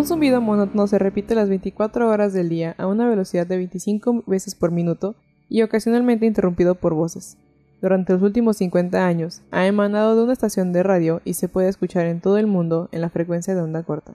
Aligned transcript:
Un 0.00 0.06
zumbido 0.06 0.40
monótono 0.40 0.86
se 0.86 0.98
repite 0.98 1.34
las 1.34 1.50
24 1.50 2.08
horas 2.08 2.32
del 2.32 2.48
día 2.48 2.74
a 2.78 2.86
una 2.86 3.06
velocidad 3.06 3.46
de 3.46 3.58
25 3.58 4.24
veces 4.26 4.54
por 4.54 4.70
minuto 4.70 5.14
y 5.50 5.60
ocasionalmente 5.60 6.24
interrumpido 6.24 6.74
por 6.74 6.94
voces. 6.94 7.36
Durante 7.82 8.14
los 8.14 8.22
últimos 8.22 8.56
50 8.56 9.06
años 9.06 9.42
ha 9.50 9.66
emanado 9.66 10.16
de 10.16 10.22
una 10.22 10.32
estación 10.32 10.72
de 10.72 10.82
radio 10.82 11.20
y 11.26 11.34
se 11.34 11.48
puede 11.48 11.68
escuchar 11.68 12.06
en 12.06 12.22
todo 12.22 12.38
el 12.38 12.46
mundo 12.46 12.88
en 12.92 13.02
la 13.02 13.10
frecuencia 13.10 13.54
de 13.54 13.60
onda 13.60 13.82
corta. 13.82 14.14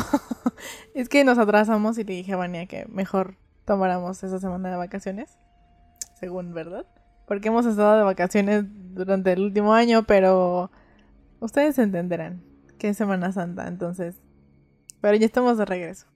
es 0.95 1.09
que 1.09 1.25
nos 1.25 1.39
atrasamos 1.39 1.99
y 1.99 2.05
le 2.05 2.15
dije 2.15 2.33
a 2.33 2.37
Vania 2.37 2.67
que 2.67 2.87
mejor 2.89 3.37
tomáramos 3.65 4.23
esa 4.23 4.39
semana 4.39 4.71
de 4.71 4.77
vacaciones, 4.77 5.39
según, 6.19 6.55
¿verdad? 6.55 6.87
Porque 7.27 7.49
hemos 7.49 7.67
estado 7.67 7.97
de 7.97 8.05
vacaciones 8.05 8.65
durante 8.95 9.33
el 9.33 9.41
último 9.41 9.75
año, 9.75 10.05
pero 10.05 10.71
ustedes 11.41 11.79
entenderán 11.79 12.43
que 12.79 12.89
es 12.89 12.97
Semana 12.97 13.33
Santa, 13.33 13.69
entonces. 13.69 14.21
Pero 15.01 15.17
ya 15.17 15.27
estamos 15.27 15.59
de 15.59 15.65
regreso 15.65 16.12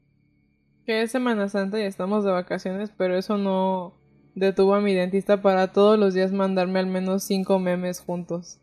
que 0.86 1.02
es 1.02 1.10
Semana 1.10 1.48
Santa 1.48 1.80
y 1.80 1.82
estamos 1.82 2.24
de 2.24 2.30
vacaciones, 2.30 2.92
pero 2.96 3.18
eso 3.18 3.36
no 3.36 3.92
detuvo 4.36 4.74
a 4.74 4.80
mi 4.80 4.94
dentista 4.94 5.42
para 5.42 5.72
todos 5.72 5.98
los 5.98 6.14
días 6.14 6.30
mandarme 6.30 6.78
al 6.78 6.86
menos 6.86 7.24
cinco 7.24 7.58
memes 7.58 8.00
juntos. 8.00 8.58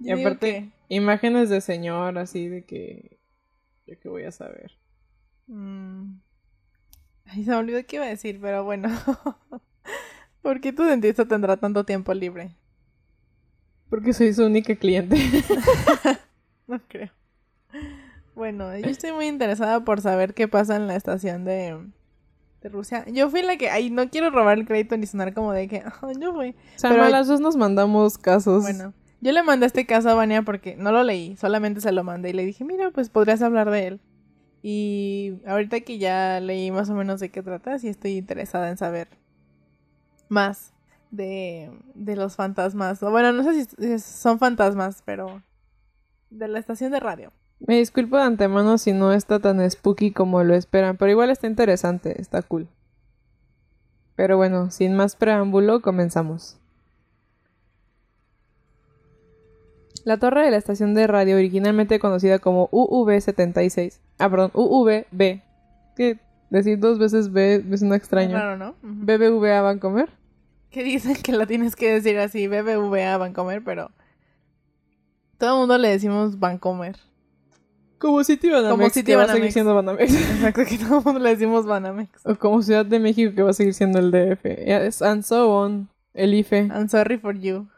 y 0.00 0.10
aparte, 0.10 0.70
imágenes 0.88 1.50
de 1.50 1.60
señor, 1.60 2.18
así 2.18 2.48
de 2.48 2.64
que. 2.64 3.18
Yo 3.86 3.98
qué 4.00 4.08
voy 4.08 4.24
a 4.24 4.32
saber. 4.32 4.72
Mm. 5.46 6.20
Ay, 7.26 7.44
se 7.44 7.50
me 7.50 7.56
olvidó 7.56 7.84
qué 7.86 7.96
iba 7.96 8.06
a 8.06 8.08
decir, 8.08 8.38
pero 8.40 8.64
bueno. 8.64 8.88
¿Por 10.42 10.60
qué 10.60 10.72
tu 10.72 10.84
dentista 10.84 11.26
tendrá 11.26 11.58
tanto 11.58 11.84
tiempo 11.84 12.14
libre? 12.14 12.50
Porque 13.90 14.12
soy 14.12 14.32
su 14.32 14.44
única 14.44 14.74
cliente. 14.76 15.16
no 16.66 16.80
creo. 16.88 17.10
Bueno, 18.38 18.78
yo 18.78 18.88
estoy 18.88 19.10
muy 19.10 19.26
interesada 19.26 19.80
por 19.80 20.00
saber 20.00 20.32
qué 20.32 20.46
pasa 20.46 20.76
en 20.76 20.86
la 20.86 20.94
estación 20.94 21.44
de, 21.44 21.76
de 22.62 22.68
Rusia. 22.68 23.04
Yo 23.08 23.28
fui 23.30 23.42
la 23.42 23.56
que, 23.56 23.68
ay, 23.68 23.90
no 23.90 24.08
quiero 24.10 24.30
robar 24.30 24.58
el 24.58 24.64
crédito 24.64 24.96
ni 24.96 25.06
sonar 25.06 25.34
como 25.34 25.52
de 25.52 25.66
que, 25.66 25.82
oh, 26.02 26.12
yo 26.12 26.32
fui. 26.32 26.54
Pero 26.80 27.08
las 27.08 27.26
dos 27.26 27.40
nos 27.40 27.56
mandamos 27.56 28.16
casos. 28.16 28.62
Bueno, 28.62 28.94
yo 29.20 29.32
le 29.32 29.42
mandé 29.42 29.66
este 29.66 29.86
caso 29.86 30.10
a 30.10 30.14
Vania 30.14 30.42
porque 30.42 30.76
no 30.76 30.92
lo 30.92 31.02
leí, 31.02 31.36
solamente 31.36 31.80
se 31.80 31.90
lo 31.90 32.04
mandé 32.04 32.30
y 32.30 32.32
le 32.32 32.46
dije, 32.46 32.64
mira, 32.64 32.92
pues 32.92 33.10
podrías 33.10 33.42
hablar 33.42 33.72
de 33.72 33.88
él. 33.88 34.00
Y 34.62 35.40
ahorita 35.44 35.80
que 35.80 35.98
ya 35.98 36.38
leí 36.38 36.70
más 36.70 36.88
o 36.90 36.94
menos 36.94 37.18
de 37.18 37.30
qué 37.30 37.42
trata, 37.42 37.76
sí 37.80 37.88
estoy 37.88 38.18
interesada 38.18 38.70
en 38.70 38.76
saber 38.76 39.08
más 40.28 40.72
de, 41.10 41.72
de 41.96 42.14
los 42.14 42.36
fantasmas. 42.36 43.00
Bueno, 43.00 43.32
no 43.32 43.42
sé 43.42 43.64
si 43.64 43.98
son 43.98 44.38
fantasmas, 44.38 45.02
pero 45.04 45.42
de 46.30 46.46
la 46.46 46.60
estación 46.60 46.92
de 46.92 47.00
radio. 47.00 47.32
Me 47.60 47.76
disculpo 47.78 48.16
de 48.16 48.22
antemano 48.22 48.78
si 48.78 48.92
no 48.92 49.12
está 49.12 49.40
tan 49.40 49.68
spooky 49.68 50.12
como 50.12 50.42
lo 50.44 50.54
esperan, 50.54 50.96
pero 50.96 51.10
igual 51.10 51.30
está 51.30 51.46
interesante, 51.46 52.20
está 52.20 52.42
cool. 52.42 52.68
Pero 54.14 54.36
bueno, 54.36 54.70
sin 54.70 54.96
más 54.96 55.16
preámbulo, 55.16 55.80
comenzamos. 55.80 56.58
La 60.04 60.18
torre 60.18 60.44
de 60.44 60.50
la 60.50 60.56
estación 60.56 60.94
de 60.94 61.06
radio, 61.06 61.36
originalmente 61.36 61.98
conocida 61.98 62.38
como 62.38 62.68
UV76, 62.70 63.98
ah, 64.18 64.30
perdón, 64.30 64.50
UVB, 64.54 65.42
que 65.96 66.18
decir 66.50 66.78
dos 66.78 66.98
veces 66.98 67.32
B 67.32 67.64
es 67.70 67.82
un 67.82 67.92
extraño. 67.92 68.30
Claro, 68.30 68.56
¿no? 68.56 68.74
BBVA 68.82 69.60
Vancomer. 69.62 70.08
Que 70.70 70.82
dicen 70.82 71.16
que 71.22 71.32
la 71.32 71.46
tienes 71.46 71.76
que 71.76 71.92
decir 71.92 72.18
así, 72.18 72.46
BBVA 72.46 73.16
Vancomer, 73.18 73.62
pero 73.62 73.90
todo 75.38 75.54
el 75.54 75.58
mundo 75.60 75.78
le 75.78 75.88
decimos 75.88 76.38
Vancomer. 76.38 76.96
Como 77.98 78.22
City 78.24 78.48
Banamex, 78.48 78.70
como 78.70 78.90
City 78.90 79.06
que 79.06 79.16
va 79.16 79.24
a 79.24 79.28
seguir 79.28 79.52
siendo 79.52 79.74
Banamex. 79.74 80.12
Exacto, 80.30 80.64
que 80.64 80.78
todo 80.78 80.98
el 80.98 81.04
mundo 81.04 81.20
le 81.20 81.30
decimos 81.30 81.66
Banamex. 81.66 82.24
O 82.24 82.36
como 82.36 82.62
Ciudad 82.62 82.86
de 82.86 82.98
México, 82.98 83.34
que 83.34 83.42
va 83.42 83.50
a 83.50 83.54
seguir 83.54 83.74
siendo 83.74 83.98
el 83.98 84.10
DF. 84.10 85.02
and 85.02 85.22
so 85.22 85.54
on. 85.56 85.88
El 86.14 86.34
IFE. 86.34 86.66
I'm 86.66 86.88
sorry 86.88 87.18
for 87.18 87.38
you. 87.38 87.68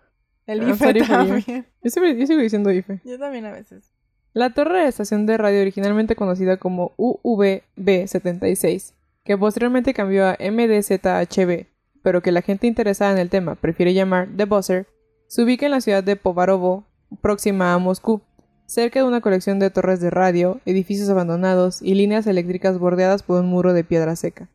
El 0.47 0.69
IFE 0.69 0.94
también. 1.04 1.66
Yo, 1.82 1.91
sigo, 1.91 2.06
diciendo 2.41 2.72
IFE. 2.72 3.00
Yo 3.04 3.19
también 3.19 3.44
a 3.44 3.53
veces. 3.53 3.92
La 4.32 4.50
torre 4.50 4.82
de 4.82 4.88
estación 4.88 5.26
de 5.26 5.36
radio 5.36 5.60
originalmente 5.60 6.16
conocida 6.16 6.56
como 6.56 6.92
UVB76, 6.97 8.94
que 9.25 9.37
posteriormente 9.37 9.92
cambió 9.92 10.26
a 10.26 10.38
MDZHB, 10.41 11.66
pero 12.02 12.22
que 12.22 12.32
la 12.32 12.42
gente 12.42 12.66
interesada 12.66 13.12
en 13.12 13.19
el 13.19 13.28
tema 13.28 13.56
prefiere 13.56 13.92
llamar 13.92 14.28
The 14.37 14.44
Buzzer, 14.44 14.87
se 15.26 15.42
ubica 15.42 15.66
en 15.66 15.72
la 15.72 15.81
ciudad 15.81 16.02
de 16.02 16.16
Povarovo, 16.16 16.87
próxima 17.20 17.75
a 17.75 17.78
Moscú 17.78 18.22
cerca 18.70 19.00
de 19.00 19.06
una 19.06 19.20
colección 19.20 19.58
de 19.58 19.69
torres 19.69 20.00
de 20.00 20.10
radio, 20.10 20.60
edificios 20.64 21.08
abandonados 21.08 21.82
y 21.82 21.94
líneas 21.97 22.28
eléctricas 22.28 22.78
bordeadas 22.78 23.25
por 23.25 23.41
un 23.41 23.48
muro 23.48 23.72
de 23.72 23.82
piedra 23.82 24.14
seca. 24.14 24.48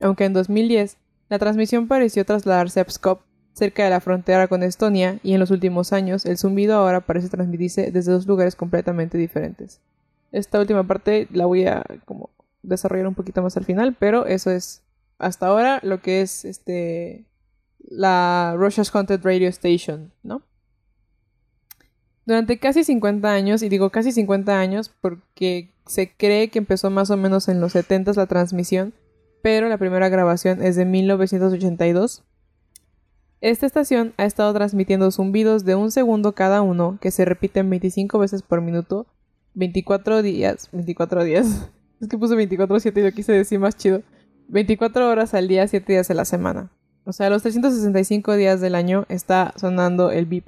Aunque 0.00 0.26
en 0.26 0.34
2010 0.34 0.98
la 1.30 1.38
transmisión 1.38 1.88
pareció 1.88 2.26
trasladarse 2.26 2.80
a 2.80 2.84
Pskov, 2.84 3.20
cerca 3.54 3.84
de 3.84 3.90
la 3.90 4.00
frontera 4.00 4.48
con 4.48 4.62
Estonia, 4.62 5.18
y 5.22 5.32
en 5.32 5.40
los 5.40 5.50
últimos 5.50 5.94
años 5.94 6.26
el 6.26 6.36
zumbido 6.36 6.74
ahora 6.74 7.00
parece 7.00 7.30
transmitirse 7.30 7.90
desde 7.90 8.12
dos 8.12 8.26
lugares 8.26 8.54
completamente 8.54 9.16
diferentes. 9.16 9.80
Esta 10.30 10.60
última 10.60 10.86
parte 10.86 11.26
la 11.32 11.46
voy 11.46 11.66
a 11.66 11.84
como 12.04 12.28
desarrollar 12.62 13.06
un 13.06 13.14
poquito 13.14 13.40
más 13.40 13.56
al 13.56 13.64
final, 13.64 13.96
pero 13.98 14.26
eso 14.26 14.50
es 14.50 14.82
hasta 15.18 15.46
ahora 15.46 15.80
lo 15.82 16.02
que 16.02 16.20
es 16.20 16.44
este 16.44 17.24
la 17.78 18.56
Russia's 18.58 18.94
Haunted 18.94 19.20
Radio 19.24 19.48
Station, 19.48 20.12
¿no? 20.22 20.42
Durante 22.26 22.58
casi 22.58 22.84
50 22.84 23.32
años, 23.32 23.62
y 23.62 23.68
digo 23.68 23.90
casi 23.90 24.12
50 24.12 24.58
años 24.58 24.90
porque 25.00 25.74
se 25.86 26.12
cree 26.16 26.48
que 26.48 26.58
empezó 26.58 26.90
más 26.90 27.10
o 27.10 27.16
menos 27.16 27.48
en 27.48 27.60
los 27.60 27.72
70 27.72 28.12
la 28.14 28.26
transmisión, 28.26 28.94
pero 29.42 29.68
la 29.68 29.76
primera 29.76 30.08
grabación 30.08 30.62
es 30.62 30.76
de 30.76 30.86
1982. 30.86 32.22
Esta 33.42 33.66
estación 33.66 34.14
ha 34.16 34.24
estado 34.24 34.54
transmitiendo 34.54 35.10
zumbidos 35.10 35.66
de 35.66 35.74
un 35.74 35.90
segundo 35.90 36.34
cada 36.34 36.62
uno 36.62 36.98
que 37.00 37.10
se 37.10 37.26
repiten 37.26 37.68
25 37.68 38.18
veces 38.18 38.42
por 38.42 38.62
minuto, 38.62 39.06
24 39.52 40.22
días, 40.22 40.70
24 40.72 41.24
días, 41.24 41.70
es 42.00 42.08
que 42.08 42.16
puse 42.16 42.34
24-7 42.36 42.98
y 42.98 43.02
lo 43.02 43.12
quise 43.12 43.32
decir 43.32 43.58
más 43.58 43.76
chido, 43.76 44.00
24 44.48 45.10
horas 45.10 45.34
al 45.34 45.46
día, 45.46 45.68
7 45.68 45.92
días 45.92 46.10
a 46.10 46.14
la 46.14 46.24
semana. 46.24 46.70
O 47.04 47.12
sea, 47.12 47.28
los 47.28 47.42
365 47.42 48.34
días 48.36 48.62
del 48.62 48.74
año 48.74 49.04
está 49.10 49.52
sonando 49.56 50.10
el 50.10 50.24
beep. 50.24 50.46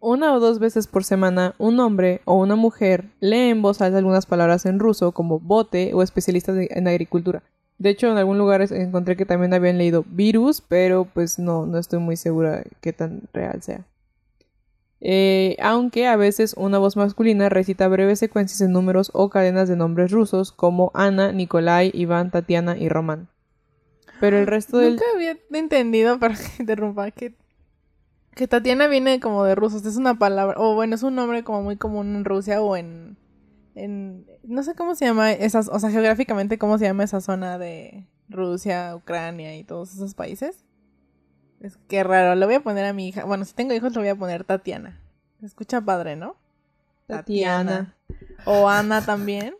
Una 0.00 0.34
o 0.34 0.40
dos 0.40 0.58
veces 0.58 0.86
por 0.86 1.04
semana, 1.04 1.54
un 1.58 1.78
hombre 1.78 2.22
o 2.24 2.34
una 2.34 2.56
mujer 2.56 3.10
lee 3.20 3.50
en 3.50 3.60
voz 3.60 3.82
alta 3.82 3.98
algunas 3.98 4.24
palabras 4.24 4.64
en 4.64 4.78
ruso 4.78 5.12
como 5.12 5.38
bote 5.38 5.92
o 5.92 6.02
especialistas 6.02 6.56
en 6.58 6.88
agricultura. 6.88 7.42
De 7.76 7.90
hecho, 7.90 8.10
en 8.10 8.16
algún 8.16 8.38
lugar 8.38 8.62
encontré 8.72 9.16
que 9.16 9.26
también 9.26 9.52
habían 9.52 9.78
leído 9.78 10.04
virus, 10.08 10.62
pero 10.62 11.04
pues 11.04 11.38
no, 11.38 11.66
no 11.66 11.78
estoy 11.78 11.98
muy 11.98 12.16
segura 12.16 12.62
qué 12.80 12.92
tan 12.92 13.22
real 13.32 13.62
sea. 13.62 13.86
Eh, 15.02 15.56
aunque 15.60 16.06
a 16.06 16.16
veces 16.16 16.54
una 16.56 16.78
voz 16.78 16.96
masculina 16.96 17.48
recita 17.48 17.88
breves 17.88 18.18
secuencias 18.18 18.60
en 18.60 18.72
números 18.72 19.10
o 19.14 19.30
cadenas 19.30 19.68
de 19.68 19.76
nombres 19.76 20.10
rusos 20.10 20.52
como 20.52 20.90
Ana, 20.92 21.32
Nikolai, 21.32 21.90
Iván, 21.94 22.30
Tatiana 22.30 22.76
y 22.76 22.88
Román. 22.88 23.28
Pero 24.20 24.38
el 24.38 24.46
resto 24.46 24.76
del... 24.78 24.96
Nunca 24.96 25.06
había 25.14 25.36
entendido, 25.52 26.18
para 26.20 26.34
que 26.34 26.62
interrumpa, 26.62 27.10
que 27.10 27.34
que 28.34 28.46
Tatiana 28.48 28.86
viene 28.86 29.20
como 29.20 29.44
de 29.44 29.54
rusos, 29.54 29.84
es 29.84 29.96
una 29.96 30.18
palabra, 30.18 30.54
o 30.58 30.74
bueno, 30.74 30.94
es 30.94 31.02
un 31.02 31.14
nombre 31.14 31.44
como 31.44 31.62
muy 31.62 31.76
común 31.76 32.14
en 32.16 32.24
Rusia 32.24 32.62
o 32.62 32.76
en, 32.76 33.16
en 33.74 34.26
no 34.44 34.62
sé 34.62 34.74
cómo 34.74 34.94
se 34.94 35.04
llama 35.06 35.32
esas, 35.32 35.68
o 35.68 35.78
sea, 35.78 35.90
geográficamente 35.90 36.58
cómo 36.58 36.78
se 36.78 36.84
llama 36.84 37.04
esa 37.04 37.20
zona 37.20 37.58
de 37.58 38.06
Rusia, 38.28 38.94
Ucrania 38.96 39.56
y 39.56 39.64
todos 39.64 39.92
esos 39.94 40.14
países. 40.14 40.64
Es 41.60 41.76
que 41.88 42.02
raro, 42.04 42.34
le 42.36 42.46
voy 42.46 42.54
a 42.54 42.62
poner 42.62 42.86
a 42.86 42.92
mi 42.92 43.08
hija, 43.08 43.24
bueno, 43.24 43.44
si 43.44 43.52
tengo 43.54 43.74
hijos 43.74 43.92
le 43.94 43.98
voy 44.00 44.08
a 44.08 44.16
poner 44.16 44.44
Tatiana. 44.44 45.00
Se 45.40 45.46
escucha 45.46 45.80
padre, 45.80 46.16
¿no? 46.16 46.36
Tatiana. 47.06 47.96
O 48.44 48.68
Ana 48.68 49.04
también. 49.04 49.54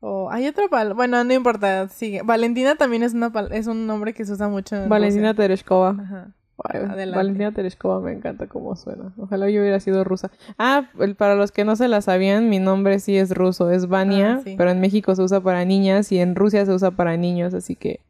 O 0.00 0.30
hay 0.30 0.46
otra 0.46 0.68
palabra. 0.68 0.94
Bueno, 0.94 1.22
no 1.24 1.32
importa, 1.34 1.88
sigue. 1.88 2.22
Valentina 2.22 2.76
también 2.76 3.02
es 3.02 3.14
una 3.14 3.30
pal- 3.32 3.52
es 3.52 3.66
un 3.66 3.86
nombre 3.86 4.14
que 4.14 4.24
se 4.24 4.32
usa 4.32 4.48
mucho 4.48 4.76
en 4.76 4.88
Valentina. 4.88 5.34
Tereshkova. 5.34 5.96
Ajá. 6.00 6.34
Adelante. 6.64 7.16
Valentina 7.16 7.52
Tereshkova 7.52 8.00
me 8.00 8.12
encanta 8.12 8.46
cómo 8.46 8.74
suena. 8.76 9.12
Ojalá 9.16 9.48
yo 9.50 9.60
hubiera 9.60 9.80
sido 9.80 10.02
rusa. 10.04 10.30
Ah, 10.58 10.90
para 11.16 11.34
los 11.34 11.52
que 11.52 11.64
no 11.64 11.76
se 11.76 11.88
la 11.88 12.00
sabían, 12.00 12.48
mi 12.48 12.58
nombre 12.58 12.98
sí 12.98 13.16
es 13.16 13.30
ruso, 13.34 13.70
es 13.70 13.86
Vania, 13.88 14.36
Ah, 14.38 14.40
sí. 14.44 14.54
pero 14.58 14.70
en 14.70 14.80
México 14.80 15.14
se 15.14 15.22
usa 15.22 15.40
para 15.40 15.64
niñas 15.64 16.10
y 16.12 16.18
en 16.18 16.34
Rusia 16.34 16.66
se 16.66 16.72
usa 16.72 16.90
para 16.90 17.16
niños, 17.16 17.54
así 17.54 17.76
que 17.76 18.00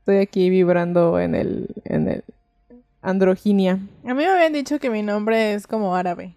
estoy 0.00 0.16
aquí 0.18 0.50
vibrando 0.50 1.18
en 1.20 1.34
el 1.34 1.68
en 1.84 2.08
el 2.08 2.24
androginia. 3.02 3.78
A 4.04 4.08
mí 4.08 4.14
me 4.14 4.26
habían 4.26 4.52
dicho 4.52 4.78
que 4.78 4.90
mi 4.90 5.02
nombre 5.02 5.54
es 5.54 5.66
como 5.66 5.94
árabe. 5.94 6.34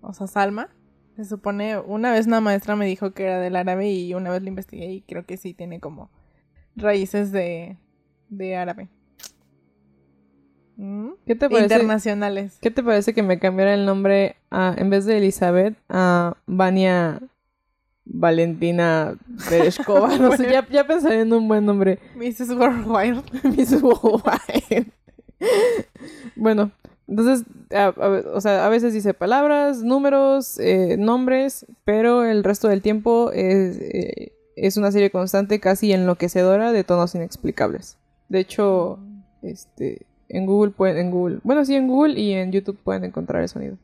O 0.00 0.12
sea, 0.12 0.26
Salma. 0.26 0.68
Se 1.16 1.24
supone, 1.24 1.76
una 1.78 2.12
vez 2.12 2.28
una 2.28 2.40
maestra 2.40 2.76
me 2.76 2.86
dijo 2.86 3.10
que 3.10 3.24
era 3.24 3.40
del 3.40 3.56
árabe 3.56 3.90
y 3.90 4.14
una 4.14 4.30
vez 4.30 4.40
lo 4.42 4.48
investigué 4.48 4.86
y 4.92 5.00
creo 5.00 5.24
que 5.26 5.36
sí 5.36 5.52
tiene 5.52 5.80
como 5.80 6.10
raíces 6.76 7.32
de, 7.32 7.76
de 8.28 8.54
árabe. 8.56 8.88
¿Mm? 10.80 11.08
¿Qué 11.26 11.34
te 11.34 11.50
parece? 11.50 11.74
Internacionales. 11.74 12.56
¿Qué 12.60 12.70
te 12.70 12.82
parece 12.84 13.12
que 13.12 13.22
me 13.24 13.38
cambiara 13.40 13.74
el 13.74 13.84
nombre 13.84 14.36
a, 14.50 14.74
en 14.78 14.88
vez 14.90 15.04
de 15.04 15.18
Elizabeth 15.18 15.76
a 15.88 16.36
Vania 16.46 17.20
Valentina 18.04 19.16
Tereshkova? 19.48 20.16
No 20.18 20.36
sé, 20.36 20.50
ya, 20.50 20.66
ya 20.70 20.86
pensaré 20.86 21.22
en 21.22 21.32
un 21.32 21.48
buen 21.48 21.66
nombre. 21.66 21.98
Mrs. 22.14 22.50
Worldwide. 22.50 23.22
Miss 23.56 23.72
Worldwide. 23.82 24.86
bueno, 26.36 26.70
entonces, 27.06 27.44
a- 27.74 27.92
o 28.34 28.40
sea, 28.40 28.64
a 28.66 28.68
veces 28.68 28.92
dice 28.92 29.14
palabras, 29.14 29.82
números, 29.82 30.58
eh, 30.58 30.96
nombres, 30.98 31.66
pero 31.84 32.24
el 32.24 32.44
resto 32.44 32.68
del 32.68 32.82
tiempo 32.82 33.30
es, 33.32 33.78
eh, 33.80 34.32
es 34.56 34.76
una 34.76 34.92
serie 34.92 35.10
constante, 35.10 35.60
casi 35.60 35.92
enloquecedora, 35.92 36.72
de 36.72 36.84
tonos 36.84 37.14
inexplicables. 37.14 37.96
De 38.28 38.40
hecho, 38.40 38.98
este, 39.42 40.06
en 40.28 40.46
Google 40.46 40.72
bueno, 41.42 41.64
sí, 41.64 41.74
en 41.74 41.88
Google 41.88 42.18
y 42.18 42.32
en 42.32 42.52
YouTube 42.52 42.78
pueden 42.82 43.04
encontrar 43.04 43.42
el 43.42 43.48
sonido. 43.48 43.76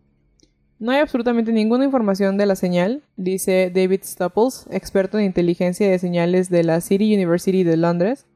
No 0.79 0.93
hay 0.93 0.99
absolutamente 0.99 1.53
ninguna 1.53 1.85
información 1.85 2.37
de 2.37 2.47
la 2.47 2.57
señal, 2.57 3.03
dice 3.17 3.71
David 3.75 4.01
Stupples, 4.05 4.67
experto 4.71 5.19
en 5.19 5.25
inteligencia 5.25 5.89
de 5.89 5.99
señales 5.99 6.51
de 6.51 6.65
la 6.65 6.81
City 6.81 7.15
University 7.15 7.63
de 7.63 7.77
Londres. 7.77 8.27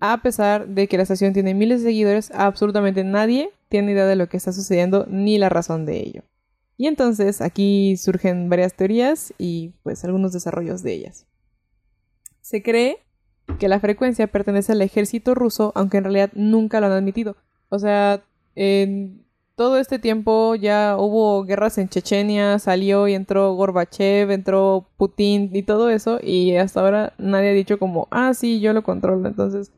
A 0.00 0.22
pesar 0.22 0.68
de 0.68 0.86
que 0.86 0.96
la 0.96 1.02
estación 1.02 1.32
tiene 1.32 1.54
miles 1.54 1.82
de 1.82 1.90
seguidores, 1.90 2.30
absolutamente 2.32 3.02
nadie 3.02 3.50
tiene 3.68 3.92
idea 3.92 4.06
de 4.06 4.16
lo 4.16 4.28
que 4.28 4.36
está 4.36 4.52
sucediendo 4.52 5.06
ni 5.10 5.38
la 5.38 5.48
razón 5.48 5.84
de 5.84 5.98
ello. 5.98 6.22
Y 6.76 6.86
entonces 6.86 7.40
aquí 7.40 7.96
surgen 7.96 8.48
varias 8.48 8.74
teorías 8.74 9.34
y 9.36 9.74
pues 9.82 10.04
algunos 10.04 10.32
desarrollos 10.32 10.84
de 10.84 10.92
ellas. 10.92 11.26
Se 12.40 12.62
cree 12.62 12.98
que 13.58 13.68
la 13.68 13.80
frecuencia 13.80 14.26
pertenece 14.26 14.72
al 14.72 14.82
ejército 14.82 15.34
ruso, 15.34 15.72
aunque 15.74 15.98
en 15.98 16.04
realidad 16.04 16.30
nunca 16.34 16.80
lo 16.80 16.86
han 16.86 16.92
admitido. 16.92 17.36
O 17.68 17.78
sea, 17.78 18.22
en 18.54 19.24
todo 19.56 19.78
este 19.78 19.98
tiempo 19.98 20.54
ya 20.54 20.96
hubo 20.96 21.44
guerras 21.44 21.78
en 21.78 21.88
Chechenia, 21.88 22.58
salió 22.60 23.08
y 23.08 23.14
entró 23.14 23.52
Gorbachev, 23.54 24.30
entró 24.30 24.88
Putin 24.96 25.50
y 25.52 25.62
todo 25.64 25.90
eso, 25.90 26.20
y 26.22 26.54
hasta 26.56 26.80
ahora 26.80 27.12
nadie 27.18 27.50
ha 27.50 27.54
dicho 27.54 27.78
como, 27.78 28.06
ah, 28.10 28.34
sí, 28.34 28.60
yo 28.60 28.72
lo 28.72 28.84
controlo. 28.84 29.26
Entonces, 29.28 29.72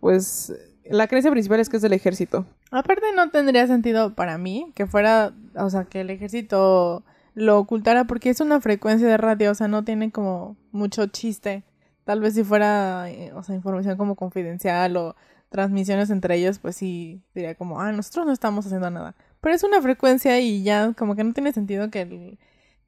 pues 0.00 0.52
la 0.84 1.06
creencia 1.06 1.30
principal 1.30 1.60
es 1.60 1.68
que 1.68 1.76
es 1.76 1.82
del 1.82 1.94
ejército. 1.94 2.44
Aparte 2.70 3.06
no 3.14 3.30
tendría 3.30 3.66
sentido 3.66 4.14
para 4.14 4.38
mí 4.38 4.70
que 4.74 4.86
fuera, 4.86 5.32
o 5.56 5.70
sea, 5.70 5.84
que 5.84 6.02
el 6.02 6.10
ejército 6.10 7.02
lo 7.34 7.58
ocultara 7.58 8.04
porque 8.04 8.30
es 8.30 8.40
una 8.40 8.60
frecuencia 8.60 9.08
de 9.08 9.16
radio, 9.16 9.50
o 9.50 9.54
sea, 9.54 9.68
no 9.68 9.84
tiene 9.84 10.10
como 10.10 10.56
mucho 10.72 11.06
chiste. 11.06 11.64
Tal 12.06 12.20
vez 12.20 12.32
si 12.34 12.42
fuera, 12.44 13.10
eh, 13.10 13.32
o 13.34 13.42
sea, 13.42 13.54
información 13.54 13.98
como 13.98 14.14
confidencial 14.14 14.96
o 14.96 15.14
transmisiones 15.50 16.08
entre 16.10 16.36
ellos, 16.36 16.58
pues 16.60 16.76
sí, 16.76 17.20
diría 17.34 17.54
como, 17.56 17.80
ah, 17.80 17.92
nosotros 17.92 18.24
no 18.26 18.32
estamos 18.32 18.64
haciendo 18.64 18.88
nada. 18.90 19.14
Pero 19.40 19.54
es 19.54 19.62
una 19.64 19.82
frecuencia 19.82 20.40
y 20.40 20.62
ya 20.62 20.92
como 20.96 21.14
que 21.16 21.24
no 21.24 21.32
tiene 21.34 21.52
sentido 21.52 21.90
que 21.90 22.02
el, 22.02 22.38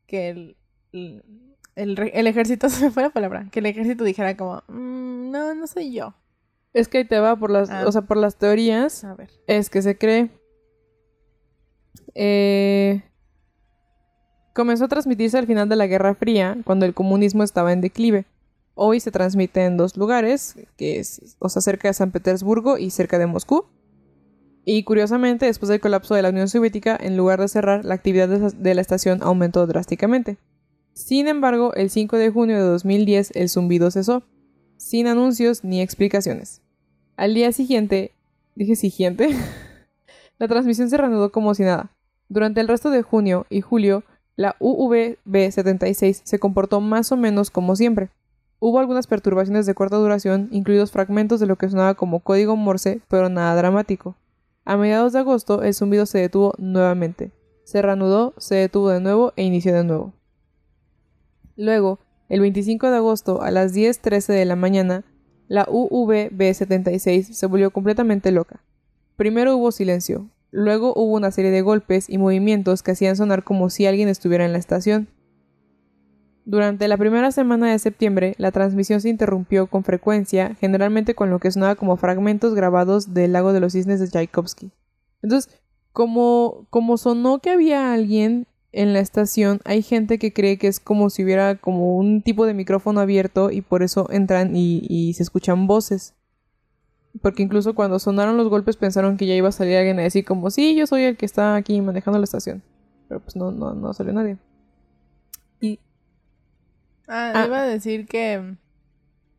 que 0.07 0.29
el, 0.31 0.57
el, 0.93 1.23
el 1.75 1.97
re- 1.97 2.13
el 2.19 2.27
ejército, 2.29 2.69
se 2.71 2.85
me 2.87 2.91
fue 2.93 3.03
la 3.03 3.11
palabra, 3.11 3.49
que 3.51 3.59
el 3.59 3.67
ejército 3.67 4.05
dijera 4.05 4.37
como, 4.37 4.63
"Mm, 4.69 5.31
no, 5.33 5.55
no 5.55 5.67
soy 5.67 5.93
yo. 5.93 6.15
Es 6.73 6.87
que 6.89 6.99
ahí 6.99 7.05
te 7.05 7.19
va 7.19 7.35
por 7.37 7.51
las, 7.51 7.71
Ah. 7.71 7.85
o 7.87 7.91
sea, 7.93 8.03
por 8.03 8.17
las 8.19 8.37
teorías, 8.37 9.03
A 9.05 9.15
ver. 9.15 9.31
es 9.49 9.69
que 9.69 9.83
se 9.83 9.99
cree. 9.99 10.31
Eh, 12.15 13.03
comenzó 14.55 14.85
a 14.85 14.89
transmitirse 14.89 15.39
al 15.39 15.47
final 15.47 15.69
de 15.69 15.77
la 15.77 15.87
Guerra 15.87 16.15
Fría, 16.15 16.57
cuando 16.65 16.87
el 16.87 16.95
comunismo 16.95 17.43
estaba 17.43 17.73
en 17.73 17.81
declive. 17.81 18.27
Hoy 18.81 19.01
se 19.01 19.11
transmite 19.11 19.65
en 19.65 19.77
dos 19.77 19.97
lugares, 19.97 20.55
que 20.77 21.01
es, 21.01 21.37
o 21.41 21.49
sea, 21.49 21.61
cerca 21.61 21.89
de 21.89 21.95
San 21.95 22.13
Petersburgo 22.13 22.79
y 22.79 22.91
cerca 22.91 23.19
de 23.19 23.27
Moscú. 23.27 23.65
Y 24.65 24.85
curiosamente, 24.85 25.47
después 25.47 25.69
del 25.69 25.81
colapso 25.81 26.15
de 26.15 26.23
la 26.23 26.29
Unión 26.29 26.49
Soviética, 26.49 26.97
en 27.01 27.17
lugar 27.17 27.41
de 27.41 27.49
cerrar, 27.49 27.85
la 27.85 27.95
actividad 27.95 28.29
de 28.29 28.75
la 28.77 28.81
estación 28.81 29.21
aumentó 29.25 29.67
drásticamente. 29.67 30.39
Sin 30.93 31.27
embargo, 31.27 31.75
el 31.75 31.91
5 31.91 32.19
de 32.19 32.31
junio 32.31 32.55
de 32.55 32.63
2010 32.63 33.33
el 33.35 33.49
zumbido 33.49 33.91
cesó, 33.91 34.23
sin 34.77 35.09
anuncios 35.09 35.65
ni 35.65 35.81
explicaciones. 35.81 36.63
Al 37.17 37.35
día 37.35 37.51
siguiente, 37.51 38.13
dije 38.55 38.77
siguiente, 38.77 39.31
la 40.39 40.47
transmisión 40.47 40.89
se 40.89 40.99
reanudó 40.99 41.33
como 41.33 41.53
si 41.57 41.65
nada. 41.65 41.91
Durante 42.29 42.61
el 42.61 42.69
resto 42.69 42.91
de 42.91 43.03
junio 43.03 43.45
y 43.51 43.61
julio, 43.61 44.05
la 44.37 44.55
UVB-76 44.61 46.21
se 46.23 46.39
comportó 46.39 46.81
más 46.81 47.11
o 47.11 47.17
menos 47.17 47.51
como 47.51 47.75
siempre. 47.75 48.11
Hubo 48.61 48.81
algunas 48.81 49.07
perturbaciones 49.07 49.67
de 49.67 49.75
corta 49.75 49.97
duración, 49.97 50.49
incluidos 50.51 50.91
fragmentos 50.91 51.39
de 51.39 51.47
lo 51.47 51.57
que 51.57 51.69
sonaba 51.69 51.95
como 51.95 52.21
código 52.21 52.57
Morse, 52.57 53.01
pero 53.09 53.29
nada 53.29 53.55
dramático. 53.55 54.17
A 54.65 54.77
mediados 54.77 55.13
de 55.13 55.21
agosto, 55.21 55.63
el 55.63 55.75
zumbido 55.75 56.07
se 56.07 56.19
detuvo 56.19 56.55
nuevamente. 56.59 57.31
Se 57.65 57.81
reanudó, 57.83 58.35
se 58.39 58.57
detuvo 58.57 58.91
de 58.91 59.01
nuevo 59.01 59.33
e 59.37 59.45
inició 59.45 59.73
de 59.75 59.85
nuevo. 59.85 60.13
Luego, 61.57 62.01
el 62.29 62.41
25 62.41 62.91
de 62.91 62.97
agosto 62.97 63.43
a 63.43 63.51
las 63.51 63.75
10.13 63.75 64.33
de 64.33 64.45
la 64.45 64.57
mañana, 64.57 65.05
la 65.47 65.67
UVB-76 65.67 67.33
se 67.33 67.47
volvió 67.47 67.71
completamente 67.71 68.33
loca. 68.33 68.63
Primero 69.17 69.57
hubo 69.57 69.73
silencio, 69.73 70.29
luego 70.51 70.93
hubo 70.95 71.15
una 71.15 71.31
serie 71.31 71.51
de 71.51 71.63
golpes 71.63 72.11
y 72.11 72.19
movimientos 72.19 72.83
que 72.83 72.91
hacían 72.91 73.17
sonar 73.17 73.45
como 73.45 73.71
si 73.71 73.87
alguien 73.87 74.09
estuviera 74.09 74.45
en 74.45 74.53
la 74.53 74.59
estación. 74.59 75.09
Durante 76.49 76.89
la 76.89 76.97
primera 76.97 77.31
semana 77.31 77.71
de 77.71 77.79
septiembre, 77.79 78.35
la 78.39 78.53
transmisión 78.53 79.03
se 79.03 79.11
interrumpió 79.11 79.67
con 79.67 79.85
frecuencia, 79.85 80.57
generalmente 80.59 81.15
con 81.15 81.29
lo 81.29 81.41
que 81.41 81.51
sonaba 81.51 81.75
como 81.75 81.99
fragmentos 81.99 82.55
grabados 82.55 83.13
del 83.13 83.35
lago 83.35 83.53
de 83.53 83.61
los 83.61 83.75
cisnes 83.75 84.01
de 84.01 84.09
Tchaikovsky. 84.09 84.71
Entonces, 85.21 85.61
como, 85.93 86.67
como 86.71 86.97
sonó 86.97 87.41
que 87.41 87.51
había 87.51 87.93
alguien 87.93 88.47
en 88.73 88.95
la 88.95 89.01
estación, 89.01 89.61
hay 89.67 89.83
gente 89.83 90.19
que 90.19 90.33
cree 90.33 90.57
que 90.57 90.69
es 90.69 90.81
como 90.81 91.11
si 91.11 91.23
hubiera 91.23 91.57
como 91.57 91.99
un 91.99 92.23
tipo 92.23 92.47
de 92.47 92.55
micrófono 92.55 93.01
abierto 93.01 93.51
y 93.51 93.61
por 93.61 93.83
eso 93.83 94.09
entran 94.11 94.57
y, 94.57 94.81
y 94.89 95.13
se 95.13 95.25
escuchan 95.25 95.67
voces. 95.67 96.15
Porque 97.21 97.43
incluso 97.43 97.75
cuando 97.75 97.99
sonaron 97.99 98.39
los 98.39 98.49
golpes 98.49 98.79
pensaron 98.79 99.19
que 99.19 99.27
ya 99.27 99.35
iba 99.35 99.51
a 99.51 99.53
salir 99.53 99.77
alguien 99.77 99.99
a 99.99 100.03
decir 100.05 100.25
como, 100.25 100.49
sí, 100.49 100.75
yo 100.75 100.87
soy 100.87 101.03
el 101.03 101.19
que 101.19 101.27
está 101.27 101.57
aquí 101.57 101.79
manejando 101.83 102.19
la 102.19 102.25
estación. 102.25 102.63
Pero 103.07 103.21
pues 103.21 103.37
no, 103.37 103.51
no, 103.51 103.75
no 103.75 103.93
salió 103.93 104.15
nadie. 104.15 104.39
Ah, 107.09 107.33
Ah. 107.35 107.47
iba 107.47 107.63
a 107.63 107.67
decir 107.67 108.07
que. 108.07 108.55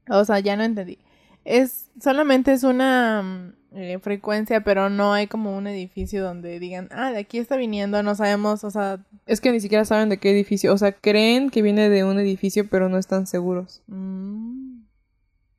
O 0.10 0.26
sea, 0.26 0.40
ya 0.40 0.56
no 0.58 0.64
entendí. 0.64 0.98
Es. 1.46 1.90
Solamente 2.02 2.52
es 2.54 2.64
una 2.64 3.22
mm, 3.22 3.78
eh, 3.78 4.00
frecuencia, 4.00 4.62
pero 4.64 4.90
no 4.90 5.14
hay 5.14 5.28
como 5.28 5.56
un 5.56 5.68
edificio 5.68 6.24
donde 6.24 6.60
digan, 6.60 6.90
ah, 6.92 7.12
de 7.12 7.20
aquí 7.20 7.38
está 7.38 7.56
viniendo, 7.58 8.02
no 8.04 8.16
sabemos, 8.16 8.64
o 8.64 8.72
sea. 8.72 9.06
es 9.26 9.40
que 9.42 9.52
ni 9.52 9.60
siquiera 9.60 9.86
saben 9.86 10.10
de 10.10 10.18
qué 10.18 10.32
edificio. 10.32 10.74
O 10.74 10.78
sea, 10.78 10.92
creen 10.94 11.50
que 11.52 11.62
viene 11.62 11.90
de 11.90 12.04
un 12.04 12.20
edificio, 12.20 12.68
pero 12.70 12.90
no 12.90 12.98
están 12.98 13.28
seguros. 13.28 13.84
Mmm. 13.88 14.80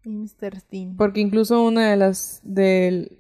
Mr. 0.05 0.59
Steen. 0.61 0.97
Porque 0.97 1.21
incluso 1.21 1.62
una 1.62 1.90
de 1.90 1.97
las 1.97 2.40
del 2.43 3.19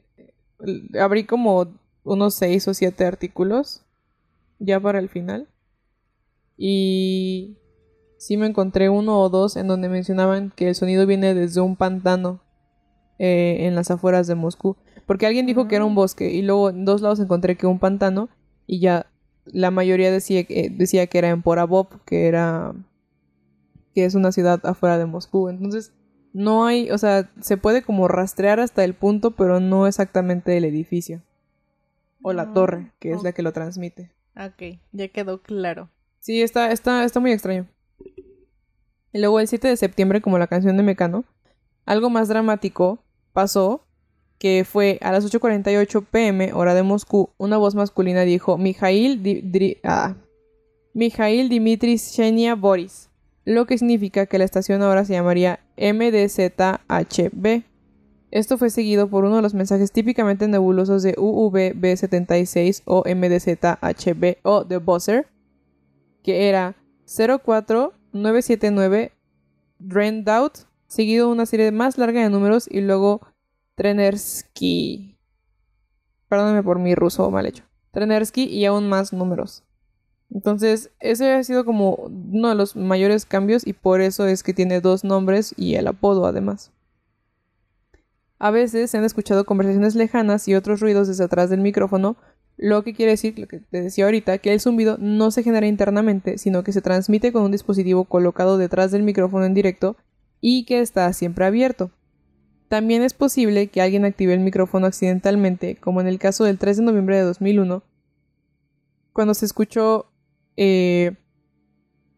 abrí 0.98 1.24
como 1.24 1.74
unos 2.04 2.34
seis 2.34 2.66
o 2.68 2.74
siete 2.74 3.04
artículos 3.04 3.84
ya 4.58 4.80
para 4.80 4.98
el 4.98 5.08
final. 5.10 5.46
Y 6.56 7.56
sí 8.20 8.36
me 8.36 8.46
encontré 8.46 8.90
uno 8.90 9.18
o 9.18 9.30
dos 9.30 9.56
en 9.56 9.66
donde 9.66 9.88
mencionaban 9.88 10.52
que 10.54 10.68
el 10.68 10.74
sonido 10.74 11.06
viene 11.06 11.32
desde 11.34 11.62
un 11.62 11.74
pantano 11.74 12.40
eh, 13.18 13.66
en 13.66 13.74
las 13.74 13.90
afueras 13.90 14.26
de 14.26 14.34
Moscú. 14.34 14.76
Porque 15.06 15.26
alguien 15.26 15.46
dijo 15.46 15.68
que 15.68 15.76
era 15.76 15.84
un 15.86 15.92
Mm. 15.92 15.96
bosque 15.96 16.30
y 16.30 16.42
luego 16.42 16.68
en 16.70 16.84
dos 16.84 17.00
lados 17.00 17.18
encontré 17.20 17.56
que 17.56 17.66
un 17.66 17.78
pantano 17.78 18.28
y 18.66 18.78
ya 18.80 19.06
la 19.46 19.70
mayoría 19.70 20.10
decía, 20.12 20.44
que- 20.44 20.68
decía 20.70 21.06
que 21.06 21.18
era 21.18 21.30
en 21.30 21.42
Porabov, 21.42 21.88
que 22.04 22.26
era 22.28 22.74
que 23.94 24.04
es 24.04 24.14
una 24.14 24.32
ciudad 24.32 24.60
afuera 24.64 24.98
de 24.98 25.06
Moscú. 25.06 25.48
Entonces, 25.48 25.92
no 26.32 26.64
hay, 26.66 26.90
o 26.92 26.98
sea, 26.98 27.30
se 27.40 27.56
puede 27.56 27.82
como 27.82 28.06
rastrear 28.06 28.60
hasta 28.60 28.84
el 28.84 28.94
punto, 28.94 29.32
pero 29.32 29.58
no 29.60 29.86
exactamente 29.86 30.56
el 30.56 30.64
edificio. 30.64 31.22
o 32.22 32.34
la 32.34 32.42
Ah, 32.42 32.52
torre, 32.52 32.92
que 33.00 33.12
es 33.12 33.22
la 33.22 33.32
que 33.32 33.40
lo 33.42 33.52
transmite. 33.52 34.12
Ok, 34.36 34.78
ya 34.92 35.08
quedó 35.08 35.40
claro. 35.40 35.88
Sí, 36.18 36.42
está, 36.42 36.70
está, 36.70 37.02
está 37.04 37.18
muy 37.18 37.32
extraño. 37.32 37.66
Y 39.12 39.18
luego 39.18 39.40
el 39.40 39.48
7 39.48 39.68
de 39.68 39.76
septiembre, 39.76 40.20
como 40.20 40.38
la 40.38 40.46
canción 40.46 40.76
de 40.76 40.82
Mecano, 40.82 41.24
algo 41.86 42.10
más 42.10 42.28
dramático 42.28 42.98
pasó, 43.32 43.82
que 44.38 44.64
fue 44.64 44.98
a 45.02 45.12
las 45.12 45.24
8.48 45.30 46.06
pm, 46.10 46.52
hora 46.52 46.74
de 46.74 46.82
Moscú, 46.82 47.30
una 47.36 47.56
voz 47.58 47.74
masculina 47.74 48.22
dijo, 48.22 48.56
Mijail, 48.56 49.22
Di- 49.22 49.78
ah, 49.84 50.14
Mijail 50.94 51.48
Dimitris 51.48 52.12
Shenia 52.12 52.54
Boris, 52.54 53.10
lo 53.44 53.66
que 53.66 53.76
significa 53.78 54.26
que 54.26 54.38
la 54.38 54.44
estación 54.44 54.82
ahora 54.82 55.04
se 55.04 55.12
llamaría 55.14 55.60
MDZHB. 55.76 57.62
Esto 58.30 58.58
fue 58.58 58.70
seguido 58.70 59.08
por 59.08 59.24
uno 59.24 59.36
de 59.36 59.42
los 59.42 59.54
mensajes 59.54 59.90
típicamente 59.92 60.46
nebulosos 60.46 61.02
de 61.02 61.16
UVB76 61.16 62.82
o 62.84 63.02
MDZHB 63.04 64.36
o 64.44 64.64
The 64.64 64.76
Buzzer, 64.78 65.26
que 66.22 66.48
era 66.48 66.76
04979 68.12 69.12
Rendout, 69.80 70.58
seguido 70.86 71.26
de 71.26 71.32
una 71.32 71.46
serie 71.46 71.72
más 71.72 71.98
larga 71.98 72.22
de 72.22 72.30
números 72.30 72.68
y 72.70 72.80
luego 72.80 73.20
Trenersky. 73.74 75.16
Perdóname 76.28 76.62
por 76.62 76.78
mi 76.78 76.94
ruso 76.94 77.30
mal 77.30 77.46
hecho. 77.46 77.64
Trenersky 77.92 78.44
y 78.44 78.64
aún 78.66 78.88
más 78.88 79.12
números. 79.12 79.64
Entonces, 80.32 80.90
ese 81.00 81.32
ha 81.32 81.42
sido 81.42 81.64
como 81.64 81.94
uno 81.94 82.50
de 82.50 82.54
los 82.54 82.76
mayores 82.76 83.26
cambios 83.26 83.66
y 83.66 83.72
por 83.72 84.00
eso 84.00 84.26
es 84.26 84.42
que 84.42 84.54
tiene 84.54 84.80
dos 84.80 85.02
nombres 85.02 85.54
y 85.56 85.74
el 85.74 85.88
apodo 85.88 86.26
además. 86.26 86.70
A 88.38 88.50
veces 88.50 88.90
se 88.90 88.98
han 88.98 89.04
escuchado 89.04 89.44
conversaciones 89.44 89.96
lejanas 89.96 90.46
y 90.48 90.54
otros 90.54 90.80
ruidos 90.80 91.08
desde 91.08 91.24
atrás 91.24 91.50
del 91.50 91.60
micrófono, 91.60 92.16
lo 92.62 92.84
que 92.84 92.92
quiere 92.92 93.12
decir, 93.12 93.38
lo 93.38 93.48
que 93.48 93.58
te 93.58 93.80
decía 93.80 94.04
ahorita, 94.04 94.36
que 94.36 94.52
el 94.52 94.60
zumbido 94.60 94.98
no 94.98 95.30
se 95.30 95.42
genera 95.42 95.66
internamente, 95.66 96.36
sino 96.36 96.62
que 96.62 96.72
se 96.72 96.82
transmite 96.82 97.32
con 97.32 97.42
un 97.42 97.52
dispositivo 97.52 98.04
colocado 98.04 98.58
detrás 98.58 98.90
del 98.90 99.02
micrófono 99.02 99.46
en 99.46 99.54
directo 99.54 99.96
y 100.42 100.66
que 100.66 100.80
está 100.80 101.10
siempre 101.14 101.46
abierto. 101.46 101.90
También 102.68 103.00
es 103.02 103.14
posible 103.14 103.68
que 103.68 103.80
alguien 103.80 104.04
active 104.04 104.34
el 104.34 104.40
micrófono 104.40 104.86
accidentalmente, 104.86 105.76
como 105.76 106.02
en 106.02 106.06
el 106.06 106.18
caso 106.18 106.44
del 106.44 106.58
3 106.58 106.76
de 106.76 106.82
noviembre 106.82 107.16
de 107.16 107.22
2001, 107.22 107.82
cuando 109.14 109.32
se 109.32 109.46
escuchó 109.46 110.12
eh, 110.58 111.16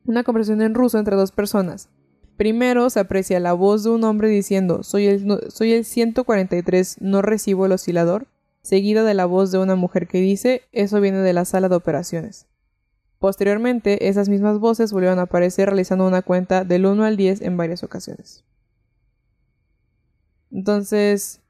una 0.05 0.25
conversación 0.25 0.61
en 0.61 0.75
ruso 0.75 0.99
entre 0.99 1.15
dos 1.15 1.31
personas. 1.31 1.89
Primero 2.37 2.91
se 2.91 2.99
aprecia 2.99 3.39
la 3.39 3.53
voz 3.53 3.85
de 3.85 3.91
un 3.91 4.03
hombre 4.03 4.29
diciendo 4.29 4.83
soy 4.83 5.07
el, 5.07 5.41
soy 5.51 5.73
el 5.75 5.85
143, 5.85 7.01
no 7.01 7.23
recibo 7.23 7.67
el 7.67 7.73
oscilador, 7.73 8.27
seguida 8.63 9.05
de 9.05 9.15
la 9.15 9.27
voz 9.27 9.53
de 9.53 9.59
una 9.59 9.77
mujer 9.77 10.07
que 10.07 10.19
dice 10.19 10.63
eso 10.73 11.01
viene 11.01 11.19
de 11.19 11.33
la 11.33 11.45
sala 11.45 11.69
de 11.69 11.77
operaciones. 11.77 12.47
Posteriormente, 13.19 14.09
esas 14.09 14.29
mismas 14.29 14.59
voces 14.59 14.93
volvieron 14.93 15.19
a 15.19 15.23
aparecer 15.23 15.69
realizando 15.69 16.07
una 16.07 16.23
cuenta 16.23 16.65
del 16.65 16.87
1 16.87 17.05
al 17.05 17.17
10 17.17 17.43
en 17.43 17.57
varias 17.57 17.85
ocasiones. 17.85 18.45
Entonces, 20.51 21.41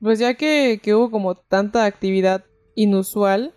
pues 0.00 0.18
ya 0.18 0.34
que, 0.34 0.80
que 0.82 0.94
hubo 0.94 1.10
como 1.10 1.34
tanta 1.34 1.84
actividad 1.84 2.44
inusual, 2.74 3.54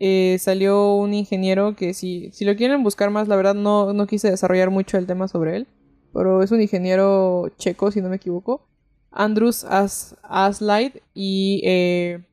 eh, 0.00 0.36
salió 0.40 0.94
un 0.94 1.14
ingeniero 1.14 1.76
que 1.76 1.94
si, 1.94 2.30
si 2.32 2.44
lo 2.44 2.56
quieren 2.56 2.82
buscar 2.82 3.10
más, 3.10 3.28
la 3.28 3.36
verdad 3.36 3.54
no, 3.54 3.92
no 3.92 4.06
quise 4.06 4.30
desarrollar 4.30 4.70
mucho 4.70 4.98
el 4.98 5.06
tema 5.06 5.28
sobre 5.28 5.56
él, 5.56 5.68
pero 6.12 6.42
es 6.42 6.50
un 6.50 6.60
ingeniero 6.60 7.50
checo, 7.56 7.90
si 7.90 8.00
no 8.00 8.08
me 8.08 8.16
equivoco, 8.16 8.66
Andrus 9.12 9.64
As 9.64 10.16
Aslide, 10.22 11.02
y 11.14 11.62
eh, 11.64 12.24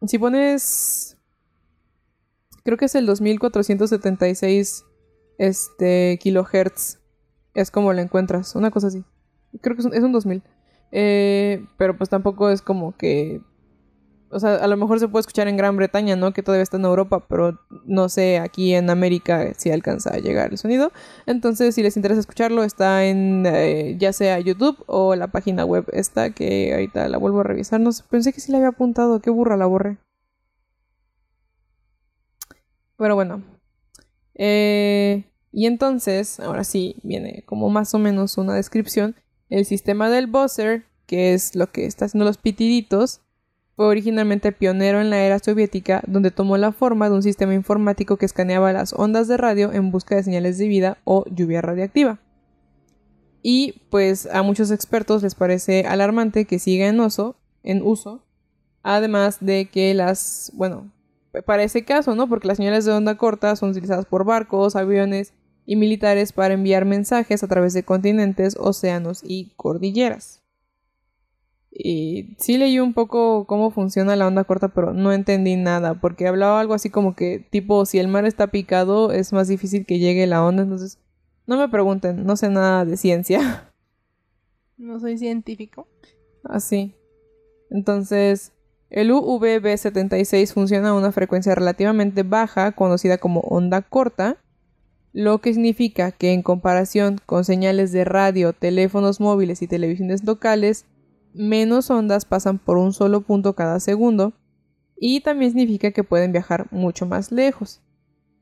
Si 0.06 0.18
pones, 0.18 1.18
creo 2.62 2.78
que 2.78 2.86
es 2.86 2.94
el 2.94 3.04
2476 3.06 4.84
este, 5.40 6.18
kilohertz, 6.20 6.98
es 7.54 7.70
como 7.70 7.92
lo 7.92 8.00
encuentras, 8.00 8.54
una 8.54 8.70
cosa 8.70 8.88
así. 8.88 9.04
Creo 9.60 9.74
que 9.74 9.80
es 9.80 9.86
un, 9.86 9.94
es 9.94 10.02
un 10.02 10.12
2000. 10.12 10.42
Eh, 10.92 11.64
pero 11.76 11.96
pues 11.96 12.10
tampoco 12.10 12.50
es 12.50 12.62
como 12.62 12.96
que 12.96 13.40
o 14.32 14.38
sea, 14.38 14.56
a 14.56 14.66
lo 14.68 14.76
mejor 14.76 15.00
se 15.00 15.08
puede 15.08 15.22
escuchar 15.22 15.48
en 15.48 15.56
Gran 15.56 15.76
Bretaña, 15.76 16.14
¿no? 16.14 16.32
Que 16.32 16.42
todavía 16.42 16.62
está 16.62 16.76
en 16.76 16.84
Europa, 16.84 17.26
pero 17.28 17.58
no 17.84 18.08
sé, 18.08 18.38
aquí 18.38 18.74
en 18.74 18.88
América 18.88 19.52
si 19.56 19.70
alcanza 19.70 20.10
a 20.14 20.18
llegar 20.18 20.52
el 20.52 20.58
sonido. 20.58 20.92
Entonces, 21.26 21.74
si 21.74 21.82
les 21.82 21.96
interesa 21.96 22.20
escucharlo, 22.20 22.62
está 22.62 23.04
en 23.04 23.44
eh, 23.46 23.96
ya 23.98 24.12
sea 24.12 24.38
YouTube 24.38 24.82
o 24.86 25.16
la 25.16 25.28
página 25.28 25.64
web 25.64 25.84
esta, 25.92 26.30
que 26.30 26.72
ahorita 26.72 27.08
la 27.08 27.18
vuelvo 27.18 27.40
a 27.40 27.44
revisar. 27.44 27.80
No 27.80 27.92
sé, 27.92 28.04
pensé 28.08 28.32
que 28.32 28.40
sí 28.40 28.52
la 28.52 28.58
había 28.58 28.68
apuntado, 28.68 29.20
qué 29.20 29.30
burra 29.30 29.56
la 29.56 29.66
borré. 29.66 29.98
Pero 32.96 33.14
bueno. 33.16 33.42
Eh, 34.34 35.24
y 35.52 35.66
entonces, 35.66 36.38
ahora 36.40 36.64
sí, 36.64 36.96
viene 37.02 37.42
como 37.46 37.70
más 37.70 37.92
o 37.94 37.98
menos 37.98 38.38
una 38.38 38.54
descripción. 38.54 39.16
El 39.48 39.64
sistema 39.64 40.08
del 40.08 40.28
buzzer, 40.28 40.84
que 41.06 41.34
es 41.34 41.56
lo 41.56 41.72
que 41.72 41.86
está 41.86 42.04
haciendo 42.04 42.24
los 42.24 42.38
pitiditos, 42.38 43.20
fue 43.74 43.86
originalmente 43.86 44.52
pionero 44.52 45.00
en 45.00 45.10
la 45.10 45.22
era 45.22 45.38
soviética, 45.38 46.02
donde 46.06 46.30
tomó 46.30 46.56
la 46.56 46.70
forma 46.70 47.08
de 47.08 47.16
un 47.16 47.22
sistema 47.22 47.54
informático 47.54 48.16
que 48.16 48.26
escaneaba 48.26 48.72
las 48.72 48.92
ondas 48.92 49.26
de 49.26 49.38
radio 49.38 49.72
en 49.72 49.90
busca 49.90 50.14
de 50.14 50.22
señales 50.22 50.58
de 50.58 50.68
vida 50.68 50.98
o 51.04 51.24
lluvia 51.30 51.62
radiactiva. 51.62 52.20
Y 53.42 53.80
pues 53.90 54.28
a 54.32 54.42
muchos 54.42 54.70
expertos 54.70 55.22
les 55.22 55.34
parece 55.34 55.86
alarmante 55.86 56.44
que 56.44 56.58
siga 56.58 56.86
en 56.86 57.00
uso, 57.00 57.36
en 57.62 57.82
uso, 57.82 58.22
además 58.82 59.38
de 59.40 59.66
que 59.66 59.94
las, 59.94 60.52
bueno, 60.54 60.92
para 61.46 61.62
ese 61.62 61.84
caso, 61.84 62.14
¿no? 62.14 62.28
Porque 62.28 62.48
las 62.48 62.58
señales 62.58 62.84
de 62.84 62.92
onda 62.92 63.16
corta 63.16 63.56
son 63.56 63.70
utilizadas 63.70 64.04
por 64.04 64.24
barcos, 64.24 64.76
aviones 64.76 65.32
y 65.66 65.76
militares 65.76 66.32
para 66.32 66.54
enviar 66.54 66.84
mensajes 66.84 67.42
a 67.42 67.48
través 67.48 67.72
de 67.74 67.82
continentes, 67.82 68.56
océanos 68.58 69.22
y 69.24 69.52
cordilleras. 69.56 70.40
Y 71.70 72.34
sí 72.38 72.58
leí 72.58 72.80
un 72.80 72.94
poco 72.94 73.46
cómo 73.46 73.70
funciona 73.70 74.16
la 74.16 74.26
onda 74.26 74.44
corta, 74.44 74.68
pero 74.68 74.92
no 74.92 75.12
entendí 75.12 75.56
nada, 75.56 75.94
porque 75.94 76.26
hablaba 76.26 76.60
algo 76.60 76.74
así 76.74 76.90
como 76.90 77.14
que, 77.14 77.46
tipo, 77.50 77.86
si 77.86 77.98
el 77.98 78.08
mar 78.08 78.26
está 78.26 78.48
picado, 78.48 79.12
es 79.12 79.32
más 79.32 79.48
difícil 79.48 79.86
que 79.86 79.98
llegue 79.98 80.26
la 80.26 80.44
onda, 80.44 80.64
entonces 80.64 80.98
no 81.46 81.56
me 81.56 81.68
pregunten, 81.68 82.24
no 82.24 82.36
sé 82.36 82.48
nada 82.48 82.84
de 82.84 82.96
ciencia. 82.96 83.66
No 84.76 84.98
soy 84.98 85.18
científico. 85.18 85.86
Así. 86.42 86.94
Entonces, 87.68 88.52
el 88.88 89.12
UVB76 89.12 90.54
funciona 90.54 90.88
a 90.88 90.94
una 90.94 91.12
frecuencia 91.12 91.54
relativamente 91.54 92.22
baja, 92.22 92.72
conocida 92.72 93.18
como 93.18 93.40
onda 93.40 93.82
corta, 93.82 94.38
lo 95.12 95.40
que 95.40 95.52
significa 95.52 96.12
que 96.12 96.32
en 96.32 96.42
comparación 96.42 97.18
con 97.26 97.44
señales 97.44 97.92
de 97.92 98.04
radio, 98.04 98.52
teléfonos 98.52 99.20
móviles 99.20 99.62
y 99.62 99.66
televisiones 99.66 100.24
locales, 100.24 100.86
menos 101.34 101.90
ondas 101.90 102.24
pasan 102.24 102.58
por 102.58 102.78
un 102.78 102.92
solo 102.92 103.20
punto 103.22 103.54
cada 103.54 103.80
segundo 103.80 104.32
y 104.96 105.20
también 105.20 105.52
significa 105.52 105.90
que 105.90 106.04
pueden 106.04 106.32
viajar 106.32 106.66
mucho 106.70 107.06
más 107.06 107.32
lejos. 107.32 107.80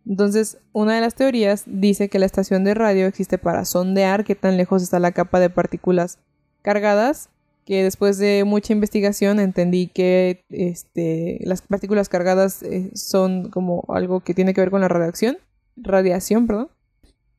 Entonces, 0.06 0.58
una 0.72 0.94
de 0.94 1.00
las 1.02 1.14
teorías 1.14 1.64
dice 1.66 2.08
que 2.08 2.18
la 2.18 2.26
estación 2.26 2.64
de 2.64 2.74
radio 2.74 3.06
existe 3.06 3.38
para 3.38 3.64
sondear 3.64 4.24
qué 4.24 4.34
tan 4.34 4.56
lejos 4.56 4.82
está 4.82 4.98
la 4.98 5.12
capa 5.12 5.38
de 5.38 5.50
partículas 5.50 6.18
cargadas, 6.62 7.28
que 7.66 7.82
después 7.82 8.16
de 8.16 8.44
mucha 8.44 8.72
investigación 8.72 9.38
entendí 9.38 9.88
que 9.88 10.44
este, 10.48 11.38
las 11.42 11.60
partículas 11.60 12.08
cargadas 12.08 12.62
eh, 12.62 12.90
son 12.94 13.50
como 13.50 13.84
algo 13.88 14.20
que 14.20 14.32
tiene 14.32 14.54
que 14.54 14.62
ver 14.62 14.70
con 14.70 14.80
la 14.80 14.88
radiación, 14.88 15.36
radiación, 15.82 16.68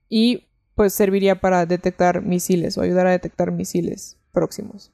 y 0.07 0.47
pues 0.75 0.93
serviría 0.93 1.39
para 1.41 1.65
detectar 1.65 2.21
misiles 2.23 2.77
o 2.77 2.81
ayudar 2.81 3.07
a 3.07 3.11
detectar 3.11 3.51
misiles 3.51 4.17
próximos. 4.31 4.91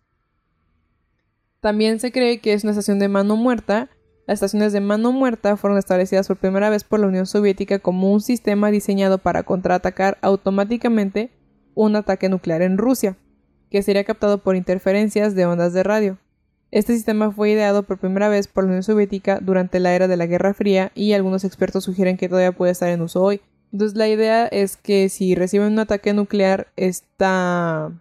También 1.62 2.00
se 2.00 2.12
cree 2.12 2.40
que 2.40 2.54
es 2.54 2.64
una 2.64 2.72
estación 2.72 3.00
de 3.00 3.08
mano 3.08 3.36
muerta. 3.36 3.90
Las 4.28 4.36
estaciones 4.36 4.74
de 4.74 4.82
mano 4.82 5.12
muerta 5.12 5.58
fueron 5.58 5.78
establecidas 5.78 6.28
por 6.28 6.38
primera 6.38 6.70
vez 6.70 6.84
por 6.84 7.00
la 7.00 7.08
Unión 7.08 7.26
Soviética 7.26 7.80
como 7.80 8.12
un 8.12 8.22
sistema 8.22 8.72
diseñado 8.72 9.20
para 9.20 9.44
contraatacar 9.44 10.18
automáticamente 10.22 11.32
un 11.76 11.96
ataque 11.96 12.30
nuclear 12.30 12.62
en 12.62 12.78
Rusia, 12.78 13.18
que 13.70 13.84
sería 13.84 14.04
captado 14.04 14.44
por 14.44 14.56
interferencias 14.56 15.36
de 15.36 15.46
ondas 15.46 15.74
de 15.74 15.84
radio. 15.84 16.18
Este 16.76 16.94
sistema 16.94 17.32
fue 17.32 17.52
ideado 17.52 17.84
por 17.84 18.00
primera 18.00 18.28
vez 18.28 18.50
por 18.50 18.66
la 18.66 18.72
Unión 18.72 18.84
Soviética 18.84 19.40
durante 19.42 19.80
la 19.80 19.96
era 19.96 20.10
de 20.10 20.18
la 20.18 20.26
Guerra 20.26 20.54
Fría 20.54 20.92
y 20.94 21.14
algunos 21.14 21.46
expertos 21.46 21.86
sugieren 21.86 22.18
que 22.18 22.28
todavía 22.28 22.52
puede 22.52 22.74
estar 22.74 22.90
en 22.90 23.02
uso 23.02 23.24
hoy. 23.24 23.40
Entonces 23.72 23.98
la 23.98 24.10
idea 24.10 24.46
es 24.48 24.76
que 24.76 25.08
si 25.08 25.36
reciben 25.36 25.72
un 25.72 25.80
ataque 25.80 26.12
nuclear, 26.12 26.68
esta 26.76 27.94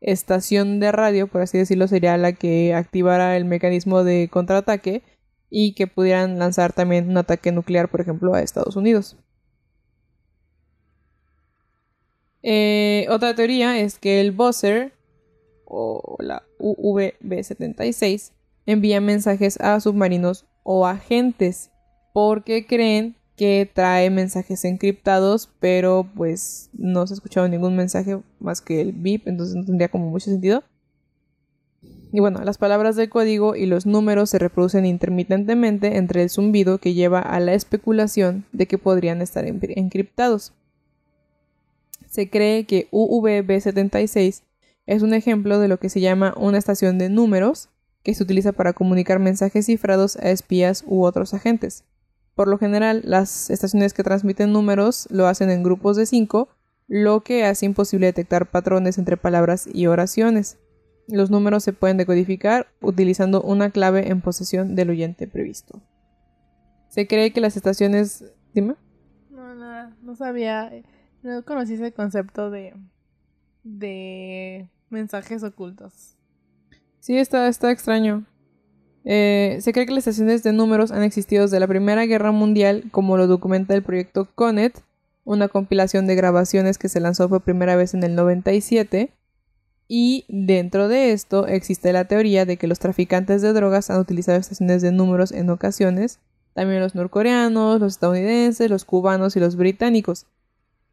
estación 0.00 0.80
de 0.80 0.90
radio, 0.90 1.28
por 1.28 1.42
así 1.42 1.58
decirlo, 1.58 1.86
sería 1.86 2.16
la 2.16 2.32
que 2.32 2.74
activara 2.74 3.36
el 3.36 3.44
mecanismo 3.44 4.02
de 4.02 4.28
contraataque 4.28 5.04
y 5.48 5.74
que 5.74 5.86
pudieran 5.86 6.40
lanzar 6.40 6.72
también 6.72 7.08
un 7.08 7.18
ataque 7.18 7.52
nuclear, 7.52 7.88
por 7.88 8.00
ejemplo, 8.00 8.34
a 8.34 8.42
Estados 8.42 8.74
Unidos. 8.74 9.16
Eh, 12.42 13.06
otra 13.10 13.36
teoría 13.36 13.78
es 13.78 14.00
que 14.00 14.20
el 14.20 14.32
buzzer 14.32 14.92
o 15.66 16.16
la 16.18 16.42
UVB-76 16.62 18.32
envía 18.66 19.00
mensajes 19.00 19.60
a 19.60 19.80
submarinos 19.80 20.46
o 20.62 20.86
agentes 20.86 21.70
porque 22.12 22.66
creen 22.66 23.16
que 23.36 23.68
trae 23.72 24.10
mensajes 24.10 24.64
encriptados, 24.64 25.50
pero 25.58 26.06
pues 26.14 26.70
no 26.72 27.06
se 27.06 27.14
ha 27.14 27.16
escuchado 27.16 27.48
ningún 27.48 27.76
mensaje 27.76 28.20
más 28.38 28.60
que 28.60 28.80
el 28.80 28.92
beep, 28.92 29.26
entonces 29.26 29.56
no 29.56 29.64
tendría 29.64 29.88
como 29.88 30.10
mucho 30.10 30.30
sentido. 30.30 30.62
Y 32.12 32.20
bueno, 32.20 32.44
las 32.44 32.58
palabras 32.58 32.94
del 32.94 33.08
código 33.08 33.56
y 33.56 33.64
los 33.64 33.86
números 33.86 34.28
se 34.30 34.38
reproducen 34.38 34.84
intermitentemente 34.84 35.96
entre 35.96 36.22
el 36.22 36.28
zumbido 36.28 36.76
que 36.76 36.92
lleva 36.92 37.20
a 37.20 37.40
la 37.40 37.54
especulación 37.54 38.44
de 38.52 38.66
que 38.66 38.76
podrían 38.76 39.22
estar 39.22 39.46
encriptados. 39.46 40.52
Se 42.06 42.28
cree 42.28 42.64
que 42.64 42.88
UVB76 42.90 44.42
es 44.86 45.02
un 45.02 45.14
ejemplo 45.14 45.58
de 45.58 45.68
lo 45.68 45.78
que 45.78 45.88
se 45.88 46.00
llama 46.00 46.34
una 46.36 46.58
estación 46.58 46.98
de 46.98 47.08
números 47.08 47.68
que 48.02 48.14
se 48.14 48.22
utiliza 48.22 48.52
para 48.52 48.72
comunicar 48.72 49.18
mensajes 49.18 49.66
cifrados 49.66 50.16
a 50.16 50.30
espías 50.30 50.84
u 50.86 51.04
otros 51.04 51.34
agentes. 51.34 51.84
Por 52.34 52.48
lo 52.48 52.58
general, 52.58 53.02
las 53.04 53.50
estaciones 53.50 53.94
que 53.94 54.02
transmiten 54.02 54.52
números 54.52 55.06
lo 55.10 55.26
hacen 55.26 55.50
en 55.50 55.62
grupos 55.62 55.96
de 55.96 56.06
5, 56.06 56.48
lo 56.88 57.20
que 57.20 57.44
hace 57.44 57.66
imposible 57.66 58.06
detectar 58.06 58.50
patrones 58.50 58.98
entre 58.98 59.16
palabras 59.16 59.68
y 59.72 59.86
oraciones. 59.86 60.58
Los 61.08 61.30
números 61.30 61.62
se 61.62 61.72
pueden 61.72 61.96
decodificar 61.96 62.68
utilizando 62.80 63.42
una 63.42 63.70
clave 63.70 64.08
en 64.08 64.20
posesión 64.20 64.74
del 64.74 64.90
oyente 64.90 65.28
previsto. 65.28 65.80
Se 66.88 67.06
cree 67.06 67.32
que 67.32 67.40
las 67.40 67.56
estaciones... 67.56 68.24
Dime. 68.54 68.76
No, 69.30 69.54
nada, 69.54 69.96
no 70.02 70.14
sabía, 70.14 70.70
no 71.22 71.44
conocí 71.44 71.74
ese 71.74 71.92
concepto 71.92 72.50
de, 72.50 72.74
de 73.62 74.68
mensajes 74.90 75.42
ocultos. 75.42 76.16
Sí, 77.00 77.18
está, 77.18 77.48
está 77.48 77.70
extraño. 77.70 78.24
Eh, 79.04 79.58
se 79.60 79.72
cree 79.72 79.86
que 79.86 79.92
las 79.92 80.06
estaciones 80.06 80.42
de 80.42 80.52
números 80.52 80.92
han 80.92 81.02
existido 81.02 81.42
desde 81.42 81.58
la 81.58 81.66
Primera 81.66 82.06
Guerra 82.06 82.30
Mundial, 82.30 82.84
como 82.92 83.16
lo 83.16 83.26
documenta 83.26 83.74
el 83.74 83.82
proyecto 83.82 84.28
CONET, 84.34 84.80
una 85.24 85.48
compilación 85.48 86.06
de 86.06 86.14
grabaciones 86.14 86.78
que 86.78 86.88
se 86.88 87.00
lanzó 87.00 87.28
por 87.28 87.42
primera 87.42 87.76
vez 87.76 87.94
en 87.94 88.04
el 88.04 88.14
97. 88.14 89.12
Y 89.88 90.24
dentro 90.28 90.88
de 90.88 91.12
esto 91.12 91.46
existe 91.46 91.92
la 91.92 92.06
teoría 92.06 92.46
de 92.46 92.56
que 92.56 92.66
los 92.66 92.78
traficantes 92.78 93.42
de 93.42 93.52
drogas 93.52 93.90
han 93.90 94.00
utilizado 94.00 94.38
estaciones 94.38 94.80
de 94.82 94.92
números 94.92 95.32
en 95.32 95.50
ocasiones, 95.50 96.20
también 96.54 96.80
los 96.80 96.94
norcoreanos, 96.94 97.80
los 97.80 97.94
estadounidenses, 97.94 98.70
los 98.70 98.84
cubanos 98.84 99.36
y 99.36 99.40
los 99.40 99.56
británicos. 99.56 100.26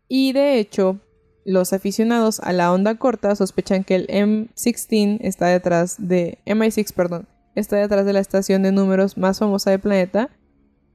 Y 0.07 0.33
de 0.33 0.59
hecho, 0.59 0.99
los 1.45 1.73
aficionados 1.73 2.39
a 2.41 2.53
la 2.53 2.71
onda 2.71 2.95
corta 2.95 3.35
sospechan 3.35 3.83
que 3.83 3.95
el 3.95 4.07
M16 4.07 5.19
está 5.21 5.47
detrás 5.47 5.95
de 5.97 6.39
MI6, 6.45 6.93
perdón, 6.93 7.27
está 7.55 7.77
detrás 7.77 8.05
de 8.05 8.13
la 8.13 8.19
estación 8.19 8.63
de 8.63 8.71
números 8.71 9.17
más 9.17 9.39
famosa 9.39 9.71
del 9.71 9.79
planeta, 9.79 10.29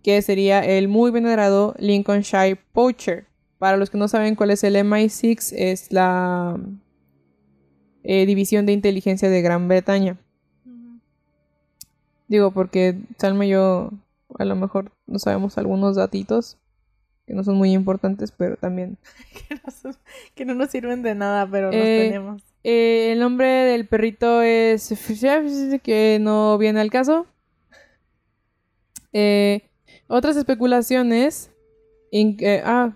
que 0.02 0.20
sería 0.22 0.60
el 0.60 0.88
muy 0.88 1.10
venerado 1.10 1.74
Lincolnshire 1.78 2.56
Poacher. 2.72 3.26
Para 3.58 3.76
los 3.76 3.88
que 3.88 3.98
no 3.98 4.08
saben 4.08 4.34
cuál 4.34 4.50
es 4.50 4.62
el 4.64 4.76
MI6, 4.76 5.54
es 5.56 5.92
la 5.92 6.58
eh, 8.02 8.26
división 8.26 8.66
de 8.66 8.72
inteligencia 8.72 9.30
de 9.30 9.42
Gran 9.42 9.66
Bretaña. 9.66 10.18
Digo, 12.28 12.50
porque 12.52 12.98
Salma 13.18 13.46
y 13.46 13.50
yo 13.50 13.90
a 14.38 14.44
lo 14.44 14.56
mejor 14.56 14.92
no 15.06 15.18
sabemos 15.18 15.56
algunos 15.58 15.96
datitos 15.96 16.58
que 17.26 17.34
no 17.34 17.42
son 17.44 17.56
muy 17.56 17.72
importantes, 17.72 18.32
pero 18.32 18.56
también... 18.56 18.98
que, 20.34 20.44
no 20.44 20.54
nos 20.54 20.70
sirven 20.70 21.02
de 21.02 21.14
nada, 21.14 21.48
pero 21.50 21.66
los 21.66 21.76
eh, 21.76 22.06
tenemos. 22.08 22.42
Eh, 22.62 23.12
el 23.12 23.20
nombre 23.20 23.46
del 23.46 23.86
perrito 23.86 24.42
es 24.42 24.92
que 25.82 26.18
no 26.20 26.58
viene 26.58 26.80
al 26.80 26.90
caso. 26.90 27.26
Eh, 29.12 29.62
otras 30.06 30.36
especulaciones. 30.36 31.50
ah, 32.64 32.92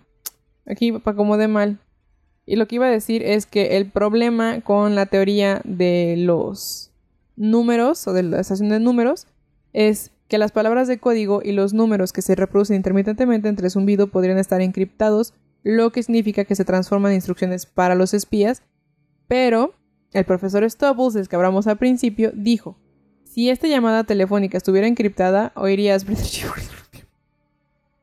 aquí 0.66 0.92
para 0.92 1.16
como 1.16 1.36
de 1.36 1.48
mal. 1.48 1.78
Y 2.44 2.56
lo 2.56 2.66
que 2.66 2.76
iba 2.76 2.86
a 2.86 2.90
decir 2.90 3.22
es 3.22 3.46
que 3.46 3.76
el 3.76 3.90
problema 3.90 4.60
con 4.62 4.94
la 4.94 5.06
teoría 5.06 5.60
de 5.64 6.16
los 6.18 6.90
números 7.36 8.06
o 8.08 8.12
de 8.12 8.22
la 8.22 8.40
estación 8.40 8.70
de 8.70 8.80
números 8.80 9.26
es 9.72 10.10
que 10.28 10.38
las 10.38 10.52
palabras 10.52 10.88
de 10.88 10.98
código 10.98 11.40
y 11.42 11.52
los 11.52 11.72
números 11.72 12.12
que 12.12 12.22
se 12.22 12.34
reproducen 12.34 12.76
intermitentemente 12.76 13.48
entre 13.48 13.70
zumbido 13.70 14.08
podrían 14.08 14.38
estar 14.38 14.60
encriptados, 14.60 15.34
lo 15.62 15.90
que 15.90 16.02
significa 16.02 16.44
que 16.44 16.54
se 16.54 16.64
transforman 16.64 17.12
en 17.12 17.16
instrucciones 17.16 17.66
para 17.66 17.94
los 17.94 18.14
espías. 18.14 18.62
Pero 19.26 19.74
el 20.12 20.24
profesor 20.24 20.68
Stubbles, 20.70 21.14
del 21.14 21.28
que 21.28 21.36
hablamos 21.36 21.66
al 21.66 21.78
principio, 21.78 22.30
dijo, 22.34 22.78
si 23.24 23.50
esta 23.50 23.68
llamada 23.68 24.04
telefónica 24.04 24.58
estuviera 24.58 24.86
encriptada, 24.86 25.52
oirías... 25.54 26.04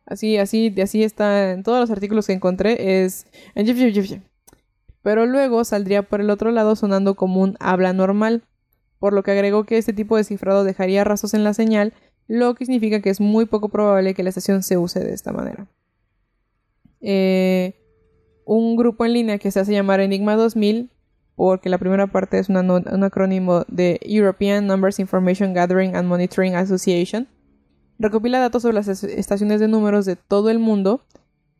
Así, 0.07 0.37
así, 0.37 0.73
así 0.81 1.03
está 1.03 1.51
en 1.51 1.63
todos 1.63 1.79
los 1.79 1.89
artículos 1.89 2.27
que 2.27 2.33
encontré, 2.33 3.03
es... 3.03 3.25
Pero 5.01 5.25
luego 5.25 5.63
saldría 5.63 6.03
por 6.03 6.21
el 6.21 6.29
otro 6.29 6.51
lado 6.51 6.75
sonando 6.75 7.15
como 7.15 7.41
un 7.41 7.57
habla 7.59 7.93
normal, 7.93 8.43
por 8.99 9.13
lo 9.13 9.23
que 9.23 9.31
agregó 9.31 9.65
que 9.65 9.77
este 9.77 9.93
tipo 9.93 10.17
de 10.17 10.23
cifrado 10.23 10.63
dejaría 10.63 11.03
rastros 11.03 11.33
en 11.33 11.43
la 11.43 11.53
señal, 11.53 11.93
lo 12.27 12.55
que 12.55 12.65
significa 12.65 13.01
que 13.01 13.09
es 13.09 13.21
muy 13.21 13.45
poco 13.45 13.69
probable 13.69 14.13
que 14.13 14.23
la 14.23 14.29
estación 14.29 14.63
se 14.63 14.77
use 14.77 14.99
de 14.99 15.13
esta 15.13 15.31
manera. 15.31 15.67
Eh, 17.01 17.75
un 18.45 18.75
grupo 18.75 19.05
en 19.05 19.13
línea 19.13 19.37
que 19.37 19.51
se 19.51 19.59
hace 19.59 19.73
llamar 19.73 19.99
Enigma 19.99 20.35
2000 20.35 20.89
porque 21.35 21.69
la 21.69 21.77
primera 21.77 22.07
parte 22.07 22.39
es 22.39 22.47
un 22.49 23.03
acrónimo 23.03 23.65
de 23.67 23.99
European 24.03 24.67
Numbers 24.67 24.99
Information 24.99 25.53
Gathering 25.53 25.95
and 25.95 26.07
Monitoring 26.07 26.55
Association. 26.55 27.27
Recopila 27.99 28.39
datos 28.39 28.61
sobre 28.61 28.75
las 28.75 28.87
estaciones 28.87 29.59
de 29.59 29.67
números 29.67 30.05
de 30.05 30.15
todo 30.15 30.49
el 30.49 30.59
mundo 30.59 31.05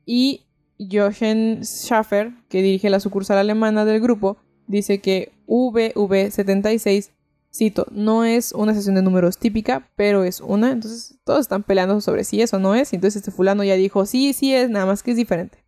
y 0.06 0.45
Jochen 0.80 1.62
Schaffer, 1.63 2.34
que 2.49 2.62
dirige 2.62 2.89
la 2.89 2.99
sucursal 2.99 3.38
alemana 3.38 3.86
del 3.86 4.01
grupo, 4.01 4.38
dice 4.67 4.99
que 4.99 5.32
VV76, 5.47 7.12
cito, 7.56 7.88
no 7.91 8.24
es 8.24 8.52
una 8.52 8.72
estación 8.72 8.96
de 8.96 9.02
números 9.02 9.38
típica, 9.38 9.89
pero 9.96 10.24
es 10.24 10.41
una. 10.41 10.72
Entonces 10.72 11.20
todos 11.24 11.41
están 11.41 11.63
peleando 11.63 12.00
sobre 12.02 12.24
si 12.24 12.41
es 12.41 12.54
o 12.54 12.60
no 12.60 12.76
es. 12.76 12.94
Y 12.94 12.98
entonces 12.98 13.22
este 13.22 13.32
fulano 13.32 13.63
ya 13.63 13.76
dijo, 13.76 14.06
sí, 14.06 14.34
sí 14.34 14.54
es, 14.54 14.70
nada 14.70 14.86
más 14.86 15.04
que 15.04 15.12
es 15.12 15.18
diferente. 15.18 15.65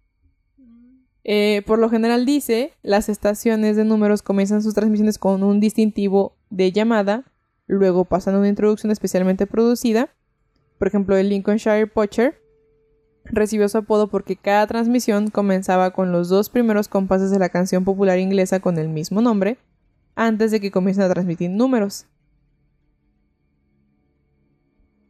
Eh, 1.24 1.62
por 1.66 1.78
lo 1.80 1.90
general 1.90 2.26
dice, 2.26 2.72
las 2.84 3.10
estaciones 3.10 3.76
de 3.76 3.84
números 3.84 4.22
comienzan 4.22 4.64
sus 4.64 4.74
transmisiones 4.74 5.18
con 5.18 5.44
un 5.44 5.60
distintivo 5.60 6.38
de 6.50 6.72
llamada, 6.72 7.26
luego 7.66 8.06
pasan 8.06 8.36
a 8.36 8.40
una 8.40 8.48
introducción 8.48 8.92
especialmente 8.92 9.46
producida. 9.46 10.10
Por 10.80 10.88
ejemplo, 10.88 11.18
el 11.18 11.28
Lincolnshire 11.28 11.88
Poacher 11.88 12.42
recibió 13.26 13.68
su 13.68 13.78
apodo 13.78 14.08
porque 14.08 14.38
cada 14.38 14.66
transmisión 14.68 15.30
comenzaba 15.30 15.92
con 15.92 16.14
los 16.14 16.30
dos 16.30 16.50
primeros 16.50 16.88
compases 16.88 17.30
de 17.30 17.40
la 17.40 17.50
canción 17.50 17.84
popular 17.84 18.20
inglesa 18.20 18.62
con 18.62 18.78
el 18.78 18.88
mismo 18.88 19.22
nombre, 19.22 19.58
antes 20.18 20.50
de 20.50 20.60
que 20.60 20.72
comiencen 20.72 21.04
a 21.04 21.10
transmitir 21.10 21.52
números. 21.52 22.08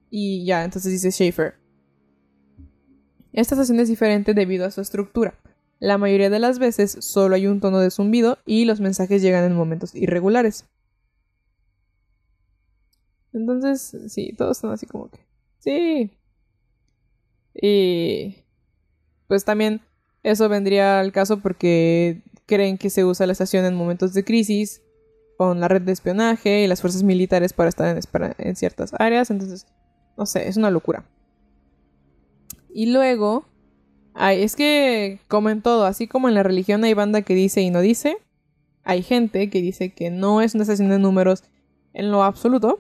Y 0.10 0.46
ya, 0.46 0.66
entonces 0.66 0.92
dice 0.92 1.12
Schaefer. 1.12 1.56
Esta 3.32 3.56
estación 3.56 3.80
es 3.80 3.88
diferente 3.88 4.34
debido 4.34 4.66
a 4.66 4.72
su 4.72 4.82
estructura. 4.82 5.40
La 5.80 5.98
mayoría 5.98 6.30
de 6.30 6.40
las 6.40 6.60
veces 6.60 6.98
solo 7.00 7.36
hay 7.36 7.48
un 7.48 7.62
tono 7.62 7.80
de 7.80 7.90
zumbido 7.90 8.38
y 8.46 8.66
los 8.66 8.82
mensajes 8.82 9.22
llegan 9.22 9.46
en 9.46 9.56
momentos 9.56 9.96
irregulares. 9.96 10.66
Entonces, 13.32 13.96
sí, 14.12 14.34
todos 14.38 14.58
están 14.58 14.72
así 14.72 14.88
como 14.88 15.10
que... 15.10 15.20
Sí. 15.60 16.12
Y... 17.54 18.44
Pues 19.28 19.46
también 19.46 19.82
eso 20.24 20.50
vendría 20.50 21.00
al 21.00 21.14
caso 21.14 21.40
porque 21.40 22.24
creen 22.46 22.78
que 22.78 22.90
se 22.90 23.06
usa 23.06 23.26
la 23.26 23.34
estación 23.34 23.66
en 23.66 23.76
momentos 23.76 24.14
de 24.14 24.26
crisis, 24.26 24.82
con 25.38 25.60
la 25.60 25.68
red 25.68 25.84
de 25.84 25.92
espionaje 25.92 26.64
y 26.64 26.68
las 26.68 26.82
fuerzas 26.82 27.04
militares 27.04 27.54
para 27.54 27.70
estar 27.70 28.02
en, 28.38 28.56
ciertas 28.56 28.92
áreas. 28.98 29.30
Entonces, 29.30 29.68
no 30.18 30.26
sé, 30.26 30.48
es 30.48 30.58
una 30.58 30.72
locura. 30.72 31.06
Y 32.74 32.92
luego 32.92 33.46
es 34.20 34.56
que, 34.56 35.20
como 35.28 35.50
en 35.50 35.62
todo, 35.62 35.86
así 35.86 36.08
como 36.08 36.28
en 36.28 36.34
la 36.34 36.44
religión 36.44 36.84
hay 36.84 36.96
banda 36.96 37.22
que 37.22 37.36
dice 37.36 37.62
y 37.62 37.70
no 37.70 37.82
dice, 37.82 38.18
hay 38.84 39.04
gente 39.04 39.50
que 39.50 39.62
dice 39.62 39.94
que 39.94 40.10
no 40.10 40.42
es 40.42 40.56
una 40.56 40.64
estación 40.64 40.90
de 40.90 40.98
números 40.98 41.44
en 41.94 42.12
lo 42.12 42.24
absoluto. 42.24 42.80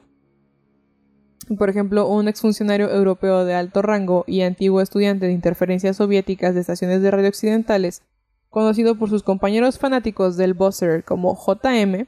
Por 1.57 1.69
ejemplo, 1.69 2.07
un 2.07 2.27
exfuncionario 2.27 2.89
europeo 2.89 3.45
de 3.45 3.53
alto 3.53 3.81
rango 3.81 4.23
y 4.27 4.41
antiguo 4.41 4.81
estudiante 4.81 5.27
de 5.27 5.31
interferencias 5.31 5.97
soviéticas 5.97 6.55
de 6.55 6.61
estaciones 6.61 7.01
de 7.01 7.11
radio 7.11 7.29
occidentales, 7.29 8.01
conocido 8.49 8.97
por 8.97 9.09
sus 9.09 9.23
compañeros 9.23 9.77
fanáticos 9.77 10.37
del 10.37 10.55
buzzer 10.55 11.03
como 11.03 11.37
JM, 11.37 12.07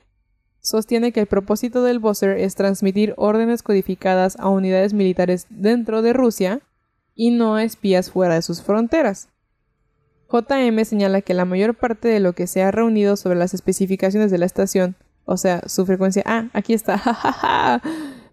sostiene 0.62 1.12
que 1.12 1.22
el 1.22 1.28
propósito 1.28 1.84
del 1.84 2.00
buzzer 2.00 2.38
es 2.38 2.56
transmitir 2.56 3.14
órdenes 3.18 3.64
codificadas 3.64 4.38
a 4.40 4.50
unidades 4.50 4.94
militares 4.94 5.48
dentro 5.50 6.02
de 6.02 6.14
Rusia 6.14 6.62
y 7.16 7.32
no 7.32 7.56
a 7.56 7.64
espías 7.64 8.12
fuera 8.12 8.36
de 8.36 8.42
sus 8.42 8.62
fronteras. 8.62 9.30
JM 10.32 10.86
señala 10.86 11.22
que 11.22 11.34
la 11.34 11.46
mayor 11.46 11.76
parte 11.76 12.08
de 12.08 12.20
lo 12.20 12.34
que 12.34 12.48
se 12.48 12.62
ha 12.62 12.72
reunido 12.72 13.16
sobre 13.16 13.38
las 13.38 13.54
especificaciones 13.54 14.30
de 14.32 14.38
la 14.38 14.46
estación, 14.46 14.96
o 15.26 15.38
sea, 15.38 15.62
su 15.68 15.86
frecuencia, 15.86 16.24
ah, 16.26 16.50
aquí 16.54 16.74
está, 16.74 17.02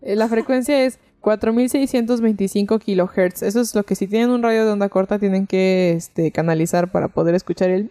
la 0.03 0.29
frecuencia 0.29 0.85
es 0.85 0.99
4625 1.27 2.79
kHz. 2.79 3.43
Eso 3.43 3.61
es 3.61 3.75
lo 3.75 3.83
que 3.83 3.97
si 3.97 4.07
tienen 4.07 4.31
un 4.31 4.45
radio 4.45 4.65
de 4.65 4.71
onda 4.71 4.89
corta 4.89 5.19
tienen 5.19 5.49
que 5.49 5.93
este, 5.93 6.31
canalizar 6.31 6.93
para 6.93 7.09
poder 7.09 7.35
escuchar 7.35 7.71
el 7.71 7.91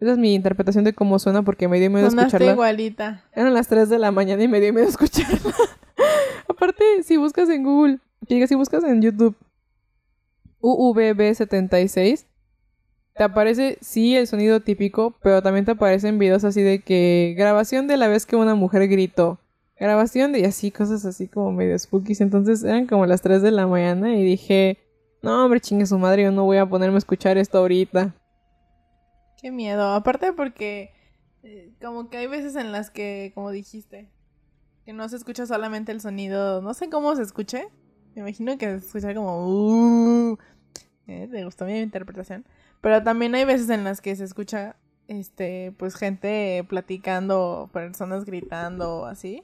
Esa 0.00 0.12
es 0.12 0.18
mi 0.18 0.34
interpretación 0.34 0.84
de 0.84 0.94
cómo 0.94 1.18
suena 1.18 1.42
porque 1.42 1.68
me 1.68 1.78
dio 1.78 1.90
miedo 1.90 2.08
escucharla. 2.08 2.52
igualita. 2.52 3.22
Eran 3.34 3.52
las 3.52 3.68
3 3.68 3.88
de 3.90 3.98
la 3.98 4.10
mañana 4.10 4.42
y 4.42 4.48
me 4.48 4.58
dio 4.58 4.72
miedo 4.72 4.88
escucharla. 4.88 5.38
Aparte, 6.48 7.02
si 7.02 7.18
buscas 7.18 7.50
en 7.50 7.62
Google, 7.62 7.98
que 8.26 8.46
si 8.46 8.54
buscas 8.54 8.82
en 8.84 9.02
YouTube 9.02 9.36
UVB76, 10.62 12.24
te 13.14 13.24
aparece, 13.24 13.76
sí, 13.82 14.16
el 14.16 14.26
sonido 14.26 14.60
típico, 14.60 15.16
pero 15.22 15.42
también 15.42 15.66
te 15.66 15.72
aparecen 15.72 16.18
videos 16.18 16.44
así 16.44 16.62
de 16.62 16.80
que 16.80 17.34
grabación 17.36 17.86
de 17.86 17.98
la 17.98 18.08
vez 18.08 18.24
que 18.24 18.36
una 18.36 18.54
mujer 18.54 18.88
gritó. 18.88 19.38
Grabación 19.78 20.32
de 20.32 20.40
y 20.40 20.44
así, 20.44 20.70
cosas 20.70 21.04
así 21.04 21.28
como 21.28 21.52
medio 21.52 21.78
spookies. 21.78 22.22
Entonces 22.22 22.62
eran 22.64 22.86
como 22.86 23.04
las 23.04 23.20
3 23.20 23.42
de 23.42 23.50
la 23.50 23.66
mañana 23.66 24.14
y 24.14 24.24
dije, 24.24 24.78
no, 25.22 25.44
hombre, 25.44 25.60
chingue 25.60 25.84
su 25.84 25.98
madre, 25.98 26.22
yo 26.22 26.32
no 26.32 26.44
voy 26.44 26.56
a 26.56 26.66
ponerme 26.66 26.96
a 26.96 26.98
escuchar 26.98 27.36
esto 27.36 27.58
ahorita. 27.58 28.14
Qué 29.40 29.50
miedo. 29.50 29.94
Aparte 29.94 30.32
porque 30.32 30.92
eh, 31.42 31.72
como 31.80 32.10
que 32.10 32.18
hay 32.18 32.26
veces 32.26 32.56
en 32.56 32.72
las 32.72 32.90
que, 32.90 33.32
como 33.34 33.50
dijiste, 33.50 34.10
que 34.84 34.92
no 34.92 35.08
se 35.08 35.16
escucha 35.16 35.46
solamente 35.46 35.92
el 35.92 36.00
sonido, 36.00 36.60
no 36.60 36.74
sé 36.74 36.90
cómo 36.90 37.16
se 37.16 37.22
escuche, 37.22 37.68
me 38.14 38.20
imagino 38.20 38.58
que 38.58 38.66
se 38.66 38.86
escucha 38.86 39.14
como... 39.14 39.46
Uh, 39.46 40.38
eh, 41.06 41.28
¿Te 41.30 41.44
gustó 41.44 41.64
mi 41.64 41.78
interpretación? 41.78 42.44
Pero 42.80 43.02
también 43.02 43.34
hay 43.34 43.44
veces 43.44 43.70
en 43.70 43.84
las 43.84 44.00
que 44.00 44.14
se 44.14 44.24
escucha, 44.24 44.76
este, 45.08 45.74
pues 45.78 45.94
gente 45.96 46.64
platicando, 46.68 47.70
personas 47.72 48.24
gritando, 48.24 49.06
así. 49.06 49.42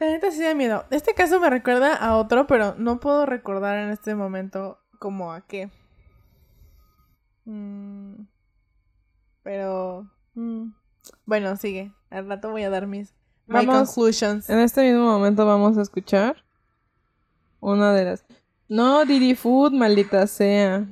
La 0.00 0.06
neta 0.08 0.30
sí 0.32 0.42
da 0.42 0.54
miedo. 0.54 0.84
Este 0.90 1.14
caso 1.14 1.38
me 1.38 1.48
recuerda 1.48 1.94
a 1.94 2.16
otro, 2.16 2.46
pero 2.46 2.74
no 2.76 2.98
puedo 2.98 3.26
recordar 3.26 3.78
en 3.78 3.90
este 3.90 4.14
momento 4.14 4.80
como 4.98 5.32
a 5.32 5.46
qué. 5.46 5.70
Mm, 7.44 8.24
pero... 9.44 10.10
Mm, 10.34 10.72
bueno, 11.26 11.56
sigue. 11.56 11.92
Al 12.10 12.26
rato 12.26 12.50
voy 12.50 12.64
a 12.64 12.70
dar 12.70 12.88
mis... 12.88 13.14
My 13.46 13.64
conclusions. 13.66 14.50
En 14.50 14.58
este 14.58 14.82
mismo 14.82 15.04
momento 15.04 15.46
vamos 15.46 15.78
a 15.78 15.82
escuchar 15.82 16.44
una 17.60 17.92
de 17.92 18.04
las... 18.06 18.24
No, 18.68 19.04
Didi 19.04 19.36
Food, 19.36 19.72
maldita 19.72 20.26
sea. 20.26 20.88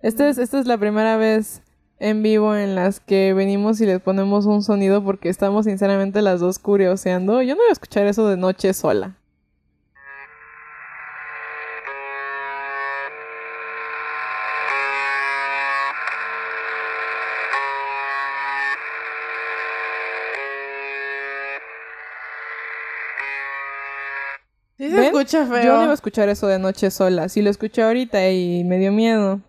Esta 0.00 0.28
es, 0.28 0.38
esta 0.38 0.60
es 0.60 0.66
la 0.66 0.78
primera 0.78 1.16
vez 1.16 1.62
en 1.98 2.22
vivo 2.22 2.54
en 2.54 2.74
las 2.74 3.00
que 3.00 3.34
venimos 3.34 3.80
y 3.80 3.86
les 3.86 4.00
ponemos 4.00 4.46
un 4.46 4.62
sonido 4.62 5.02
porque 5.02 5.28
estamos 5.28 5.64
sinceramente 5.64 6.22
las 6.22 6.40
dos 6.40 6.58
curioseando. 6.58 7.42
Yo 7.42 7.54
no 7.54 7.62
voy 7.62 7.70
a 7.70 7.72
escuchar 7.72 8.06
eso 8.06 8.28
de 8.28 8.36
noche 8.36 8.72
sola. 8.72 9.18
Escucha 25.24 25.46
feo. 25.46 25.64
Yo 25.64 25.76
no 25.76 25.82
iba 25.82 25.90
a 25.90 25.94
escuchar 25.94 26.28
eso 26.28 26.46
de 26.46 26.58
noche 26.58 26.90
sola. 26.90 27.28
Si 27.28 27.42
lo 27.42 27.50
escuché 27.50 27.82
ahorita 27.82 28.30
y 28.30 28.64
me 28.64 28.78
dio 28.78 28.92
miedo. 28.92 29.40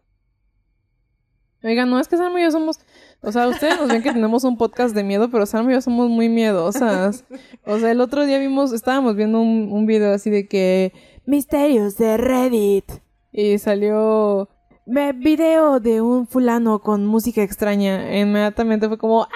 Oigan, 1.64 1.90
no 1.90 2.00
es 2.00 2.08
que 2.08 2.18
Salma 2.18 2.40
y 2.40 2.44
yo 2.44 2.52
somos. 2.52 2.80
O 3.22 3.32
sea, 3.32 3.48
ustedes 3.48 3.80
nos 3.80 3.90
ven 3.90 4.04
que 4.04 4.12
tenemos 4.12 4.44
un 4.44 4.58
podcast 4.58 4.94
de 4.96 5.04
miedo, 5.04 5.30
pero 5.30 5.46
Salma 5.46 5.72
y 5.72 5.74
yo 5.74 5.82
somos 5.82 6.10
muy 6.10 6.30
miedosas. 6.30 7.26
O 7.66 7.80
sea, 7.80 7.92
el 7.92 8.02
otro 8.02 8.26
día 8.26 8.38
vimos, 8.38 8.72
estábamos 8.72 9.16
viendo 9.16 9.42
un, 9.42 9.70
un 9.72 9.86
video 9.86 10.14
así 10.14 10.30
de 10.30 10.48
que. 10.48 10.94
Misterios 11.26 11.98
de 11.98 12.18
Reddit. 12.18 12.86
Y 13.32 13.58
salió. 13.58 14.50
Video 14.86 15.80
de 15.80 16.02
un 16.02 16.28
fulano 16.28 16.80
con 16.80 17.08
música 17.08 17.42
extraña. 17.42 18.16
Inmediatamente 18.18 18.88
fue 18.88 18.98
como. 18.98 19.24
¡Ah! 19.24 19.28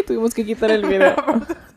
Y 0.00 0.04
tuvimos 0.04 0.34
que 0.34 0.44
quitar 0.44 0.70
el 0.70 0.84
video. 0.84 1.14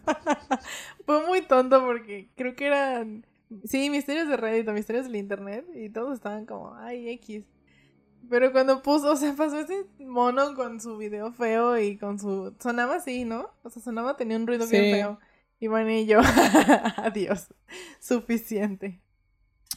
fue 1.05 1.25
muy 1.25 1.41
tonto 1.41 1.85
porque 1.85 2.29
creo 2.35 2.55
que 2.55 2.65
eran 2.65 3.25
Sí, 3.65 3.89
misterios 3.89 4.27
de 4.27 4.37
Reddit 4.37 4.69
misterios 4.69 5.05
del 5.05 5.15
internet. 5.15 5.65
Y 5.73 5.89
todos 5.89 6.15
estaban 6.15 6.45
como, 6.45 6.75
ay, 6.75 7.09
X. 7.09 7.45
Pero 8.29 8.51
cuando 8.51 8.81
puso, 8.81 9.11
o 9.11 9.15
sea, 9.15 9.33
pasó 9.35 9.59
ese 9.59 9.85
mono 9.99 10.53
con 10.55 10.81
su 10.81 10.97
video 10.97 11.31
feo 11.31 11.77
y 11.77 11.97
con 11.97 12.19
su. 12.19 12.53
Sonaba 12.59 12.95
así, 12.95 13.25
¿no? 13.25 13.49
O 13.63 13.69
sea, 13.69 13.81
sonaba, 13.81 14.17
tenía 14.17 14.37
un 14.37 14.47
ruido 14.47 14.67
bien 14.67 14.95
feo. 14.95 15.19
Y 15.59 15.67
bueno, 15.67 15.91
y 15.91 16.05
yo, 16.05 16.19
adiós. 16.97 17.47
Suficiente. 17.99 19.01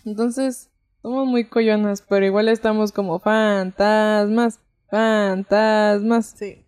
Entonces, 0.05 0.71
somos 1.03 1.27
muy 1.27 1.45
coyonas, 1.45 2.03
pero 2.03 2.27
igual 2.27 2.49
estamos 2.49 2.93
como 2.93 3.19
fantasmas. 3.19 4.61
Fantasmas. 4.91 6.35
Sí. 6.37 6.65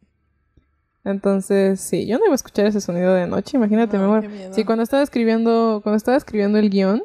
Entonces, 1.04 1.80
sí, 1.80 2.06
yo 2.06 2.18
no 2.18 2.24
iba 2.26 2.32
a 2.32 2.36
escuchar 2.36 2.66
ese 2.66 2.80
sonido 2.80 3.12
de 3.14 3.26
noche, 3.26 3.56
imagínate, 3.56 3.98
mi 3.98 4.04
amor. 4.04 4.24
Sí, 4.52 4.64
cuando 4.64 4.84
estaba 4.84 5.02
escribiendo, 5.02 5.80
cuando 5.82 5.96
estaba 5.96 6.16
escribiendo 6.16 6.58
el 6.58 6.70
guion, 6.70 7.02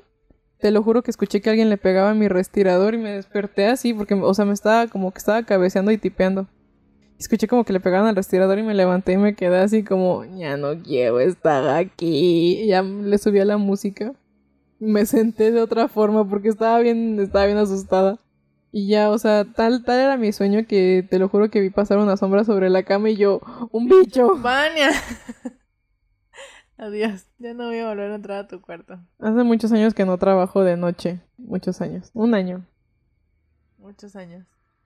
te 0.60 0.71
lo 0.71 0.83
juro 0.83 1.01
que 1.01 1.12
escuché 1.12 1.41
que 1.41 1.49
alguien 1.49 1.69
le 1.69 1.77
pegaba 1.77 2.12
a 2.12 2.13
mi 2.13 2.27
respirador 2.27 2.93
y 2.93 2.97
me 2.97 3.12
desperté 3.12 3.67
así 3.67 3.93
porque, 3.93 4.13
o 4.13 4.33
sea, 4.33 4.45
me 4.45 4.53
estaba 4.53 4.88
como 4.88 5.12
que 5.12 5.17
estaba 5.19 5.43
cabeceando 5.43 5.91
y 5.91 5.97
tipeando. 5.97 6.47
Escuché 7.19 7.47
como 7.47 7.63
que 7.63 7.73
le 7.73 7.79
pegaban 7.79 8.07
al 8.07 8.15
respirador 8.15 8.60
y 8.60 8.63
me 8.63 8.75
levanté 8.75 9.13
y 9.13 9.17
me 9.17 9.36
quedé 9.36 9.57
así 9.57 9.83
como, 9.83 10.23
ya 10.38 10.55
no 10.57 10.79
quiero 10.83 11.19
estar 11.19 11.67
aquí. 11.67 12.67
ya 12.67 12.83
le 12.83 13.17
subí 13.17 13.39
a 13.39 13.45
la 13.45 13.57
música. 13.57 14.13
Me 14.79 15.07
senté 15.07 15.51
de 15.51 15.62
otra 15.62 15.88
forma 15.88 16.27
porque 16.29 16.49
estaba 16.49 16.77
bien, 16.79 17.19
estaba 17.19 17.45
bien 17.45 17.57
asustada. 17.57 18.19
Y 18.77 18.85
ya, 18.85 19.09
o 19.09 19.17
sea, 19.17 19.43
tal, 19.43 19.83
tal 19.83 19.99
era 19.99 20.17
mi 20.17 20.31
sueño 20.31 20.67
que 20.67 21.03
te 21.09 21.17
lo 21.17 21.29
juro 21.29 21.49
que 21.49 21.61
vi 21.61 21.71
pasar 21.71 21.97
una 21.97 22.15
sombra 22.15 22.43
sobre 22.43 22.69
la 22.69 22.83
cama 22.83 23.09
y 23.09 23.15
yo, 23.15 23.41
un 23.71 23.87
bicho. 23.87 24.37
¡Vania! 24.37 24.91
Adiós, 26.77 27.25
ya 27.39 27.55
no 27.55 27.69
voy 27.69 27.79
a 27.79 27.87
volver 27.87 28.11
a 28.11 28.13
entrar 28.13 28.37
a 28.37 28.47
tu 28.47 28.61
cuarto. 28.61 28.99
Hace 29.17 29.43
muchos 29.43 29.71
años 29.71 29.95
que 29.95 30.05
no 30.05 30.19
trabajo 30.19 30.63
de 30.63 30.77
noche. 30.77 31.19
Muchos 31.39 31.81
años. 31.81 32.11
Un 32.13 32.35
año. 32.35 32.67
Muchos 33.79 34.15
años. 34.15 34.45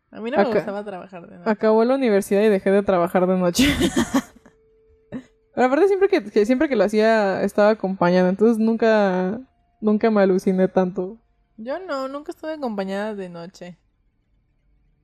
A 0.10 0.22
mí 0.22 0.32
no 0.32 0.38
me 0.38 0.46
gustaba 0.46 0.86
trabajar 0.86 1.28
de 1.28 1.40
noche. 1.40 1.52
Acabó 1.52 1.84
la 1.84 1.96
universidad 1.96 2.44
y 2.44 2.48
dejé 2.48 2.72
de 2.72 2.84
trabajar 2.84 3.28
de 3.28 3.38
noche. 3.38 3.68
Pero 5.54 5.68
aparte 5.68 5.90
siempre 5.90 6.08
que, 6.08 6.46
siempre 6.46 6.70
que 6.70 6.78
lo 6.78 6.86
hacía 6.86 7.44
estaba 7.44 7.72
acompañada, 7.72 8.30
entonces 8.30 8.58
nunca 8.58 9.42
nunca 9.82 10.10
me 10.10 10.22
aluciné 10.22 10.70
tanto. 10.70 11.18
Yo 11.58 11.78
no, 11.80 12.08
nunca 12.08 12.32
estuve 12.32 12.54
acompañada 12.54 13.16
de 13.16 13.28
noche. 13.28 13.81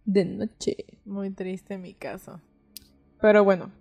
De 0.07 0.23
noche. 0.23 0.85
Muy 1.03 1.29
triste 1.31 1.77
mi 1.77 1.93
caso. 1.93 2.39
Pero 3.19 3.43
bueno, 3.43 3.71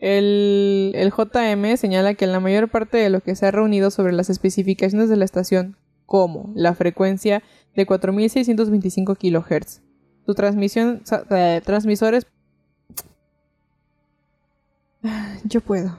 el, 0.00 0.90
el, 0.96 1.12
JM 1.12 1.76
señala 1.76 2.14
que 2.14 2.26
la 2.26 2.40
mayor 2.40 2.68
parte 2.68 2.96
de 2.96 3.10
lo 3.10 3.20
que 3.20 3.36
se 3.36 3.46
ha 3.46 3.52
reunido 3.52 3.92
sobre 3.92 4.12
las 4.12 4.28
especificaciones 4.28 5.08
de 5.08 5.16
la 5.16 5.24
estación, 5.24 5.76
como 6.04 6.52
la 6.56 6.74
frecuencia 6.74 7.44
de 7.76 7.86
4625 7.86 9.14
kHz, 9.14 9.82
su 10.26 10.34
transmisión, 10.34 11.02
eh, 11.30 11.62
transmisores... 11.64 12.26
Yo 15.44 15.60
puedo. 15.60 15.96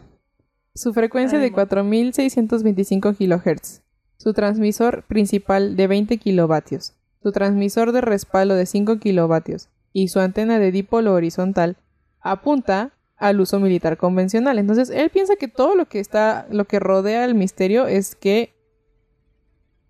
Su 0.76 0.94
frecuencia 0.94 1.40
de 1.40 1.54
4625 1.54 3.14
kHz, 3.14 3.82
su 4.18 4.34
transmisor 4.34 5.06
principal 5.08 5.78
de 5.78 5.88
20 5.88 6.18
kilovatios, 6.18 6.99
su 7.22 7.32
transmisor 7.32 7.92
de 7.92 8.02
respaldo 8.02 8.56
de 8.56 8.66
5 8.66 9.00
kilovatios 9.00 9.70
y 9.94 10.08
su 10.08 10.20
antena 10.20 10.60
de 10.60 10.72
dipolo 10.72 11.14
horizontal 11.14 11.78
apunta 12.22 12.94
al 13.18 13.42
uso 13.42 13.60
militar 13.60 13.98
convencional. 13.98 14.60
Entonces, 14.60 14.90
él 14.90 15.10
piensa 15.10 15.36
que 15.36 15.48
todo 15.48 15.76
lo 15.76 15.86
que 15.88 16.00
está, 16.00 16.48
lo 16.50 16.66
que 16.66 16.80
rodea 16.80 17.26
el 17.26 17.36
misterio 17.36 17.88
es 17.88 18.16
que 18.16 18.54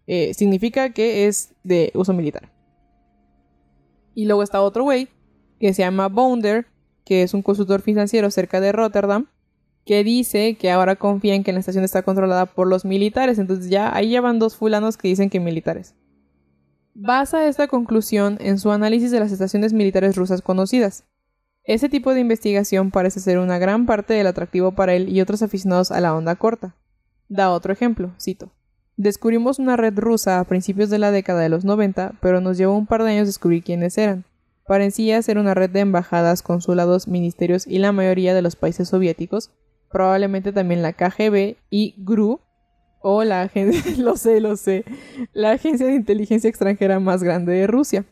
eh, 0.08 0.34
significa 0.34 0.90
que 0.90 1.28
es 1.28 1.54
de 1.64 1.92
uso 1.94 2.14
militar. 2.14 2.52
Y 4.16 4.26
luego 4.26 4.42
está 4.42 4.62
otro 4.62 4.84
güey 4.84 5.08
que 5.60 5.74
se 5.74 5.84
llama 5.84 6.08
Bounder, 6.08 6.66
que 7.06 7.22
es 7.22 7.34
un 7.34 7.44
consultor 7.44 7.82
financiero 7.82 8.32
cerca 8.32 8.60
de 8.60 8.72
Rotterdam, 8.72 9.28
que 9.86 10.04
dice 10.04 10.56
que 10.56 10.72
ahora 10.72 10.96
confían 10.96 11.44
que 11.44 11.54
la 11.54 11.60
estación 11.60 11.84
está 11.84 12.02
controlada 12.02 12.48
por 12.48 12.68
los 12.68 12.86
militares. 12.86 13.38
Entonces 13.38 13.70
ya 13.70 13.96
ahí 13.96 14.12
ya 14.12 14.22
van 14.22 14.40
dos 14.40 14.56
fulanos 14.56 14.98
que 14.98 15.08
dicen 15.08 15.30
que 15.30 15.40
militares. 15.40 15.96
Basa 16.94 17.46
esta 17.46 17.68
conclusión 17.68 18.38
en 18.42 18.60
su 18.60 18.72
análisis 18.72 19.12
de 19.12 19.20
las 19.20 19.32
estaciones 19.32 19.74
militares 19.74 20.16
rusas 20.16 20.42
conocidas. 20.42 21.06
Ese 21.64 21.88
tipo 21.88 22.14
de 22.14 22.20
investigación 22.20 22.92
parece 22.92 23.20
ser 23.20 23.38
una 23.38 23.60
gran 23.60 23.86
parte 23.86 24.14
del 24.14 24.28
atractivo 24.28 24.72
para 24.72 24.94
él 24.96 25.10
y 25.10 25.22
otros 25.22 25.42
aficionados 25.42 25.92
a 25.92 26.02
la 26.02 26.16
onda 26.16 26.36
corta. 26.36 26.76
Da 27.28 27.52
otro 27.52 27.72
ejemplo, 27.72 28.12
cito. 28.20 28.52
Descubrimos 28.98 29.60
una 29.60 29.78
red 29.78 29.98
rusa 29.98 30.40
a 30.40 30.44
principios 30.44 30.90
de 30.90 31.00
la 31.00 31.12
década 31.12 31.42
de 31.42 31.50
los 31.50 31.64
90, 31.64 32.16
pero 32.22 32.42
nos 32.42 32.58
llevó 32.58 32.76
un 32.76 32.88
par 32.88 33.04
de 33.04 33.12
años 33.12 33.28
descubrir 33.28 33.64
quiénes 33.64 33.98
eran. 33.98 34.26
Parecía 34.68 35.22
ser 35.22 35.38
una 35.38 35.54
red 35.54 35.70
de 35.70 35.80
embajadas, 35.80 36.42
consulados, 36.42 37.08
ministerios 37.08 37.66
y 37.66 37.80
la 37.80 37.92
mayoría 37.92 38.34
de 38.34 38.42
los 38.42 38.56
países 38.56 38.90
soviéticos, 38.90 39.52
probablemente 39.90 40.52
también 40.52 40.82
la 40.82 40.94
KGB 40.94 41.56
y 41.70 41.96
GRU, 41.98 42.42
o 43.02 43.24
la 43.24 43.44
agencia, 43.44 43.94
lo 43.98 44.16
sé, 44.16 44.40
lo 44.42 44.56
sé, 44.56 44.86
la 45.34 45.52
agencia 45.52 45.88
de 45.88 45.96
inteligencia 45.96 46.50
extranjera 46.50 47.00
más 47.00 47.24
grande 47.24 47.54
de 47.54 47.68
Rusia. 47.68 48.06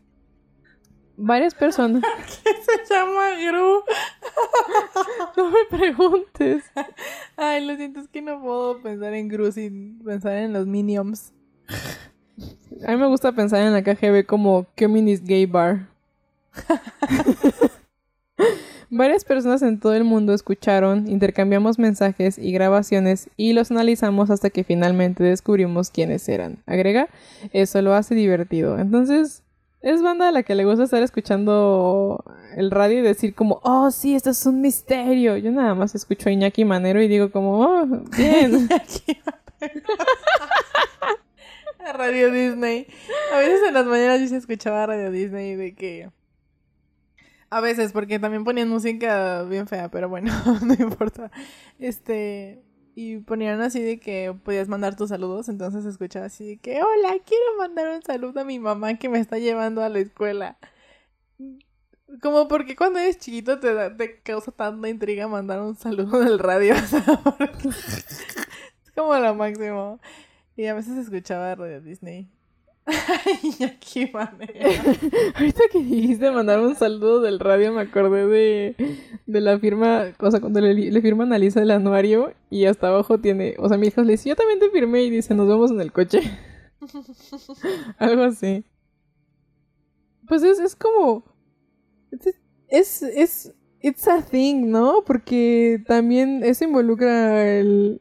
Varias 1.19 1.55
personas. 1.55 2.03
¿Qué 2.43 2.51
se 2.61 2.93
llama 2.93 3.31
GRU? 3.41 3.83
no 5.37 5.49
me 5.49 5.77
preguntes. 5.77 6.63
Ay, 7.35 7.65
lo 7.65 7.75
siento, 7.75 8.01
es 8.01 8.07
que 8.07 8.21
no 8.21 8.39
puedo 8.39 8.81
pensar 8.81 9.13
en 9.15 9.27
GRU 9.27 9.51
sin 9.51 9.99
pensar 10.05 10.33
en 10.33 10.53
los 10.53 10.67
Minions. 10.67 11.33
A 12.85 12.91
mí 12.91 12.97
me 12.97 13.07
gusta 13.07 13.31
pensar 13.31 13.61
en 13.61 13.73
la 13.73 13.83
KGB 13.83 14.27
como 14.27 14.67
Communist 14.77 15.25
Gay 15.25 15.47
Bar. 15.47 15.87
Varias 18.89 19.25
personas 19.25 19.61
en 19.61 19.79
todo 19.79 19.93
el 19.93 20.03
mundo 20.03 20.33
escucharon, 20.33 21.09
intercambiamos 21.09 21.77
mensajes 21.77 22.37
y 22.37 22.51
grabaciones 22.51 23.29
y 23.35 23.53
los 23.53 23.71
analizamos 23.71 24.29
hasta 24.29 24.49
que 24.49 24.63
finalmente 24.63 25.23
descubrimos 25.23 25.89
quiénes 25.89 26.27
eran. 26.29 26.63
Agrega, 26.65 27.09
eso 27.51 27.81
lo 27.81 27.93
hace 27.93 28.15
divertido. 28.15 28.79
Entonces, 28.79 29.43
es 29.81 30.01
banda 30.01 30.29
a 30.29 30.31
la 30.31 30.43
que 30.43 30.55
le 30.55 30.65
gusta 30.65 30.85
estar 30.85 31.03
escuchando 31.03 32.23
el 32.55 32.71
radio 32.71 32.99
y 32.99 33.01
decir 33.01 33.35
como, 33.35 33.59
oh 33.63 33.91
sí, 33.91 34.15
esto 34.15 34.29
es 34.29 34.45
un 34.45 34.61
misterio. 34.61 35.37
Yo 35.37 35.51
nada 35.51 35.75
más 35.75 35.93
escucho 35.93 36.29
a 36.29 36.31
Iñaki 36.31 36.65
Manero 36.65 37.01
y 37.01 37.07
digo 37.07 37.31
como, 37.31 37.59
oh, 37.59 37.85
bien. 38.17 38.69
Radio 41.93 42.31
Disney. 42.31 42.87
A 43.33 43.39
veces 43.39 43.61
en 43.67 43.73
las 43.73 43.85
mañanas 43.85 44.21
yo 44.21 44.27
se 44.27 44.37
escuchaba 44.37 44.85
Radio 44.85 45.11
Disney 45.11 45.55
de 45.55 45.75
que 45.75 46.09
a 47.49 47.61
veces, 47.61 47.93
porque 47.93 48.19
también 48.19 48.43
ponían 48.43 48.69
música 48.69 49.43
bien 49.43 49.67
fea, 49.67 49.89
pero 49.89 50.09
bueno, 50.09 50.31
no 50.63 50.73
importa. 50.73 51.31
Este, 51.79 52.61
y 52.95 53.19
ponían 53.19 53.61
así 53.61 53.81
de 53.81 53.99
que 53.99 54.35
podías 54.43 54.67
mandar 54.67 54.95
tus 54.95 55.09
saludos, 55.09 55.49
entonces 55.49 55.85
escuchaba 55.85 56.25
así 56.25 56.45
de 56.45 56.57
que, 56.57 56.81
hola, 56.81 57.15
quiero 57.25 57.57
mandar 57.57 57.89
un 57.89 58.01
saludo 58.01 58.41
a 58.41 58.43
mi 58.43 58.59
mamá 58.59 58.97
que 58.97 59.09
me 59.09 59.19
está 59.19 59.37
llevando 59.37 59.83
a 59.83 59.89
la 59.89 59.99
escuela. 59.99 60.57
Como 62.21 62.47
porque 62.47 62.75
cuando 62.75 62.99
eres 62.99 63.17
chiquito 63.17 63.59
te, 63.59 63.91
te 63.91 64.21
causa 64.21 64.51
tanta 64.51 64.87
intriga 64.87 65.27
mandar 65.27 65.61
un 65.61 65.75
saludo 65.75 66.19
del 66.23 66.39
radio. 66.39 66.73
es 66.73 66.91
como 68.95 69.15
lo 69.15 69.35
máximo. 69.35 69.99
Y 70.55 70.65
a 70.65 70.73
veces 70.73 70.97
escuchaba 70.97 71.53
Radio 71.53 71.81
Disney. 71.81 72.31
Iñaki 73.43 74.11
Manero. 74.13 74.53
Ahorita 75.35 75.63
que 75.71 75.79
dijiste 75.79 76.31
mandar 76.31 76.61
un 76.61 76.75
saludo 76.75 77.21
del 77.21 77.39
radio, 77.39 77.73
me 77.73 77.81
acordé 77.81 78.27
de, 78.27 78.75
de 79.25 79.41
la 79.41 79.59
firma, 79.59 80.13
o 80.19 80.31
sea, 80.31 80.39
cuando 80.39 80.61
le, 80.61 80.73
le 80.73 81.01
firman 81.01 81.33
a 81.33 81.37
Lisa 81.37 81.61
el 81.61 81.71
anuario 81.71 82.33
y 82.49 82.65
hasta 82.65 82.87
abajo 82.87 83.19
tiene, 83.19 83.55
o 83.57 83.67
sea, 83.67 83.77
mi 83.77 83.87
hijo 83.87 84.01
le 84.03 84.13
dice, 84.13 84.29
yo 84.29 84.35
también 84.35 84.59
te 84.59 84.69
firmé 84.69 85.03
y 85.03 85.09
dice, 85.09 85.35
nos 85.35 85.47
vemos 85.47 85.71
en 85.71 85.81
el 85.81 85.91
coche. 85.91 86.21
Algo 87.97 88.23
así. 88.23 88.63
Pues 90.27 90.43
es, 90.43 90.59
es 90.59 90.75
como, 90.75 91.23
es, 92.69 93.01
es, 93.03 93.53
it's 93.81 94.07
a 94.07 94.21
thing, 94.21 94.69
¿no? 94.69 95.03
Porque 95.05 95.81
también 95.87 96.43
eso 96.43 96.65
involucra 96.65 97.49
el, 97.57 97.99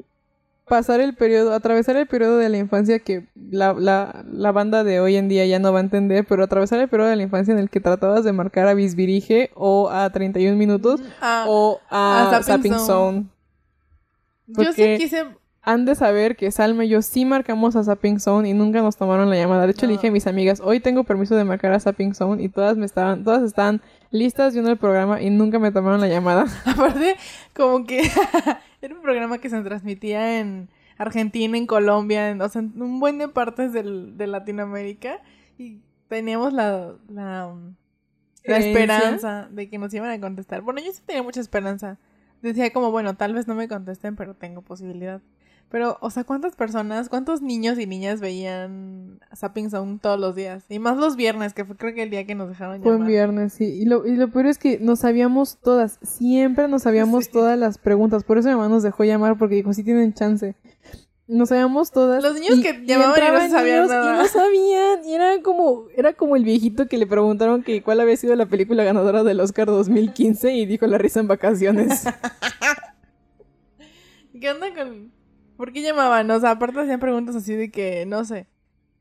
pasar 0.66 1.00
el 1.00 1.14
periodo, 1.14 1.54
atravesar 1.54 1.96
el 1.96 2.06
periodo 2.06 2.38
de 2.38 2.48
la 2.48 2.58
infancia 2.58 2.98
que 2.98 3.26
la, 3.34 3.72
la, 3.72 4.24
la, 4.30 4.52
banda 4.52 4.82
de 4.82 5.00
hoy 5.00 5.16
en 5.16 5.28
día 5.28 5.46
ya 5.46 5.58
no 5.58 5.72
va 5.72 5.78
a 5.78 5.82
entender, 5.82 6.26
pero 6.26 6.42
atravesar 6.44 6.80
el 6.80 6.88
periodo 6.88 7.08
de 7.10 7.16
la 7.16 7.22
infancia 7.22 7.52
en 7.52 7.58
el 7.58 7.70
que 7.70 7.80
tratabas 7.80 8.24
de 8.24 8.32
marcar 8.32 8.66
a 8.66 8.74
Bisbirige 8.74 9.50
o 9.54 9.88
a 9.90 10.10
31 10.10 10.56
minutos 10.56 11.00
Ah, 11.20 11.44
o 11.48 11.80
a, 11.88 12.36
a 12.36 12.42
Zapping 12.42 12.72
Zapping 12.72 12.86
Zone. 12.86 12.86
Zone. 12.86 14.64
Yo 14.64 14.72
sí 14.72 14.96
quise. 14.98 15.24
han 15.62 15.84
de 15.84 15.94
saber 15.94 16.36
que 16.36 16.50
Salma 16.50 16.84
y 16.84 16.88
yo 16.88 17.02
sí 17.02 17.24
marcamos 17.24 17.76
a 17.76 17.84
Zapping 17.84 18.18
Zone 18.18 18.48
y 18.48 18.52
nunca 18.52 18.82
nos 18.82 18.96
tomaron 18.96 19.30
la 19.30 19.36
llamada. 19.36 19.66
De 19.66 19.72
hecho, 19.72 19.86
le 19.86 19.92
dije 19.92 20.08
a 20.08 20.12
mis 20.12 20.26
amigas, 20.26 20.60
hoy 20.60 20.80
tengo 20.80 21.04
permiso 21.04 21.36
de 21.36 21.44
marcar 21.44 21.72
a 21.72 21.80
Zapping 21.80 22.14
Zone 22.14 22.42
y 22.42 22.48
todas 22.48 22.76
me 22.76 22.86
estaban, 22.86 23.22
todas 23.22 23.42
estaban 23.44 23.82
listas 24.10 24.52
viendo 24.52 24.70
el 24.70 24.78
programa 24.78 25.22
y 25.22 25.30
nunca 25.30 25.60
me 25.60 25.70
tomaron 25.70 26.00
la 26.00 26.08
llamada. 26.08 26.46
Aparte, 26.64 27.16
como 27.54 27.86
que 27.86 28.02
era 28.86 28.94
un 28.94 29.02
programa 29.02 29.38
que 29.38 29.50
se 29.50 29.60
transmitía 29.62 30.40
en 30.40 30.68
Argentina, 30.96 31.58
en 31.58 31.66
Colombia, 31.66 32.30
en, 32.30 32.40
o 32.40 32.48
sea, 32.48 32.62
en 32.62 32.80
un 32.80 32.98
buen 33.00 33.18
de 33.18 33.28
partes 33.28 33.72
del, 33.72 34.16
de 34.16 34.26
Latinoamérica. 34.26 35.20
Y 35.58 35.80
teníamos 36.08 36.52
la, 36.52 36.94
la, 37.08 37.54
la 38.44 38.58
esperanza 38.58 39.48
de 39.50 39.68
que 39.68 39.78
nos 39.78 39.92
iban 39.92 40.10
a 40.10 40.20
contestar. 40.20 40.62
Bueno, 40.62 40.80
yo 40.80 40.92
sí 40.92 41.02
tenía 41.04 41.22
mucha 41.22 41.40
esperanza. 41.40 41.98
Decía 42.42 42.72
como, 42.72 42.90
bueno, 42.90 43.16
tal 43.16 43.34
vez 43.34 43.48
no 43.48 43.54
me 43.54 43.68
contesten, 43.68 44.16
pero 44.16 44.34
tengo 44.34 44.62
posibilidad. 44.62 45.20
Pero, 45.68 45.98
o 46.00 46.10
sea, 46.10 46.22
¿cuántas 46.22 46.54
personas, 46.54 47.08
cuántos 47.08 47.42
niños 47.42 47.76
y 47.78 47.86
niñas 47.86 48.20
veían 48.20 49.18
Zapping 49.34 49.68
Zone 49.70 49.98
todos 50.00 50.18
los 50.18 50.36
días? 50.36 50.64
Y 50.68 50.78
más 50.78 50.96
los 50.96 51.16
viernes, 51.16 51.54
que 51.54 51.64
fue 51.64 51.76
creo 51.76 51.92
que 51.92 52.04
el 52.04 52.10
día 52.10 52.24
que 52.24 52.36
nos 52.36 52.48
dejaron 52.48 52.80
Fue 52.82 52.92
llamar. 52.92 53.06
en 53.08 53.12
viernes, 53.12 53.52
sí. 53.52 53.64
Y 53.64 53.84
lo, 53.84 54.06
y 54.06 54.14
lo 54.16 54.30
peor 54.30 54.46
es 54.46 54.58
que 54.58 54.78
nos 54.78 55.00
sabíamos 55.00 55.58
todas. 55.58 55.98
Siempre 56.02 56.68
nos 56.68 56.82
sabíamos 56.84 57.24
Sí. 57.24 57.32
todas 57.32 57.58
las 57.58 57.78
preguntas. 57.78 58.22
Por 58.22 58.38
eso 58.38 58.48
mi 58.48 58.54
mamá 58.54 58.68
nos 58.68 58.84
dejó 58.84 59.02
llamar 59.04 59.36
porque 59.38 59.56
dijo, 59.56 59.72
sí 59.72 59.82
tienen 59.82 60.14
chance. 60.14 60.54
Nos 61.26 61.48
sabíamos 61.48 61.90
todas. 61.90 62.22
Los 62.22 62.34
niños 62.34 62.60
que 62.60 62.84
llamaban 62.86 62.86
y 62.86 63.20
no 63.20 63.26
entraban 63.26 63.50
sabían 63.50 63.76
niños 63.78 63.90
nada. 63.90 64.14
Y 64.14 64.18
no 64.18 64.26
sabían. 64.28 65.04
Y 65.04 65.14
era 65.14 65.42
como, 65.42 65.86
era 65.96 66.12
como 66.12 66.36
el 66.36 66.44
viejito 66.44 66.86
que 66.86 66.96
le 66.96 67.08
preguntaron 67.08 67.64
que 67.64 67.82
cuál 67.82 67.98
había 67.98 68.16
sido 68.16 68.36
la 68.36 68.46
película 68.46 68.84
ganadora 68.84 69.24
del 69.24 69.40
Oscar 69.40 69.66
2015 69.66 70.52
y 70.54 70.64
dijo 70.66 70.86
La 70.86 70.98
risa 70.98 71.18
en 71.18 71.26
vacaciones. 71.26 72.04
¿Qué 74.40 74.50
onda 74.50 74.72
con...? 74.72 75.15
¿Por 75.56 75.72
qué 75.72 75.82
llamaban? 75.82 76.30
O 76.30 76.40
sea, 76.40 76.52
aparte 76.52 76.80
hacían 76.80 77.00
preguntas 77.00 77.36
así 77.36 77.54
de 77.54 77.70
que, 77.70 78.04
no 78.06 78.24
sé. 78.24 78.46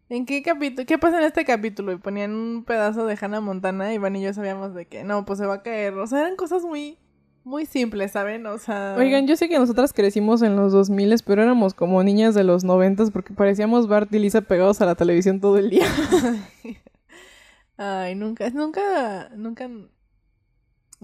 ¿En 0.08 0.26
qué 0.26 0.44
capítulo? 0.44 0.86
¿Qué 0.86 0.98
pasa 0.98 1.18
en 1.18 1.26
este 1.26 1.46
capítulo? 1.46 1.92
Y 1.92 1.98
ponían 1.98 2.34
un 2.34 2.64
pedazo 2.64 3.06
de 3.06 3.18
Hannah 3.20 3.42
Montana 3.42 3.94
y 3.94 3.98
Van 3.98 4.16
y 4.16 4.22
yo 4.22 4.34
sabíamos 4.34 4.74
de 4.76 4.86
que, 4.86 5.04
no, 5.04 5.26
pues 5.26 5.40
se 5.40 5.46
va 5.46 5.56
a 5.56 5.64
caer. 5.64 5.96
O 5.96 6.06
sea, 6.06 6.22
eran 6.22 6.36
cosas 6.36 6.64
muy, 6.64 7.00
muy 7.44 7.66
simples, 7.66 8.12
¿saben? 8.12 8.46
O 8.46 8.58
sea... 8.60 8.96
Oigan, 8.98 9.28
yo 9.28 9.36
sé 9.36 9.50
que 9.50 9.58
nosotras 9.58 9.94
crecimos 9.94 10.42
en 10.44 10.56
los 10.56 10.72
2000, 10.74 11.16
pero 11.26 11.42
éramos 11.42 11.74
como 11.74 12.04
niñas 12.04 12.36
de 12.36 12.44
los 12.44 12.64
90 12.64 13.06
porque 13.12 13.34
parecíamos 13.34 13.88
Bart 13.88 14.14
y 14.14 14.20
Lisa 14.20 14.42
pegados 14.42 14.80
a 14.82 14.86
la 14.86 14.96
televisión 14.96 15.42
todo 15.42 15.58
el 15.58 15.72
día. 15.72 15.88
Ay, 17.78 18.16
nunca, 18.16 18.50
nunca, 18.52 19.30
nunca... 19.36 19.70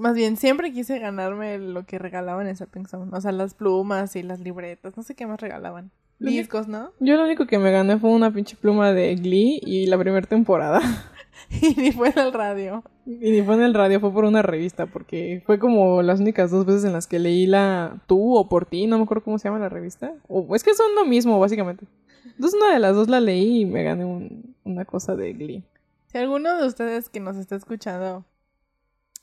Más 0.01 0.15
bien, 0.15 0.35
siempre 0.35 0.71
quise 0.73 0.97
ganarme 0.99 1.59
lo 1.59 1.85
que 1.85 1.99
regalaban 1.99 2.47
en 2.47 2.55
Zapping 2.55 2.87
Zone. 2.87 3.11
O 3.15 3.21
sea, 3.21 3.31
las 3.31 3.53
plumas 3.53 4.15
y 4.15 4.23
las 4.23 4.39
libretas. 4.39 4.97
No 4.97 5.03
sé 5.03 5.13
qué 5.15 5.27
más 5.27 5.39
regalaban. 5.39 5.91
Discos, 6.17 6.67
¿no? 6.67 6.91
Yo 6.99 7.17
lo 7.17 7.23
único 7.23 7.47
que 7.47 7.57
me 7.57 7.71
gané 7.71 7.97
fue 7.97 8.11
una 8.11 8.31
pinche 8.31 8.55
pluma 8.55 8.91
de 8.93 9.15
Glee 9.15 9.59
y 9.63 9.87
la 9.87 9.97
primera 9.97 10.25
temporada. 10.27 10.79
Y 11.49 11.73
ni 11.79 11.91
fue 11.91 12.09
en 12.09 12.19
el 12.19 12.33
radio. 12.33 12.83
Y 13.05 13.31
ni 13.31 13.41
fue 13.41 13.55
en 13.55 13.61
el 13.63 13.73
radio, 13.73 13.99
fue 13.99 14.11
por 14.13 14.25
una 14.25 14.41
revista, 14.41 14.85
porque 14.85 15.41
fue 15.45 15.57
como 15.59 16.01
las 16.01 16.19
únicas 16.19 16.51
dos 16.51 16.65
veces 16.65 16.83
en 16.83 16.93
las 16.93 17.07
que 17.07 17.19
leí 17.19 17.47
la 17.47 18.01
Tú 18.07 18.35
o 18.37 18.47
Por 18.49 18.65
Ti, 18.65 18.85
no 18.87 18.97
me 18.97 19.03
acuerdo 19.03 19.23
cómo 19.23 19.39
se 19.39 19.47
llama 19.47 19.59
la 19.59 19.69
revista. 19.69 20.13
O 20.27 20.55
es 20.55 20.63
que 20.63 20.73
son 20.75 20.93
lo 20.95 21.05
mismo, 21.05 21.39
básicamente. 21.39 21.85
Entonces 22.25 22.59
una 22.61 22.73
de 22.73 22.79
las 22.79 22.95
dos 22.95 23.07
la 23.07 23.19
leí 23.19 23.61
y 23.61 23.65
me 23.65 23.83
gané 23.83 24.05
un- 24.05 24.55
una 24.63 24.85
cosa 24.85 25.15
de 25.15 25.33
Glee. 25.33 25.63
Si 26.07 26.17
alguno 26.17 26.57
de 26.57 26.67
ustedes 26.67 27.09
que 27.09 27.19
nos 27.19 27.37
está 27.37 27.55
escuchando 27.55 28.23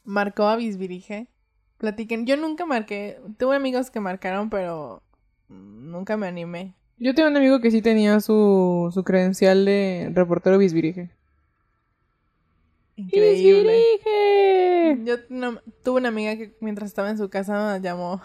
marcó 0.09 0.45
a 0.45 0.57
Bisbirige, 0.57 1.29
platiquen. 1.77 2.25
Yo 2.27 2.37
nunca 2.37 2.65
marqué, 2.65 3.21
tuve 3.39 3.57
amigos 3.57 3.91
que 3.91 4.01
marcaron, 4.01 4.49
pero 4.49 5.03
nunca 5.49 6.17
me 6.17 6.27
animé. 6.27 6.75
Yo 6.99 7.15
tengo 7.15 7.29
un 7.29 7.37
amigo 7.37 7.61
que 7.61 7.71
sí 7.71 7.83
tenía 7.83 8.19
su, 8.21 8.91
su 8.93 9.05
credencial 9.05 9.65
de 9.67 10.11
reportero 10.15 10.57
Bisbirige. 10.59 11.11
Increíble. 12.97 13.73
¡Bisbirige! 14.05 15.05
Yo 15.05 15.17
no- 15.29 15.61
tuve 15.85 15.99
una 16.01 16.09
amiga 16.09 16.37
que 16.37 16.57
mientras 16.61 16.89
estaba 16.91 17.11
en 17.11 17.19
su 17.19 17.29
casa 17.31 17.79
llamó 17.79 18.21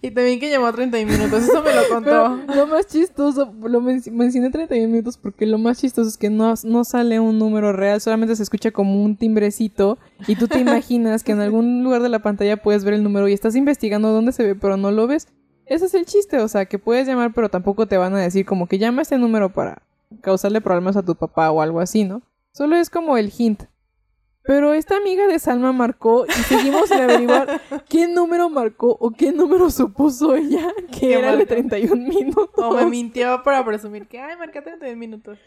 Y 0.00 0.10
también 0.10 0.40
que 0.40 0.50
llamó 0.50 0.66
a 0.66 0.72
31 0.72 1.10
minutos, 1.10 1.42
eso 1.44 1.62
me 1.62 1.74
lo 1.74 1.88
contó. 1.90 2.40
Pero 2.46 2.54
lo 2.54 2.66
más 2.66 2.86
chistoso, 2.86 3.52
lo 3.62 3.80
men 3.80 4.02
mencioné 4.12 4.50
31 4.50 4.88
minutos 4.88 5.18
porque 5.18 5.46
lo 5.46 5.58
más 5.58 5.80
chistoso 5.80 6.08
es 6.08 6.16
que 6.16 6.30
no, 6.30 6.54
no 6.64 6.84
sale 6.84 7.20
un 7.20 7.38
número 7.38 7.72
real, 7.72 8.00
solamente 8.00 8.36
se 8.36 8.42
escucha 8.42 8.70
como 8.70 9.02
un 9.02 9.16
timbrecito 9.16 9.98
y 10.26 10.36
tú 10.36 10.48
te 10.48 10.58
imaginas 10.60 11.22
que 11.24 11.32
en 11.32 11.40
algún 11.40 11.82
lugar 11.84 12.02
de 12.02 12.08
la 12.08 12.20
pantalla 12.20 12.56
puedes 12.56 12.84
ver 12.84 12.94
el 12.94 13.02
número 13.02 13.28
y 13.28 13.32
estás 13.32 13.56
investigando 13.56 14.12
dónde 14.12 14.32
se 14.32 14.44
ve, 14.44 14.54
pero 14.54 14.76
no 14.76 14.90
lo 14.90 15.06
ves. 15.06 15.28
Ese 15.66 15.86
es 15.86 15.94
el 15.94 16.04
chiste, 16.04 16.38
o 16.40 16.48
sea, 16.48 16.66
que 16.66 16.78
puedes 16.78 17.06
llamar, 17.06 17.32
pero 17.34 17.48
tampoco 17.48 17.86
te 17.86 17.96
van 17.96 18.14
a 18.14 18.20
decir 18.20 18.44
como 18.44 18.66
que 18.66 18.78
llama 18.78 19.02
este 19.02 19.18
número 19.18 19.52
para 19.52 19.82
causarle 20.20 20.60
problemas 20.60 20.96
a 20.96 21.02
tu 21.02 21.14
papá 21.14 21.50
o 21.50 21.62
algo 21.62 21.80
así, 21.80 22.04
¿no? 22.04 22.22
Solo 22.52 22.76
es 22.76 22.90
como 22.90 23.16
el 23.16 23.32
hint. 23.36 23.64
Pero 24.46 24.74
esta 24.74 24.98
amiga 24.98 25.26
de 25.26 25.38
Salma 25.38 25.72
marcó 25.72 26.26
y 26.26 26.32
seguimos 26.32 26.88
sin 26.90 27.00
averiguar 27.00 27.62
qué 27.88 28.06
número 28.08 28.50
marcó 28.50 28.94
o 29.00 29.10
qué 29.10 29.32
número 29.32 29.70
supuso 29.70 30.34
ella 30.36 30.70
que 30.98 31.14
era 31.14 31.32
el 31.32 31.38
de 31.38 31.46
31 31.46 31.96
minutos. 31.96 32.50
O 32.56 32.74
me 32.74 32.84
mintió 32.84 33.42
para 33.42 33.64
presumir 33.64 34.06
que, 34.06 34.20
ay, 34.20 34.36
marca 34.36 34.62
31 34.62 34.98
minutos. 34.98 35.38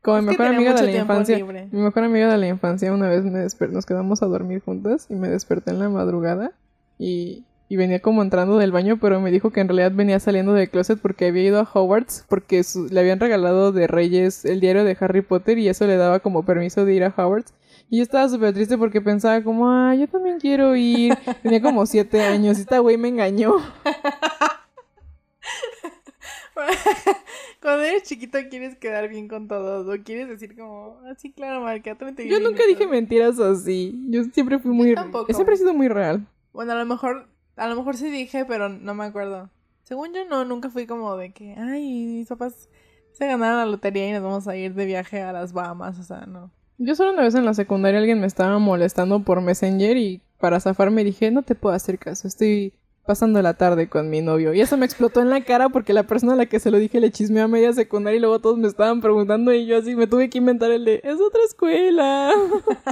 Como 0.00 0.22
mi 0.22 0.28
mejor 0.28 0.46
amiga 0.46 0.74
de 0.74 0.82
la 0.82 0.96
infancia. 0.98 1.44
Mi 1.44 1.80
mejor 1.80 2.04
amiga 2.04 2.30
de 2.30 2.38
la 2.38 2.46
infancia 2.46 2.92
una 2.92 3.08
vez 3.08 3.24
me 3.24 3.40
despertó, 3.40 3.74
nos 3.74 3.84
quedamos 3.84 4.22
a 4.22 4.26
dormir 4.26 4.62
juntas 4.64 5.06
y 5.10 5.14
me 5.14 5.28
desperté 5.28 5.72
en 5.72 5.80
la 5.80 5.88
madrugada 5.88 6.52
y, 6.98 7.44
y 7.68 7.76
venía 7.76 8.00
como 8.00 8.22
entrando 8.22 8.58
del 8.58 8.70
baño, 8.70 8.98
pero 9.00 9.20
me 9.20 9.32
dijo 9.32 9.50
que 9.50 9.60
en 9.60 9.68
realidad 9.68 9.92
venía 9.92 10.20
saliendo 10.20 10.52
del 10.52 10.70
closet 10.70 11.00
porque 11.00 11.26
había 11.26 11.42
ido 11.42 11.58
a 11.58 11.68
Hogwarts 11.70 12.24
porque 12.28 12.62
le 12.90 13.00
habían 13.00 13.18
regalado 13.18 13.72
de 13.72 13.88
Reyes 13.88 14.44
el 14.44 14.60
diario 14.60 14.84
de 14.84 14.96
Harry 15.00 15.20
Potter 15.20 15.58
y 15.58 15.68
eso 15.68 15.86
le 15.86 15.96
daba 15.96 16.20
como 16.20 16.44
permiso 16.44 16.84
de 16.84 16.94
ir 16.94 17.02
a 17.02 17.12
Hogwarts. 17.16 17.52
Y 17.90 17.96
yo 17.96 18.04
estaba 18.04 18.28
súper 18.28 18.54
triste 18.54 18.78
porque 18.78 19.00
pensaba 19.00 19.42
como, 19.42 19.68
ah, 19.68 19.92
yo 19.96 20.06
también 20.06 20.38
quiero 20.38 20.76
ir. 20.76 21.12
Tenía 21.42 21.60
como 21.60 21.84
siete 21.86 22.22
años 22.22 22.58
y 22.58 22.60
esta 22.60 22.78
güey 22.78 22.96
me 22.96 23.08
engañó. 23.08 23.56
Cuando 27.60 27.82
eres 27.82 28.04
chiquito 28.04 28.38
quieres 28.48 28.76
quedar 28.76 29.08
bien 29.08 29.26
con 29.26 29.48
todos 29.48 29.88
o 29.88 30.02
quieres 30.04 30.28
decir 30.28 30.56
como, 30.56 31.00
ah, 31.04 31.14
sí, 31.18 31.32
claro, 31.32 31.62
marca, 31.62 31.96
Yo 32.28 32.38
nunca 32.38 32.62
dije 32.64 32.86
mentiras 32.86 33.40
así. 33.40 34.00
Yo 34.08 34.22
siempre 34.24 34.60
fui 34.60 34.70
muy... 34.70 34.94
Yo 34.94 35.34
siempre 35.34 35.56
he 35.56 35.58
sido 35.58 35.74
muy 35.74 35.88
real. 35.88 36.24
Bueno, 36.52 36.72
a 36.72 36.76
lo 36.76 36.86
mejor, 36.86 37.26
a 37.56 37.66
lo 37.66 37.74
mejor 37.74 37.96
sí 37.96 38.08
dije, 38.08 38.44
pero 38.44 38.68
no 38.68 38.94
me 38.94 39.04
acuerdo. 39.04 39.50
Según 39.82 40.14
yo, 40.14 40.24
no, 40.26 40.44
nunca 40.44 40.70
fui 40.70 40.86
como 40.86 41.16
de 41.16 41.32
que, 41.32 41.56
ay, 41.58 42.18
mis 42.18 42.28
papás 42.28 42.68
se 43.10 43.26
ganaron 43.26 43.58
la 43.58 43.66
lotería 43.66 44.08
y 44.08 44.12
nos 44.12 44.22
vamos 44.22 44.46
a 44.46 44.56
ir 44.56 44.74
de 44.74 44.86
viaje 44.86 45.22
a 45.22 45.32
las 45.32 45.52
Bahamas, 45.52 45.98
o 45.98 46.04
sea, 46.04 46.24
no. 46.26 46.52
Yo 46.82 46.94
solo 46.94 47.12
una 47.12 47.24
vez 47.24 47.34
en 47.34 47.44
la 47.44 47.52
secundaria 47.52 48.00
alguien 48.00 48.20
me 48.20 48.26
estaba 48.26 48.58
molestando 48.58 49.22
por 49.22 49.42
Messenger 49.42 49.98
y 49.98 50.22
para 50.38 50.60
zafarme 50.60 51.04
dije, 51.04 51.30
no 51.30 51.42
te 51.42 51.54
puedo 51.54 51.74
hacer 51.74 51.98
caso, 51.98 52.26
estoy 52.26 52.72
pasando 53.04 53.42
la 53.42 53.52
tarde 53.52 53.90
con 53.90 54.08
mi 54.08 54.22
novio. 54.22 54.54
Y 54.54 54.62
eso 54.62 54.78
me 54.78 54.86
explotó 54.86 55.20
en 55.20 55.28
la 55.28 55.44
cara 55.44 55.68
porque 55.68 55.92
la 55.92 56.04
persona 56.04 56.32
a 56.32 56.36
la 56.36 56.46
que 56.46 56.58
se 56.58 56.70
lo 56.70 56.78
dije 56.78 56.98
le 56.98 57.10
chismeó 57.10 57.44
a 57.44 57.48
media 57.48 57.74
secundaria 57.74 58.16
y 58.16 58.20
luego 58.20 58.38
todos 58.38 58.56
me 58.56 58.66
estaban 58.66 59.02
preguntando 59.02 59.52
y 59.52 59.66
yo 59.66 59.76
así 59.76 59.94
me 59.94 60.06
tuve 60.06 60.30
que 60.30 60.38
inventar 60.38 60.70
el 60.70 60.86
de, 60.86 61.02
es 61.04 61.20
otra 61.20 61.42
escuela. 61.46 62.32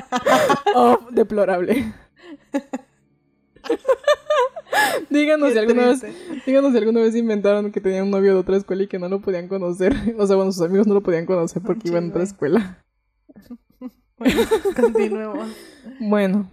oh, 0.74 0.98
deplorable. 1.10 1.90
díganos 5.08 5.52
si, 5.52 5.58
alguna 5.58 5.86
vez, 5.86 6.04
díganos 6.44 6.72
si 6.72 6.76
alguna 6.76 7.00
vez 7.00 7.16
inventaron 7.16 7.72
que 7.72 7.80
tenían 7.80 8.04
un 8.04 8.10
novio 8.10 8.34
de 8.34 8.40
otra 8.40 8.58
escuela 8.58 8.82
y 8.82 8.86
que 8.86 8.98
no 8.98 9.08
lo 9.08 9.22
podían 9.22 9.48
conocer. 9.48 9.94
O 10.18 10.26
sea, 10.26 10.36
bueno, 10.36 10.52
sus 10.52 10.60
amigos 10.60 10.86
no 10.86 10.92
lo 10.92 11.02
podían 11.02 11.24
conocer 11.24 11.62
porque 11.62 11.88
iban 11.88 12.04
a 12.04 12.08
otra 12.08 12.24
escuela. 12.24 12.84
Bueno, 14.18 14.42
continuemos. 14.76 15.48
bueno. 16.00 16.50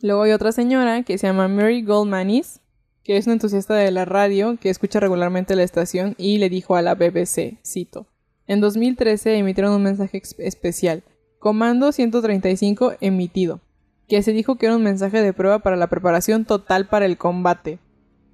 luego 0.00 0.22
hay 0.22 0.32
otra 0.32 0.52
señora 0.52 1.02
que 1.02 1.18
se 1.18 1.26
llama 1.26 1.48
Mary 1.48 1.82
Goldmanis, 1.82 2.60
que 3.02 3.16
es 3.16 3.26
una 3.26 3.34
entusiasta 3.34 3.74
de 3.74 3.90
la 3.90 4.04
radio 4.04 4.56
que 4.60 4.70
escucha 4.70 5.00
regularmente 5.00 5.56
la 5.56 5.62
estación 5.62 6.14
y 6.18 6.38
le 6.38 6.48
dijo 6.48 6.76
a 6.76 6.82
la 6.82 6.94
BBC, 6.94 7.58
cito, 7.64 8.06
en 8.46 8.60
2013 8.60 9.38
emitieron 9.38 9.72
un 9.72 9.82
mensaje 9.82 10.22
especial, 10.38 11.02
Comando 11.38 11.92
135 11.92 12.94
emitido, 13.00 13.60
que 14.08 14.22
se 14.22 14.32
dijo 14.32 14.56
que 14.56 14.66
era 14.66 14.76
un 14.76 14.82
mensaje 14.82 15.22
de 15.22 15.32
prueba 15.32 15.60
para 15.60 15.76
la 15.76 15.86
preparación 15.86 16.44
total 16.44 16.88
para 16.88 17.06
el 17.06 17.18
combate. 17.18 17.78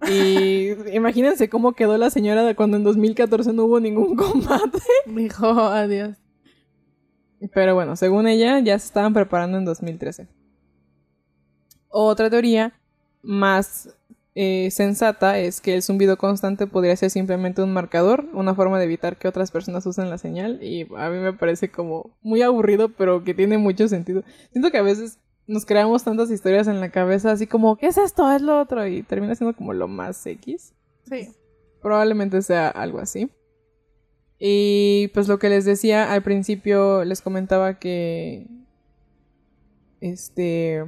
Y 0.08 0.70
imagínense 0.94 1.48
cómo 1.48 1.72
quedó 1.72 1.98
la 1.98 2.10
señora 2.10 2.54
cuando 2.54 2.76
en 2.76 2.84
2014 2.84 3.52
no 3.52 3.64
hubo 3.64 3.80
ningún 3.80 4.16
combate. 4.16 4.78
Dijo, 5.06 5.46
adiós. 5.46 6.16
Pero 7.54 7.74
bueno, 7.74 7.96
según 7.96 8.26
ella, 8.26 8.60
ya 8.60 8.78
se 8.78 8.86
estaban 8.86 9.12
preparando 9.12 9.58
en 9.58 9.64
2013. 9.64 10.28
Otra 11.88 12.30
teoría 12.30 12.72
más 13.22 13.94
eh, 14.34 14.70
sensata 14.70 15.38
es 15.38 15.60
que 15.60 15.74
el 15.74 15.82
zumbido 15.82 16.16
constante 16.16 16.66
podría 16.66 16.96
ser 16.96 17.10
simplemente 17.10 17.62
un 17.62 17.72
marcador, 17.72 18.26
una 18.32 18.54
forma 18.54 18.78
de 18.78 18.84
evitar 18.84 19.18
que 19.18 19.28
otras 19.28 19.50
personas 19.50 19.84
usen 19.86 20.08
la 20.08 20.18
señal. 20.18 20.62
Y 20.62 20.86
a 20.96 21.10
mí 21.10 21.18
me 21.18 21.32
parece 21.32 21.70
como 21.70 22.16
muy 22.22 22.42
aburrido, 22.42 22.88
pero 22.90 23.24
que 23.24 23.34
tiene 23.34 23.58
mucho 23.58 23.88
sentido. 23.88 24.22
Siento 24.52 24.70
que 24.70 24.78
a 24.78 24.82
veces 24.82 25.18
nos 25.46 25.66
creamos 25.66 26.04
tantas 26.04 26.30
historias 26.30 26.66
en 26.68 26.80
la 26.80 26.90
cabeza, 26.90 27.32
así 27.32 27.46
como, 27.46 27.76
¿qué 27.76 27.88
es 27.88 27.98
esto? 27.98 28.30
Es 28.32 28.40
lo 28.40 28.60
otro. 28.60 28.86
Y 28.86 29.02
termina 29.02 29.34
siendo 29.34 29.56
como 29.56 29.74
lo 29.74 29.88
más 29.88 30.24
X. 30.26 30.72
Sí. 31.08 31.28
Probablemente 31.82 32.40
sea 32.42 32.68
algo 32.68 33.00
así. 33.00 33.30
Y 34.44 35.06
pues 35.14 35.28
lo 35.28 35.38
que 35.38 35.48
les 35.48 35.64
decía 35.64 36.12
al 36.12 36.24
principio, 36.24 37.04
les 37.04 37.22
comentaba 37.22 37.78
que. 37.78 38.48
Este. 40.00 40.84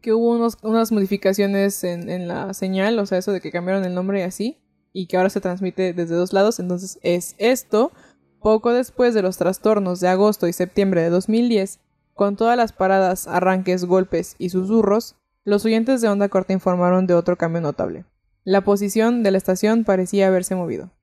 Que 0.00 0.14
hubo 0.14 0.50
unas 0.62 0.92
modificaciones 0.92 1.84
en, 1.84 2.08
en 2.08 2.26
la 2.26 2.54
señal, 2.54 2.98
o 2.98 3.04
sea, 3.04 3.18
eso 3.18 3.32
de 3.32 3.42
que 3.42 3.50
cambiaron 3.50 3.84
el 3.84 3.94
nombre 3.94 4.20
y 4.20 4.22
así. 4.22 4.62
Y 4.94 5.08
que 5.08 5.18
ahora 5.18 5.28
se 5.28 5.42
transmite 5.42 5.92
desde 5.92 6.14
dos 6.14 6.32
lados. 6.32 6.58
Entonces 6.58 6.98
es 7.02 7.34
esto. 7.36 7.92
Poco 8.40 8.72
después 8.72 9.12
de 9.12 9.20
los 9.20 9.36
trastornos 9.36 10.00
de 10.00 10.08
agosto 10.08 10.48
y 10.48 10.54
septiembre 10.54 11.02
de 11.02 11.10
2010, 11.10 11.80
con 12.14 12.36
todas 12.36 12.56
las 12.56 12.72
paradas, 12.72 13.28
arranques, 13.28 13.84
golpes 13.84 14.36
y 14.38 14.48
susurros, 14.48 15.16
los 15.44 15.66
oyentes 15.66 16.00
de 16.00 16.08
onda 16.08 16.30
corta 16.30 16.54
informaron 16.54 17.06
de 17.06 17.12
otro 17.12 17.36
cambio 17.36 17.60
notable. 17.60 18.06
La 18.42 18.64
posición 18.64 19.22
de 19.22 19.32
la 19.32 19.38
estación 19.38 19.84
parecía 19.84 20.28
haberse 20.28 20.54
movido. 20.54 20.95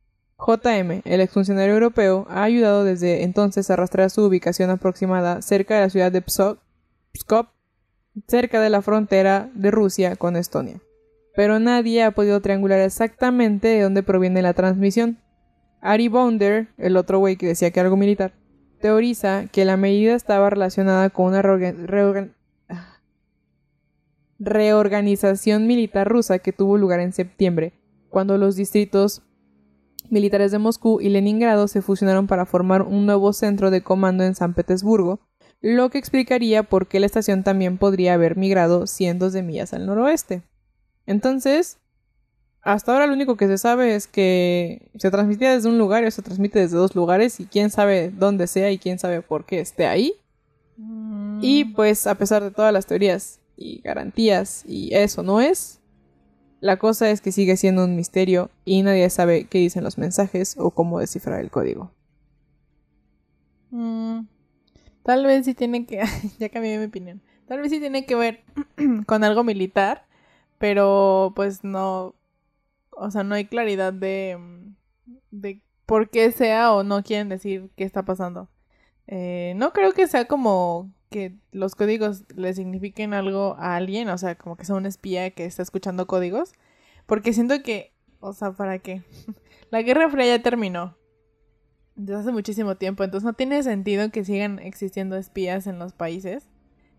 JM, 0.46 1.02
el 1.06 1.22
exfuncionario 1.22 1.74
europeo, 1.74 2.28
ha 2.30 2.44
ayudado 2.44 2.84
desde 2.84 3.24
entonces 3.24 3.70
a 3.70 3.78
rastrear 3.78 4.10
su 4.10 4.26
ubicación 4.26 4.70
aproximada 4.70 5.42
cerca 5.42 5.76
de 5.76 5.82
la 5.82 5.90
ciudad 5.90 6.12
de 6.12 6.22
Pskov, 6.22 7.48
cerca 8.28 8.60
de 8.60 8.70
la 8.70 8.82
frontera 8.82 9.50
de 9.54 9.72
Rusia 9.72 10.18
con 10.18 10.36
Estonia. 10.36 10.82
Pero 11.36 11.60
nadie 11.60 12.04
ha 12.04 12.12
podido 12.12 12.42
triangular 12.42 12.80
exactamente 12.80 13.70
de 13.70 13.82
dónde 13.82 14.04
proviene 14.04 14.42
la 14.42 14.54
transmisión. 14.54 15.18
Ari 15.82 16.10
Bounder, 16.10 16.68
el 16.78 16.98
otro 16.98 17.20
güey 17.20 17.38
que 17.38 17.48
decía 17.48 17.72
que 17.72 17.80
algo 17.80 17.96
militar, 17.96 18.34
teoriza 18.82 19.46
que 19.52 19.64
la 19.66 19.78
medida 19.78 20.14
estaba 20.14 20.50
relacionada 20.50 21.10
con 21.10 21.28
una 21.28 21.42
reorganización 24.40 25.68
militar 25.68 26.08
rusa 26.08 26.40
que 26.40 26.52
tuvo 26.52 26.78
lugar 26.78 27.00
en 27.00 27.14
septiembre, 27.14 27.74
cuando 28.10 28.38
los 28.38 28.58
distritos 28.58 29.24
militares 30.14 30.52
de 30.52 30.60
Moscú 30.60 31.02
y 31.02 31.10
Leningrado 31.10 31.68
se 31.68 31.82
fusionaron 31.82 32.28
para 32.28 32.46
formar 32.46 32.84
un 32.84 33.06
nuevo 33.06 33.34
centro 33.34 33.72
de 33.72 33.82
comando 33.82 34.24
en 34.24 34.36
San 34.36 34.54
Petersburgo, 34.54 35.20
lo 35.60 35.90
que 35.90 35.98
explicaría 35.98 36.64
por 36.64 36.88
qué 36.88 37.00
la 37.00 37.06
estación 37.06 37.44
también 37.44 37.78
podría 37.78 38.14
haber 38.14 38.38
migrado 38.38 38.88
cientos 38.88 39.34
de 39.34 39.44
millas 39.44 39.74
al 39.74 39.86
noroeste. 39.86 40.44
Entonces, 41.06 41.80
hasta 42.62 42.94
ahora 42.94 43.08
lo 43.08 43.14
único 43.14 43.36
que 43.36 43.48
se 43.48 43.58
sabe 43.58 43.96
es 43.96 44.08
que 44.08 44.90
se 44.96 45.12
transmitía 45.12 45.54
desde 45.54 45.68
un 45.68 45.78
lugar 45.78 46.06
y 46.06 46.12
se 46.12 46.22
transmite 46.22 46.60
desde 46.60 46.78
dos 46.78 46.96
lugares 46.96 47.40
y 47.40 47.46
quién 47.46 47.70
sabe 47.70 48.10
dónde 48.10 48.48
sea 48.48 48.72
y 48.72 48.78
quién 48.78 49.00
sabe 49.00 49.22
por 49.22 49.46
qué 49.46 49.60
esté 49.60 49.86
ahí. 49.86 50.14
Mm. 50.78 51.40
Y 51.42 51.66
pues 51.66 52.08
a 52.08 52.16
pesar 52.16 52.42
de 52.42 52.52
todas 52.52 52.72
las 52.72 52.86
teorías 52.86 53.40
y 53.58 53.82
garantías 53.82 54.64
y 54.66 54.94
eso 54.96 55.24
no 55.24 55.42
es, 55.42 55.82
la 56.64 56.78
cosa 56.78 57.10
es 57.10 57.20
que 57.20 57.34
sigue 57.34 57.58
siendo 57.58 57.84
un 57.84 57.98
misterio 57.98 58.50
y 58.64 58.84
nadie 58.84 59.10
sabe 59.10 59.48
qué 59.48 59.58
dicen 59.58 59.84
los 59.84 59.98
mensajes 59.98 60.56
o 60.58 60.72
cómo 60.72 61.02
descifrar 61.02 61.42
el 61.42 61.52
código. 61.52 61.92
Mm, 63.70 64.28
tal 65.04 65.26
vez 65.26 65.44
sí 65.44 65.54
tiene 65.56 65.86
que... 65.86 66.02
ya 66.40 66.48
cambié 66.48 66.78
mi 66.78 66.86
opinión. 66.86 67.22
Tal 67.50 67.60
vez 67.60 67.70
sí 67.70 67.82
tiene 67.82 68.06
que 68.06 68.16
ver 68.16 68.46
con 69.08 69.26
algo 69.26 69.44
militar, 69.44 70.06
pero 70.58 71.34
pues 71.36 71.66
no... 71.66 72.16
O 72.92 73.12
sea, 73.12 73.26
no 73.26 73.36
hay 73.36 73.44
claridad 73.44 73.92
de, 73.92 74.40
de 75.32 75.62
por 75.86 76.10
qué 76.10 76.32
sea 76.32 76.72
o 76.72 76.84
no 76.84 77.04
quieren 77.04 77.28
decir 77.28 77.72
qué 77.76 77.84
está 77.84 78.06
pasando. 78.06 78.48
Eh, 79.08 79.52
no 79.58 79.74
creo 79.74 79.92
que 79.92 80.08
sea 80.08 80.30
como 80.30 80.94
que 81.14 81.36
los 81.52 81.76
códigos 81.76 82.24
le 82.36 82.56
signifiquen 82.56 83.14
algo 83.14 83.56
a 83.60 83.76
alguien, 83.76 84.10
o 84.10 84.18
sea, 84.18 84.34
como 84.34 84.58
que 84.58 84.66
sea 84.66 84.74
un 84.74 84.88
espía 84.88 85.30
que 85.30 85.46
está 85.46 85.62
escuchando 85.62 86.08
códigos, 86.08 86.54
porque 87.06 87.34
siento 87.34 87.62
que, 87.62 87.94
o 88.20 88.34
sea, 88.34 88.54
¿para 88.54 88.80
qué? 88.80 89.04
La 89.70 89.84
Guerra 89.84 90.10
Fría 90.10 90.26
ya 90.38 90.42
terminó. 90.42 90.98
Desde 91.96 92.22
hace 92.22 92.32
muchísimo 92.32 92.78
tiempo, 92.78 93.04
entonces 93.04 93.26
no 93.26 93.34
tiene 93.34 93.62
sentido 93.62 94.10
que 94.10 94.26
sigan 94.26 94.58
existiendo 94.58 95.16
espías 95.16 95.68
en 95.68 95.78
los 95.78 95.94
países. 95.94 96.50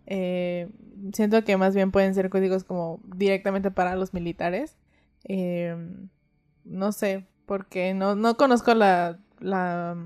Eh, 0.07 0.71
siento 1.13 1.43
que 1.43 1.57
más 1.57 1.75
bien 1.75 1.91
pueden 1.91 2.15
ser 2.15 2.31
códigos 2.31 2.63
como 2.63 3.01
directamente 3.05 3.73
para 3.73 3.97
los 3.97 4.15
militares. 4.15 4.77
Eh, 5.25 5.75
no 6.65 6.93
sé, 6.93 7.27
porque 7.47 7.95
no, 7.95 8.15
no 8.15 8.37
conozco 8.37 8.75
la, 8.75 9.19
la, 9.41 9.97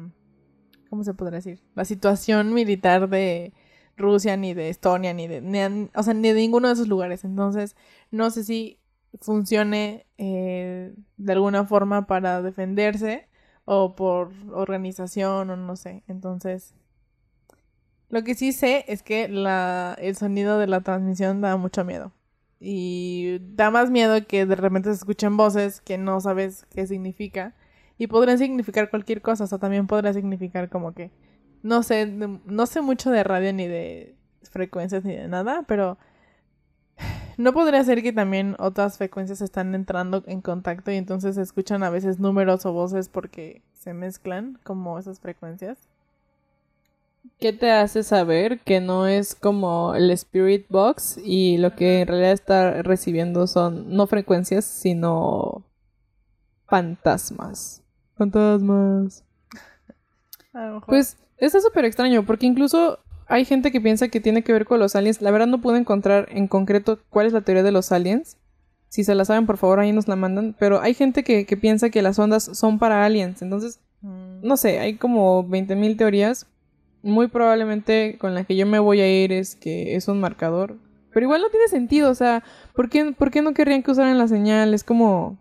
¿cómo 0.89 1.05
se 1.05 1.13
podría 1.13 1.37
decir? 1.37 1.61
La 1.75 1.85
situación 1.85 2.55
militar 2.55 3.11
de 3.11 3.53
Rusia, 3.99 4.37
ni 4.37 4.55
de 4.55 4.71
Estonia, 4.71 5.13
ni 5.15 5.27
de, 5.29 5.89
o 5.95 6.03
sea, 6.03 6.15
ni 6.15 6.29
de 6.29 6.35
ninguno 6.35 6.69
de 6.69 6.75
esos 6.75 6.89
lugares. 6.89 7.25
Entonces, 7.25 7.77
no 8.11 8.31
sé 8.31 8.45
si 8.45 8.79
funcione 9.21 10.07
eh, 10.19 10.95
de 11.17 11.33
alguna 11.33 11.65
forma 11.65 12.07
para 12.07 12.43
defenderse 12.43 13.29
o 13.65 13.95
por 13.97 14.33
organización 14.53 15.51
o 15.51 15.57
no 15.57 15.77
sé. 15.77 16.03
Entonces, 16.09 16.75
lo 18.09 18.25
que 18.25 18.35
sí 18.35 18.53
sé 18.53 18.85
es 18.89 19.03
que 19.03 19.29
la, 19.29 19.95
el 20.01 20.17
sonido 20.17 20.59
de 20.59 20.67
la 20.67 20.81
transmisión 20.81 21.41
da 21.41 21.57
mucho 21.57 21.85
miedo. 21.85 22.13
Y 22.61 23.39
da 23.41 23.71
más 23.71 23.91
miedo 23.91 24.27
que 24.27 24.47
de 24.47 24.57
repente 24.57 24.91
se 24.91 24.97
escuchen 24.97 25.37
voces 25.37 25.81
que 25.81 25.99
no 25.99 26.21
sabes 26.21 26.67
qué 26.75 26.87
significa. 26.87 27.55
Y 27.99 28.07
podrían 28.07 28.39
significar 28.39 28.91
cualquier 28.91 29.23
cosa. 29.23 29.45
O 29.45 29.47
sea, 29.47 29.59
también 29.59 29.87
podría 29.87 30.13
significar 30.13 30.69
como 30.69 30.95
que. 30.95 31.11
No 31.63 31.83
sé, 31.83 32.07
no 32.07 32.67
sé 32.67 32.81
mucho 32.81 33.11
de 33.11 33.25
radio 33.25 33.53
ni 33.53 33.67
de 33.67 34.17
frecuencias 34.51 35.05
ni 35.05 35.15
de 35.15 35.29
nada, 35.29 35.65
pero 35.67 35.99
no 37.37 37.53
podría 37.53 37.83
ser 37.85 38.03
que 38.03 38.13
también 38.13 38.57
otras 38.59 38.99
frecuencias 38.99 39.41
están 39.41 39.75
entrando 39.75 40.23
en 40.27 40.41
contacto 40.41 40.91
y 40.91 40.97
entonces 40.97 41.37
se 41.37 41.43
escuchan 41.43 41.83
a 41.83 41.91
veces 41.91 42.19
números 42.19 42.67
o 42.67 42.73
voces 42.73 43.09
porque 43.09 43.63
se 43.73 43.95
mezclan 43.95 44.59
como 44.65 44.99
esas 44.99 45.21
frecuencias. 45.21 45.89
¿Qué 47.39 47.53
te 47.53 47.71
hace 47.71 48.03
saber 48.03 48.61
que 48.61 48.81
no 48.81 49.07
es 49.07 49.35
como 49.35 49.95
el 49.95 50.11
Spirit 50.11 50.67
Box 50.69 51.21
y 51.23 51.59
lo 51.59 51.77
que 51.77 52.01
en 52.01 52.09
realidad 52.09 52.33
está 52.33 52.83
recibiendo 52.83 53.47
son 53.47 53.95
no 53.95 54.07
frecuencias, 54.07 54.65
sino 54.65 55.65
fantasmas? 56.67 57.83
Fantasmas. 58.17 59.25
Pues 60.89 61.17
está 61.47 61.61
súper 61.61 61.85
extraño 61.85 62.25
porque 62.25 62.47
incluso 62.47 62.99
hay 63.27 63.45
gente 63.45 63.71
que 63.71 63.81
piensa 63.81 64.09
que 64.09 64.21
tiene 64.21 64.43
que 64.43 64.53
ver 64.53 64.65
con 64.65 64.81
los 64.81 64.97
aliens. 64.97 65.21
La 65.21 65.31
verdad 65.31 65.47
no 65.47 65.61
puedo 65.61 65.77
encontrar 65.77 66.29
en 66.31 66.49
concreto 66.49 66.99
cuál 67.11 67.27
es 67.27 67.33
la 67.33 67.43
teoría 67.43 67.63
de 67.63 67.73
los 67.73 67.93
aliens. 67.93 68.37
Si 68.89 69.05
se 69.05 69.15
la 69.15 69.27
saben, 69.27 69.45
por 69.47 69.59
favor, 69.59 69.81
ahí 69.81 69.93
nos 69.93 70.09
la 70.09 70.17
mandan. 70.17 70.57
Pero 70.59 70.81
hay 70.81 70.95
gente 70.95 71.23
que, 71.23 71.45
que 71.45 71.57
piensa 71.57 71.91
que 71.91 72.01
las 72.01 72.19
ondas 72.19 72.45
son 72.45 72.79
para 72.79 73.05
aliens. 73.05 73.43
Entonces, 73.43 73.81
mm. 74.01 74.41
no 74.43 74.57
sé, 74.57 74.81
hay 74.81 74.97
como 74.97 75.45
20.000 75.45 75.99
teorías 75.99 76.47
muy 77.03 77.29
probablemente 77.29 78.17
con 78.19 78.35
la 78.35 78.45
que 78.45 78.57
yo 78.57 78.67
me 78.67 78.79
voy 78.79 79.01
a 79.01 79.25
ir 79.25 79.33
es 79.33 79.55
que 79.55 79.95
es 79.95 80.09
un 80.09 80.21
marcador. 80.21 80.77
Pero 81.13 81.25
igual 81.25 81.43
no 81.43 81.51
tiene 81.51 81.69
sentido, 81.69 82.11
o 82.11 82.15
sea, 82.15 82.45
¿por 82.75 82.89
qué, 82.89 83.13
¿por 83.13 83.31
qué 83.31 83.43
no 83.43 83.55
querrían 83.55 83.83
que 83.83 83.91
usaran 83.91 84.19
la 84.19 84.29
señal? 84.29 84.75
Es 84.75 84.85
como... 84.85 85.39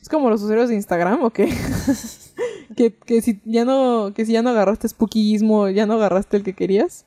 ¿Es 0.00 0.08
como 0.08 0.30
los 0.30 0.42
usuarios 0.42 0.68
de 0.68 0.74
Instagram 0.74 1.22
o 1.22 1.30
qué? 1.30 1.48
que, 2.74 2.94
que, 2.94 3.20
si 3.20 3.40
ya 3.44 3.64
no, 3.64 4.12
que 4.14 4.24
si 4.24 4.32
ya 4.32 4.42
no 4.42 4.50
agarraste 4.50 4.88
spookismo, 4.88 5.68
ya 5.68 5.86
no 5.86 5.94
agarraste 5.94 6.36
el 6.36 6.42
que 6.42 6.54
querías. 6.54 7.06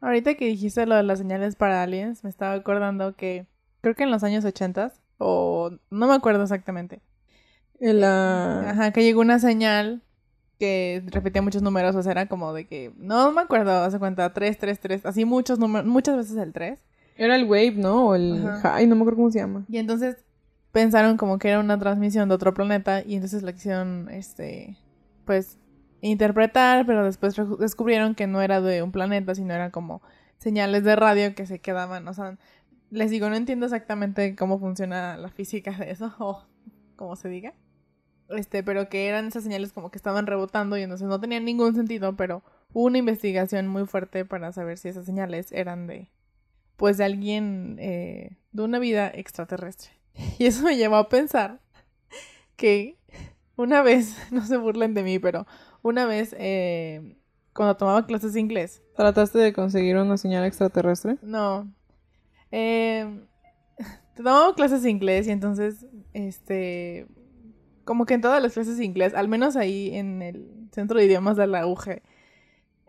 Ahorita 0.00 0.34
que 0.34 0.46
dijiste 0.46 0.86
lo 0.86 0.94
de 0.94 1.02
las 1.02 1.18
señales 1.18 1.56
para 1.56 1.82
aliens, 1.82 2.22
me 2.22 2.30
estaba 2.30 2.54
acordando 2.54 3.16
que 3.16 3.46
creo 3.80 3.94
que 3.94 4.04
en 4.04 4.10
los 4.10 4.22
años 4.22 4.44
80 4.44 4.92
o 5.18 5.70
no 5.90 6.06
me 6.06 6.14
acuerdo 6.14 6.42
exactamente. 6.42 7.00
la... 7.80 8.70
Ajá, 8.70 8.92
que 8.92 9.02
llegó 9.02 9.20
una 9.20 9.38
señal 9.38 10.02
que 10.58 11.02
repetía 11.06 11.42
muchos 11.42 11.62
números, 11.62 11.94
o 11.94 12.02
sea, 12.02 12.12
era 12.12 12.26
como 12.26 12.52
de 12.52 12.66
que, 12.66 12.92
no 12.96 13.30
me 13.32 13.42
acuerdo, 13.42 13.70
hace 13.82 13.98
cuenta, 13.98 14.32
3, 14.32 14.58
3, 14.58 14.80
3, 14.80 15.06
así 15.06 15.24
muchos 15.24 15.58
números, 15.58 15.86
muchas 15.86 16.16
veces 16.16 16.36
el 16.36 16.52
3. 16.52 16.78
Era 17.16 17.36
el 17.36 17.44
Wave, 17.44 17.74
¿no? 17.76 18.08
O 18.08 18.14
el 18.14 18.46
High, 18.62 18.86
no 18.86 18.94
me 18.94 19.02
acuerdo 19.02 19.16
cómo 19.16 19.30
se 19.30 19.40
llama. 19.40 19.64
Y 19.68 19.78
entonces 19.78 20.16
pensaron 20.72 21.16
como 21.16 21.38
que 21.38 21.48
era 21.48 21.60
una 21.60 21.78
transmisión 21.78 22.28
de 22.28 22.34
otro 22.34 22.54
planeta 22.54 23.02
y 23.04 23.14
entonces 23.14 23.42
la 23.42 23.52
quisieron, 23.52 24.08
este, 24.10 24.76
pues, 25.28 25.58
interpretar, 26.00 26.86
pero 26.86 27.04
después 27.04 27.36
descubrieron 27.58 28.14
que 28.14 28.26
no 28.26 28.40
era 28.40 28.62
de 28.62 28.82
un 28.82 28.92
planeta, 28.92 29.34
sino 29.34 29.52
era 29.52 29.70
como 29.70 30.00
señales 30.38 30.84
de 30.84 30.96
radio 30.96 31.34
que 31.34 31.44
se 31.44 31.58
quedaban, 31.58 32.08
o 32.08 32.14
sea, 32.14 32.38
les 32.88 33.10
digo, 33.10 33.28
no 33.28 33.36
entiendo 33.36 33.66
exactamente 33.66 34.34
cómo 34.36 34.58
funciona 34.58 35.18
la 35.18 35.28
física 35.28 35.72
de 35.72 35.90
eso, 35.90 36.14
o 36.18 36.46
como 36.96 37.14
se 37.14 37.28
diga. 37.28 37.52
Este, 38.30 38.62
pero 38.62 38.88
que 38.88 39.06
eran 39.06 39.26
esas 39.26 39.42
señales 39.42 39.74
como 39.74 39.90
que 39.90 39.98
estaban 39.98 40.26
rebotando 40.26 40.78
y 40.78 40.82
entonces 40.82 41.06
no 41.06 41.20
tenían 41.20 41.44
ningún 41.44 41.74
sentido, 41.74 42.16
pero 42.16 42.42
hubo 42.72 42.86
una 42.86 42.96
investigación 42.96 43.68
muy 43.68 43.84
fuerte 43.84 44.24
para 44.24 44.50
saber 44.52 44.78
si 44.78 44.88
esas 44.88 45.04
señales 45.04 45.52
eran 45.52 45.86
de, 45.86 46.10
pues, 46.78 46.96
de 46.96 47.04
alguien, 47.04 47.76
eh, 47.80 48.38
de 48.52 48.62
una 48.62 48.78
vida 48.78 49.10
extraterrestre. 49.14 49.90
Y 50.38 50.46
eso 50.46 50.62
me 50.62 50.78
llevó 50.78 50.96
a 50.96 51.10
pensar 51.10 51.60
que 52.56 52.97
una 53.58 53.82
vez, 53.82 54.16
no 54.32 54.46
se 54.46 54.56
burlen 54.56 54.94
de 54.94 55.02
mí, 55.02 55.18
pero 55.18 55.46
una 55.82 56.06
vez, 56.06 56.34
eh, 56.38 57.16
cuando 57.52 57.76
tomaba 57.76 58.06
clases 58.06 58.32
de 58.34 58.40
inglés. 58.40 58.82
¿Trataste 58.96 59.38
de 59.38 59.52
conseguir 59.52 59.96
una 59.96 60.16
señal 60.16 60.44
extraterrestre? 60.44 61.18
No. 61.22 61.70
Eh, 62.52 63.26
tomaba 64.16 64.54
clases 64.54 64.82
de 64.82 64.90
inglés 64.90 65.26
y 65.26 65.32
entonces, 65.32 65.86
este, 66.14 67.06
como 67.84 68.06
que 68.06 68.14
en 68.14 68.20
todas 68.20 68.42
las 68.42 68.54
clases 68.54 68.78
de 68.78 68.84
inglés, 68.84 69.14
al 69.14 69.28
menos 69.28 69.56
ahí 69.56 69.94
en 69.94 70.22
el 70.22 70.68
centro 70.72 70.98
de 70.98 71.06
idiomas 71.06 71.36
de 71.36 71.46
la 71.46 71.66
UG, 71.66 72.00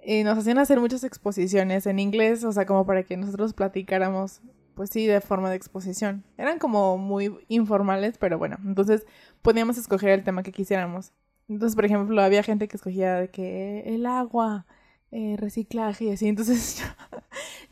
eh, 0.02 0.24
nos 0.24 0.38
hacían 0.38 0.60
hacer 0.60 0.80
muchas 0.80 1.04
exposiciones 1.04 1.86
en 1.86 2.00
inglés, 2.00 2.44
o 2.44 2.52
sea, 2.52 2.66
como 2.66 2.86
para 2.86 3.04
que 3.04 3.18
nosotros 3.18 3.54
platicáramos, 3.54 4.42
pues 4.76 4.90
sí, 4.90 5.08
de 5.08 5.20
forma 5.20 5.50
de 5.50 5.56
exposición. 5.56 6.24
Eran 6.38 6.60
como 6.60 6.98
muy 6.98 7.34
informales, 7.48 8.18
pero 8.18 8.38
bueno, 8.38 8.58
entonces 8.66 9.06
podíamos 9.42 9.78
escoger 9.78 10.10
el 10.10 10.24
tema 10.24 10.44
que 10.44 10.52
quisiéramos. 10.52 11.12
Entonces, 11.48 11.76
por 11.76 11.86
ejemplo, 11.86 12.22
había 12.22 12.44
gente 12.44 12.68
que 12.68 12.78
escogía 12.78 13.16
de 13.16 13.30
que 13.30 13.84
el 13.86 14.06
agua, 14.06 14.66
eh, 15.12 15.36
reciclaje 15.38 16.06
y 16.06 16.12
así. 16.12 16.28
Entonces, 16.28 16.80
yo, 16.80 16.86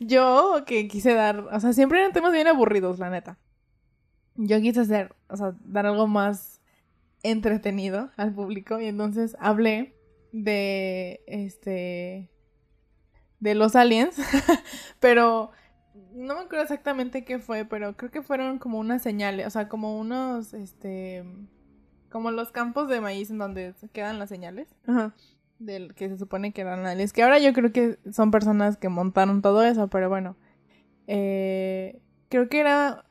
yo 0.00 0.64
que 0.64 0.88
quise 0.88 1.14
dar, 1.14 1.40
o 1.52 1.60
sea, 1.60 1.72
siempre 1.72 2.00
eran 2.00 2.12
temas 2.12 2.32
bien 2.32 2.48
aburridos, 2.48 2.98
la 2.98 3.10
neta. 3.10 3.38
Yo 4.34 4.60
quise 4.60 4.80
hacer, 4.80 5.14
o 5.28 5.36
sea, 5.36 5.54
dar 5.64 5.86
algo 5.86 6.06
más 6.06 6.60
entretenido 7.22 8.10
al 8.16 8.32
público 8.32 8.80
y 8.80 8.86
entonces 8.86 9.36
hablé 9.40 9.94
de 10.32 11.20
este 11.26 12.30
de 13.40 13.54
los 13.54 13.76
aliens, 13.76 14.16
pero 15.00 15.50
no 16.12 16.34
me 16.34 16.40
acuerdo 16.42 16.62
exactamente 16.62 17.24
qué 17.24 17.38
fue, 17.38 17.64
pero 17.64 17.96
creo 17.96 18.10
que 18.10 18.22
fueron 18.22 18.58
como 18.58 18.78
unas 18.78 19.02
señales, 19.02 19.46
o 19.46 19.50
sea, 19.50 19.68
como 19.68 19.98
unos 19.98 20.54
este 20.54 21.24
como 22.10 22.30
los 22.30 22.50
campos 22.52 22.88
de 22.88 23.00
maíz 23.00 23.30
en 23.30 23.38
donde 23.38 23.74
quedan 23.92 24.18
las 24.18 24.28
señales. 24.28 24.68
Del 25.58 25.94
que 25.94 26.08
se 26.08 26.18
supone 26.18 26.52
que 26.52 26.60
eran 26.60 26.86
aliens. 26.86 27.12
Que 27.12 27.22
ahora 27.22 27.38
yo 27.38 27.52
creo 27.52 27.72
que 27.72 27.98
son 28.12 28.30
personas 28.30 28.76
que 28.76 28.88
montaron 28.88 29.42
todo 29.42 29.62
eso, 29.62 29.88
pero 29.88 30.08
bueno. 30.08 30.36
Eh, 31.06 32.00
creo 32.28 32.48
que 32.48 32.60
era. 32.60 33.04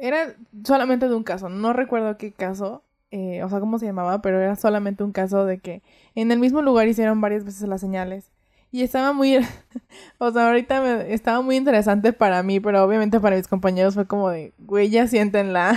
Era 0.00 0.34
solamente 0.64 1.08
de 1.08 1.14
un 1.14 1.22
caso. 1.22 1.48
No 1.48 1.72
recuerdo 1.72 2.16
qué 2.18 2.32
caso. 2.32 2.82
Eh, 3.10 3.42
o 3.44 3.48
sea, 3.50 3.60
cómo 3.60 3.78
se 3.78 3.86
llamaba, 3.86 4.22
pero 4.22 4.40
era 4.40 4.56
solamente 4.56 5.04
un 5.04 5.12
caso 5.12 5.44
de 5.44 5.58
que 5.58 5.82
en 6.14 6.32
el 6.32 6.38
mismo 6.38 6.62
lugar 6.62 6.88
hicieron 6.88 7.20
varias 7.20 7.44
veces 7.44 7.68
las 7.68 7.80
señales. 7.80 8.32
Y 8.70 8.82
estaba 8.82 9.12
muy, 9.12 9.36
o 10.18 10.30
sea, 10.32 10.48
ahorita 10.48 11.04
estaba 11.06 11.42
muy 11.42 11.56
interesante 11.56 12.14
para 12.14 12.42
mí, 12.42 12.58
pero 12.58 12.82
obviamente 12.82 13.20
para 13.20 13.36
mis 13.36 13.46
compañeros 13.46 13.94
fue 13.94 14.06
como 14.06 14.30
de, 14.30 14.54
güey, 14.58 14.88
ya 14.88 15.06
siéntenla. 15.06 15.76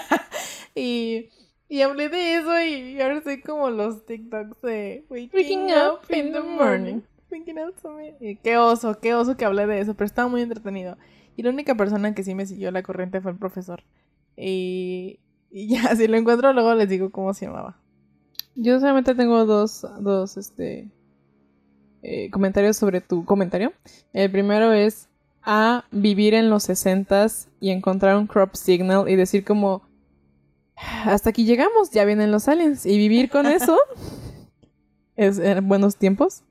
y, 0.74 1.28
y 1.68 1.80
hablé 1.82 2.08
de 2.08 2.36
eso 2.36 2.60
y, 2.60 3.00
ahora 3.00 3.22
soy 3.22 3.40
como 3.40 3.70
los 3.70 4.04
TikToks 4.06 4.60
de 4.62 5.04
waking 5.08 5.70
up 5.72 6.00
in 6.10 6.32
the 6.32 6.40
morning. 6.40 7.00
Waking 7.30 7.58
up 7.58 7.74
y 8.20 8.36
qué 8.36 8.58
oso, 8.58 9.00
qué 9.00 9.14
oso 9.14 9.36
que 9.36 9.44
hablé 9.44 9.66
de 9.66 9.80
eso, 9.80 9.94
pero 9.94 10.06
estaba 10.06 10.28
muy 10.28 10.42
entretenido. 10.42 10.96
Y 11.36 11.42
la 11.42 11.50
única 11.50 11.74
persona 11.74 12.14
que 12.14 12.22
sí 12.22 12.34
me 12.34 12.46
siguió 12.46 12.70
la 12.70 12.82
corriente 12.82 13.20
fue 13.20 13.32
el 13.32 13.38
profesor. 13.38 13.82
Y, 14.36 15.20
y 15.50 15.68
ya, 15.68 15.82
si 15.96 16.06
lo 16.06 16.16
encuentro, 16.16 16.52
luego 16.52 16.74
les 16.74 16.88
digo 16.88 17.10
cómo 17.10 17.34
se 17.34 17.46
llamaba. 17.46 17.80
Yo 18.54 18.78
solamente 18.78 19.14
tengo 19.14 19.44
dos, 19.46 19.84
dos 20.00 20.36
este, 20.36 20.88
eh, 22.02 22.30
comentarios 22.30 22.76
sobre 22.76 23.00
tu 23.00 23.24
comentario. 23.24 23.72
El 24.12 24.30
primero 24.30 24.72
es 24.72 25.08
a 25.42 25.84
vivir 25.90 26.34
en 26.34 26.50
los 26.50 26.62
60 26.64 27.26
y 27.60 27.70
encontrar 27.70 28.16
un 28.16 28.26
crop 28.26 28.54
signal 28.54 29.08
y 29.08 29.16
decir 29.16 29.44
como 29.44 29.82
hasta 30.76 31.30
aquí 31.30 31.44
llegamos, 31.44 31.90
ya 31.90 32.04
vienen 32.04 32.30
los 32.30 32.48
aliens 32.48 32.86
y 32.86 32.96
vivir 32.96 33.30
con 33.30 33.46
eso 33.46 33.78
es 35.16 35.38
en 35.38 35.66
buenos 35.68 35.96
tiempos. 35.96 36.42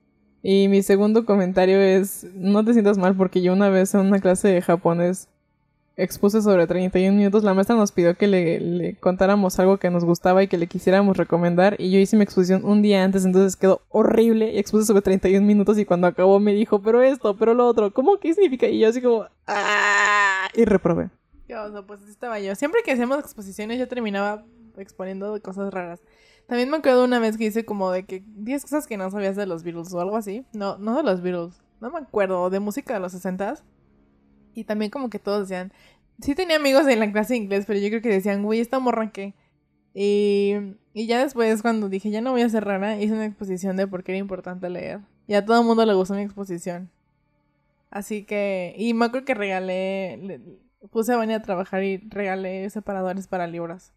Y 0.42 0.68
mi 0.68 0.84
segundo 0.84 1.26
comentario 1.26 1.80
es 1.80 2.26
no 2.36 2.66
te 2.66 2.74
sientas 2.74 2.98
mal 2.98 3.16
porque 3.16 3.42
yo 3.42 3.54
una 3.54 3.70
vez 3.70 3.94
en 3.94 4.02
una 4.02 4.20
clase 4.20 4.50
de 4.50 4.62
japonés 4.62 5.30
expuse 5.96 6.42
sobre 6.42 6.68
31 6.68 7.16
minutos, 7.16 7.44
la 7.44 7.54
maestra 7.54 7.76
nos 7.76 7.92
pidió 7.92 8.16
que 8.18 8.28
le, 8.28 8.60
le, 8.60 8.96
contáramos 8.96 9.60
algo 9.60 9.78
que 9.78 9.90
nos 9.90 10.04
gustaba 10.04 10.44
y 10.44 10.48
que 10.48 10.58
le 10.58 10.68
quisiéramos 10.68 11.18
recomendar. 11.18 11.76
Y 11.80 11.92
yo 11.92 12.00
hice 12.00 12.18
mi 12.18 12.24
exposición 12.24 12.66
un 12.66 12.82
día 12.82 13.04
antes, 13.04 13.26
entonces 13.26 13.56
quedó 13.56 13.82
horrible. 13.90 14.52
Y 14.52 14.58
expuse 14.60 14.86
sobre 14.86 15.02
31 15.02 15.46
minutos 15.46 15.78
y 15.78 15.86
cuando 15.86 16.08
acabó 16.08 16.40
me 16.40 16.54
dijo, 16.54 16.82
pero 16.82 17.02
esto, 17.02 17.38
pero 17.38 17.54
lo 17.54 17.68
otro, 17.68 17.94
¿cómo 17.94 18.18
qué 18.18 18.34
significa? 18.34 18.68
Y 18.68 18.80
yo 18.80 18.90
así 18.90 19.02
como, 19.02 19.26
¡ah! 19.48 20.48
Y 20.56 20.66
reprobé. 20.66 21.10
¿Qué 21.48 21.56
oso? 21.56 21.86
Pues 21.86 22.02
estaba 22.04 22.40
yo. 22.40 22.56
Siempre 22.56 22.82
que 22.84 22.92
hacemos 22.92 23.20
exposiciones 23.20 23.80
yo 23.80 23.88
terminaba 23.88 24.46
exponiendo 24.78 25.40
cosas 25.42 25.74
raras. 25.74 26.02
También 26.48 26.70
me 26.70 26.78
acuerdo 26.78 27.06
una 27.06 27.20
vez 27.20 27.38
que 27.38 27.46
hice 27.46 27.66
como 27.66 27.92
de 27.92 28.06
que 28.06 28.24
10 28.28 28.64
cosas 28.64 28.88
que 28.88 28.98
no 28.98 29.10
sabías 29.12 29.36
de 29.36 29.46
los 29.46 29.64
Beatles 29.64 29.94
o 29.94 30.00
algo 30.00 30.18
así. 30.18 30.46
No, 30.54 30.78
no 30.78 30.96
de 30.98 31.04
los 31.04 31.22
Beatles. 31.22 31.62
No 31.80 31.92
me 31.92 32.00
acuerdo. 32.00 32.50
De 32.50 32.60
música 32.60 32.94
de 32.94 33.00
los 33.00 33.12
60 33.12 33.56
y 34.56 34.64
también 34.64 34.92
como 34.92 35.10
que 35.10 35.20
todos 35.20 35.48
decían, 35.48 35.74
sí 36.20 36.36
tenía 36.36 36.58
amigos 36.58 36.88
en 36.88 37.00
la 37.00 37.12
clase 37.12 37.34
de 37.34 37.38
inglés, 37.40 37.66
pero 37.66 37.80
yo 37.80 37.90
creo 37.90 38.02
que 38.02 38.10
decían, 38.10 38.44
güey, 38.44 38.60
esta 38.60 38.80
morra 38.80 39.12
qué. 39.12 39.34
Y, 39.94 40.54
y 40.94 41.08
ya 41.08 41.24
después 41.24 41.62
cuando 41.62 41.90
dije, 41.90 42.10
ya 42.10 42.22
no 42.22 42.32
voy 42.32 42.42
a 42.42 42.50
ser 42.50 42.66
rara, 42.66 43.00
hice 43.00 43.14
una 43.14 43.26
exposición 43.26 43.78
de 43.78 43.88
por 43.88 44.04
qué 44.04 44.14
era 44.14 44.20
importante 44.20 44.70
leer. 44.70 45.02
Y 45.28 45.36
a 45.36 45.46
todo 45.46 45.60
el 45.60 45.66
mundo 45.66 45.86
le 45.86 45.94
gustó 45.94 46.14
mi 46.16 46.22
exposición. 46.22 46.90
Así 47.90 48.24
que, 48.24 48.74
y 48.78 48.94
me 48.94 49.06
acuerdo 49.06 49.26
que 49.26 49.36
regalé, 49.36 50.42
puse 50.92 51.14
a 51.14 51.18
Vania 51.18 51.38
a 51.38 51.42
trabajar 51.42 51.84
y 51.84 51.98
regalé 52.10 52.70
separadores 52.70 53.28
para 53.28 53.48
libros. 53.48 53.92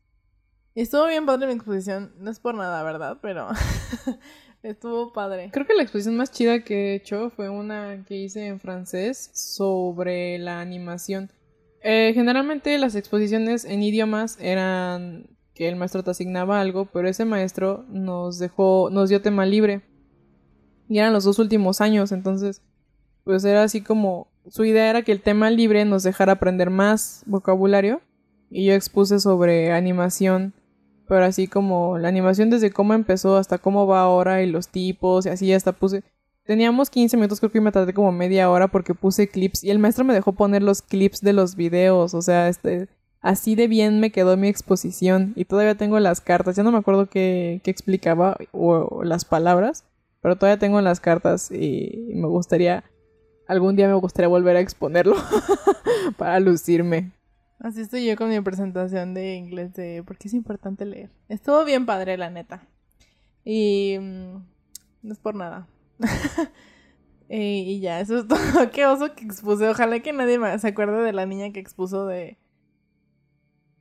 Y 0.75 0.83
estuvo 0.83 1.07
bien 1.07 1.27
padre 1.27 1.47
mi 1.47 1.55
exposición, 1.55 2.13
no 2.19 2.31
es 2.31 2.39
por 2.39 2.55
nada, 2.55 2.83
¿verdad? 2.83 3.19
Pero 3.23 3.49
Estuvo 4.67 5.13
padre. 5.13 5.51
Creo 5.53 5.65
que 5.65 5.75
la 5.75 5.83
exposición 5.83 6.17
más 6.17 6.33
chida 6.33 6.65
que 6.65 6.75
he 6.75 6.95
hecho 6.97 7.31
fue 7.31 7.49
una 7.49 8.05
que 8.05 8.17
hice 8.17 8.47
en 8.47 8.59
francés 8.59 9.31
sobre 9.33 10.39
la 10.39 10.61
animación. 10.61 11.31
Eh, 11.83 12.11
generalmente 12.15 12.77
las 12.79 12.97
exposiciones 12.97 13.65
en 13.65 13.85
idiomas 13.85 14.39
eran 14.41 15.29
que 15.55 15.69
el 15.69 15.77
maestro 15.77 16.03
te 16.03 16.11
asignaba 16.11 16.61
algo, 16.61 16.87
pero 16.87 17.09
ese 17.09 17.25
maestro 17.25 17.85
nos 17.89 18.41
dejó, 18.41 18.91
nos 18.91 19.09
dio 19.09 19.23
tema 19.23 19.47
libre. 19.47 19.83
Y 20.89 20.99
eran 20.99 21.13
los 21.13 21.23
dos 21.23 21.39
últimos 21.39 21.81
años, 21.81 22.11
entonces, 22.11 22.61
pues 23.23 23.45
era 23.45 23.63
así 23.63 23.83
como, 23.83 24.33
su 24.49 24.65
idea 24.65 24.91
era 24.91 25.03
que 25.03 25.13
el 25.13 25.23
tema 25.23 25.51
libre 25.51 25.85
nos 25.85 26.03
dejara 26.03 26.33
aprender 26.33 26.71
más 26.71 27.23
vocabulario. 27.27 28.01
Y 28.49 28.67
yo 28.67 28.75
expuse 28.75 29.19
sobre 29.19 29.73
animación 29.73 30.55
pero 31.09 31.25
así 31.25 31.47
como 31.47 31.99
la 31.99 32.09
animación 32.09 32.51
desde 32.51 32.71
cómo 32.71 32.95
empezó 32.95 33.37
hasta 33.37 33.59
cómo 33.59 33.87
va 33.87 34.01
ahora 34.01 34.43
y 34.43 34.51
los 34.51 34.69
tipos 34.69 35.27
y 35.27 35.29
así 35.29 35.53
hasta 35.53 35.73
puse... 35.73 36.03
Teníamos 36.45 36.91
15 36.91 37.17
minutos, 37.17 37.41
creo 37.41 37.51
que 37.51 37.61
me 37.61 37.73
tardé 37.73 37.93
como 37.93 38.13
media 38.13 38.49
hora 38.49 38.69
porque 38.69 38.95
puse 38.95 39.27
clips 39.29 39.65
y 39.65 39.71
el 39.71 39.81
maestro 39.81 40.05
me 40.05 40.15
dejó 40.15 40.33
poner 40.33 40.63
los 40.63 40.81
clips 40.81 41.21
de 41.21 41.33
los 41.33 41.57
videos, 41.57 42.15
o 42.15 42.23
sea, 42.23 42.49
este, 42.49 42.89
así 43.21 43.57
de 43.57 43.67
bien 43.67 43.99
me 43.99 44.13
quedó 44.13 44.37
mi 44.37 44.47
exposición 44.47 45.33
y 45.35 45.47
todavía 45.47 45.75
tengo 45.75 45.99
las 45.99 46.21
cartas, 46.21 46.55
ya 46.55 46.63
no 46.63 46.71
me 46.71 46.79
acuerdo 46.79 47.07
qué, 47.07 47.61
qué 47.65 47.73
explicaba 47.73 48.37
o, 48.53 49.03
las 49.03 49.25
palabras, 49.25 49.87
pero 50.23 50.37
todavía 50.37 50.61
tengo 50.61 50.81
las 50.83 51.01
cartas 51.01 51.51
y 51.51 52.13
me 52.15 52.29
gustaría, 52.29 52.85
algún 53.47 53.77
día 53.77 53.89
me 53.89 53.95
gustaría 53.95 54.29
volver 54.29 54.57
a 54.57 54.61
exponerlo 54.61 55.17
para 56.17 56.41
lucirme. 56.41 57.13
Así 57.59 57.81
estoy 57.81 58.05
yo 58.07 58.17
con 58.17 58.29
mi 58.29 58.41
presentación 58.41 59.15
de 59.15 59.35
inglés 59.35 59.73
de 59.75 60.03
por 60.05 60.19
qué 60.19 60.29
es 60.29 60.35
importante 60.35 60.85
leer. 60.85 61.11
Estuvo 61.29 61.65
bien 61.65 61.87
padre, 61.87 62.19
la 62.19 62.31
neta. 62.31 62.67
Y 63.45 63.97
mm, 63.99 64.37
no 65.03 65.13
es 65.13 65.19
por 65.19 65.35
nada. 65.35 65.67
y, 67.29 67.81
ya, 67.81 68.01
eso 68.01 68.19
es 68.19 68.29
todo. 68.29 68.71
qué 68.73 68.87
oso 68.87 69.15
que 69.15 69.25
expuse. 69.25 69.69
Ojalá 69.69 70.01
que 70.01 70.13
nadie 70.13 70.39
se 70.59 70.69
acuerde 70.69 71.03
de 71.03 71.13
la 71.13 71.25
niña 71.25 71.53
que 71.53 71.61
expuso 71.61 72.07
de 72.07 72.39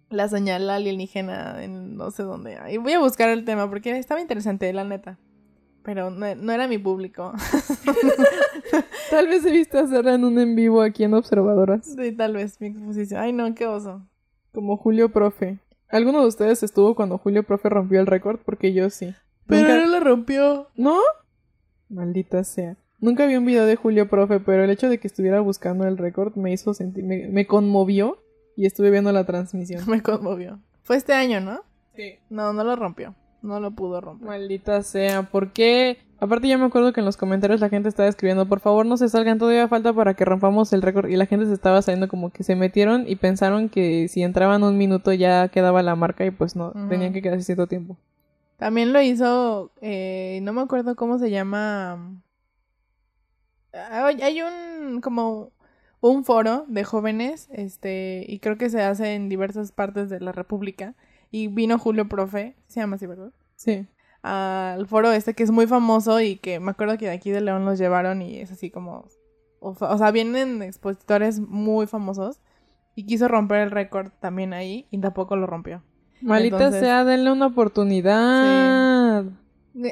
la 0.10 0.30
señal 0.30 0.70
alienígena 0.70 1.62
en 1.64 1.98
no 1.98 2.12
sé 2.12 2.24
dónde. 2.24 2.58
Y 2.72 2.78
voy 2.78 2.94
a 2.94 3.00
buscar 3.00 3.28
el 3.30 3.44
tema 3.44 3.70
porque 3.70 3.98
estaba 3.98 4.22
interesante, 4.22 4.72
la 4.72 4.86
neta 4.86 5.20
pero 5.86 6.10
no, 6.10 6.52
era 6.52 6.68
mi 6.68 6.80
público. 6.80 7.32
tal 9.10 9.28
vez 9.28 9.46
he 9.46 9.52
visto 9.52 9.80
hacerla 9.80 10.16
en 10.16 10.24
un 10.24 10.40
en 10.40 10.56
vivo 10.56 10.82
aquí 10.82 11.04
en 11.04 11.14
Observadoras. 11.14 11.86
Sí, 11.86 12.12
tal 12.12 12.34
vez, 12.34 12.60
mi 12.60 12.68
exposición. 12.68 13.22
Ay, 13.22 13.34
no, 13.34 13.54
qué 13.56 13.68
oso. 13.68 14.02
Como 14.54 14.78
Julio 14.78 15.10
Profe. 15.10 15.60
¿Alguno 15.90 16.22
de 16.22 16.28
ustedes 16.28 16.64
estuvo 16.64 16.96
cuando 16.96 17.18
Julio 17.18 17.44
Profe 17.44 17.70
rompió 17.70 18.00
el 18.00 18.08
récord? 18.08 18.40
Porque 18.44 18.74
yo 18.74 18.90
sí. 18.90 19.14
Pero 19.48 19.78
no 19.78 19.86
lo 19.88 20.00
rompió. 20.00 20.68
¿No? 20.76 21.00
Maldita 21.90 22.44
sea. 22.44 22.78
Nunca 23.00 23.26
vi 23.26 23.36
un 23.36 23.46
video 23.46 23.66
de 23.66 23.76
Julio 23.76 24.10
Profe, 24.10 24.40
pero 24.40 24.64
el 24.64 24.70
hecho 24.70 24.90
de 24.90 25.00
que 25.00 25.08
estuviera 25.08 25.42
buscando 25.42 25.86
el 25.86 25.98
récord 25.98 26.36
me 26.36 26.52
hizo 26.52 26.74
sentir, 26.74 27.04
me, 27.04 27.28
me 27.28 27.46
conmovió 27.46 28.18
y 28.56 28.66
estuve 28.66 28.90
viendo 28.90 29.12
la 29.12 29.26
transmisión. 29.26 29.84
Me 29.88 30.02
conmovió. 30.02 30.60
Fue 30.84 30.96
este 30.96 31.14
año, 31.14 31.42
¿no? 31.42 31.62
Sí. 31.96 32.20
No, 32.30 32.54
no 32.54 32.64
lo 32.64 32.76
rompió. 32.76 33.16
No 33.42 33.60
lo 33.60 33.72
pudo 33.72 34.02
romper. 34.02 34.28
Maldita 34.28 34.82
sea, 34.84 35.24
¿por 35.24 35.52
qué? 35.52 36.00
Aparte 36.20 36.48
ya 36.48 36.58
me 36.58 36.66
acuerdo 36.66 36.94
que 36.94 37.02
en 37.02 37.06
los 37.06 37.18
comentarios 37.18 37.60
la 37.60 37.70
gente 37.70 37.90
estaba 37.90 38.08
escribiendo, 38.08 38.48
por 38.48 38.60
favor 38.60 38.86
no 38.86 38.96
se 38.98 39.10
salgan, 39.10 39.38
todavía 39.38 39.68
falta 39.68 39.94
para 39.94 40.14
que 40.14 40.26
rompamos 40.26 40.72
el 40.74 40.82
récord. 40.82 41.10
Y 41.10 41.16
la 41.18 41.26
gente 41.26 41.46
se 41.46 41.54
estaba 41.54 41.82
saliendo 41.82 42.08
como 42.08 42.32
que 42.32 42.44
se 42.44 42.56
metieron 42.56 43.04
y 43.08 43.18
pensaron 43.18 43.70
que 43.70 44.08
si 44.08 44.24
entraban 44.24 44.64
un 44.64 44.78
minuto 44.78 45.14
ya 45.14 45.50
quedaba 45.50 45.84
la 45.84 45.96
marca 45.96 46.26
y 46.26 46.32
pues 46.32 46.56
no, 46.56 46.72
tenían 46.90 47.14
que 47.14 47.22
quedarse 47.22 47.44
cierto 47.44 47.68
tiempo. 47.68 47.98
También 48.58 48.94
lo 48.94 49.02
hizo, 49.02 49.72
eh, 49.82 50.40
no 50.42 50.54
me 50.54 50.62
acuerdo 50.62 50.96
cómo 50.96 51.20
se 51.20 51.30
llama. 51.30 52.22
Hay 53.92 54.42
un, 54.42 55.02
como 55.02 55.52
un 56.00 56.24
foro 56.24 56.66
de 56.70 56.84
jóvenes, 56.86 57.50
este, 57.52 58.26
y 58.28 58.40
creo 58.40 58.58
que 58.58 58.70
se 58.70 58.82
hace 58.82 59.16
en 59.16 59.28
diversas 59.28 59.74
partes 59.74 60.10
de 60.10 60.22
la 60.22 60.32
República 60.32 60.96
y 61.36 61.50
vino 61.50 61.78
Julio 61.78 62.08
Profe, 62.08 62.56
se 62.68 62.80
llama 62.80 62.96
así, 62.96 63.08
¿verdad? 63.08 63.34
Sí. 63.58 63.86
Al 64.22 64.88
foro 64.88 65.12
este 65.12 65.34
que 65.34 65.44
es 65.44 65.52
muy 65.52 65.68
famoso 65.68 66.22
y 66.22 66.38
que 66.38 66.62
me 66.62 66.72
acuerdo 66.72 66.98
que 66.98 67.08
de 67.08 67.12
aquí 67.12 67.30
de 67.30 67.42
León 67.42 67.66
los 67.66 67.78
llevaron 67.78 68.22
y 68.22 68.38
es 68.38 68.54
así 68.54 68.70
como... 68.70 69.10
O, 69.60 69.98
sea, 69.98 70.12
vienen 70.12 70.62
expositores 70.62 71.42
muy 71.42 71.88
famosos 71.88 72.40
y 72.96 73.06
quiso 73.06 73.28
romper 73.28 73.60
el 73.60 73.72
récord 73.72 74.12
también 74.22 74.54
ahí 74.54 74.88
y 74.92 75.00
tampoco 75.00 75.36
lo 75.36 75.46
rompió. 75.46 75.84
Malita 76.22 76.72
sea, 76.72 77.04
denle 77.04 77.34
una 77.34 77.48
oportunidad. 77.48 79.26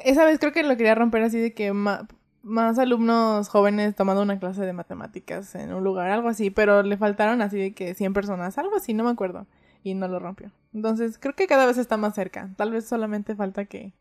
Esa 0.06 0.24
vez 0.24 0.40
creo 0.40 0.54
que 0.54 0.64
lo 0.64 0.78
quería 0.78 0.96
romper 0.96 1.24
así 1.24 1.40
de 1.40 1.54
que 1.54 1.74
más 1.74 2.80
alumnos 2.80 3.50
jóvenes 3.50 3.96
tomando 3.96 4.22
una 4.22 4.40
clase 4.40 4.66
de 4.66 4.72
matemáticas 4.72 5.56
en 5.56 5.74
un 5.74 5.84
lugar, 5.84 6.10
algo 6.10 6.30
así, 6.30 6.52
pero 6.52 6.84
le 6.84 6.96
faltaron 6.96 7.42
así 7.42 7.58
de 7.58 7.74
que 7.74 7.96
100 7.96 8.14
personas, 8.14 8.58
algo 8.58 8.78
así, 8.78 8.94
no 8.94 9.04
me 9.04 9.10
acuerdo 9.10 9.46
y 9.84 9.94
no 9.94 10.08
lo 10.08 10.20
rompió. 10.20 10.54
Entonces, 10.74 11.18
creo 11.20 11.36
que 11.36 11.48
cada 11.48 11.66
vez 11.66 11.78
está 11.78 11.98
más 11.98 12.16
cerca. 12.16 12.50
Tal 12.58 12.72
vez 12.72 12.86
solamente 12.86 13.36
falta 13.36 13.66
que, 13.66 13.94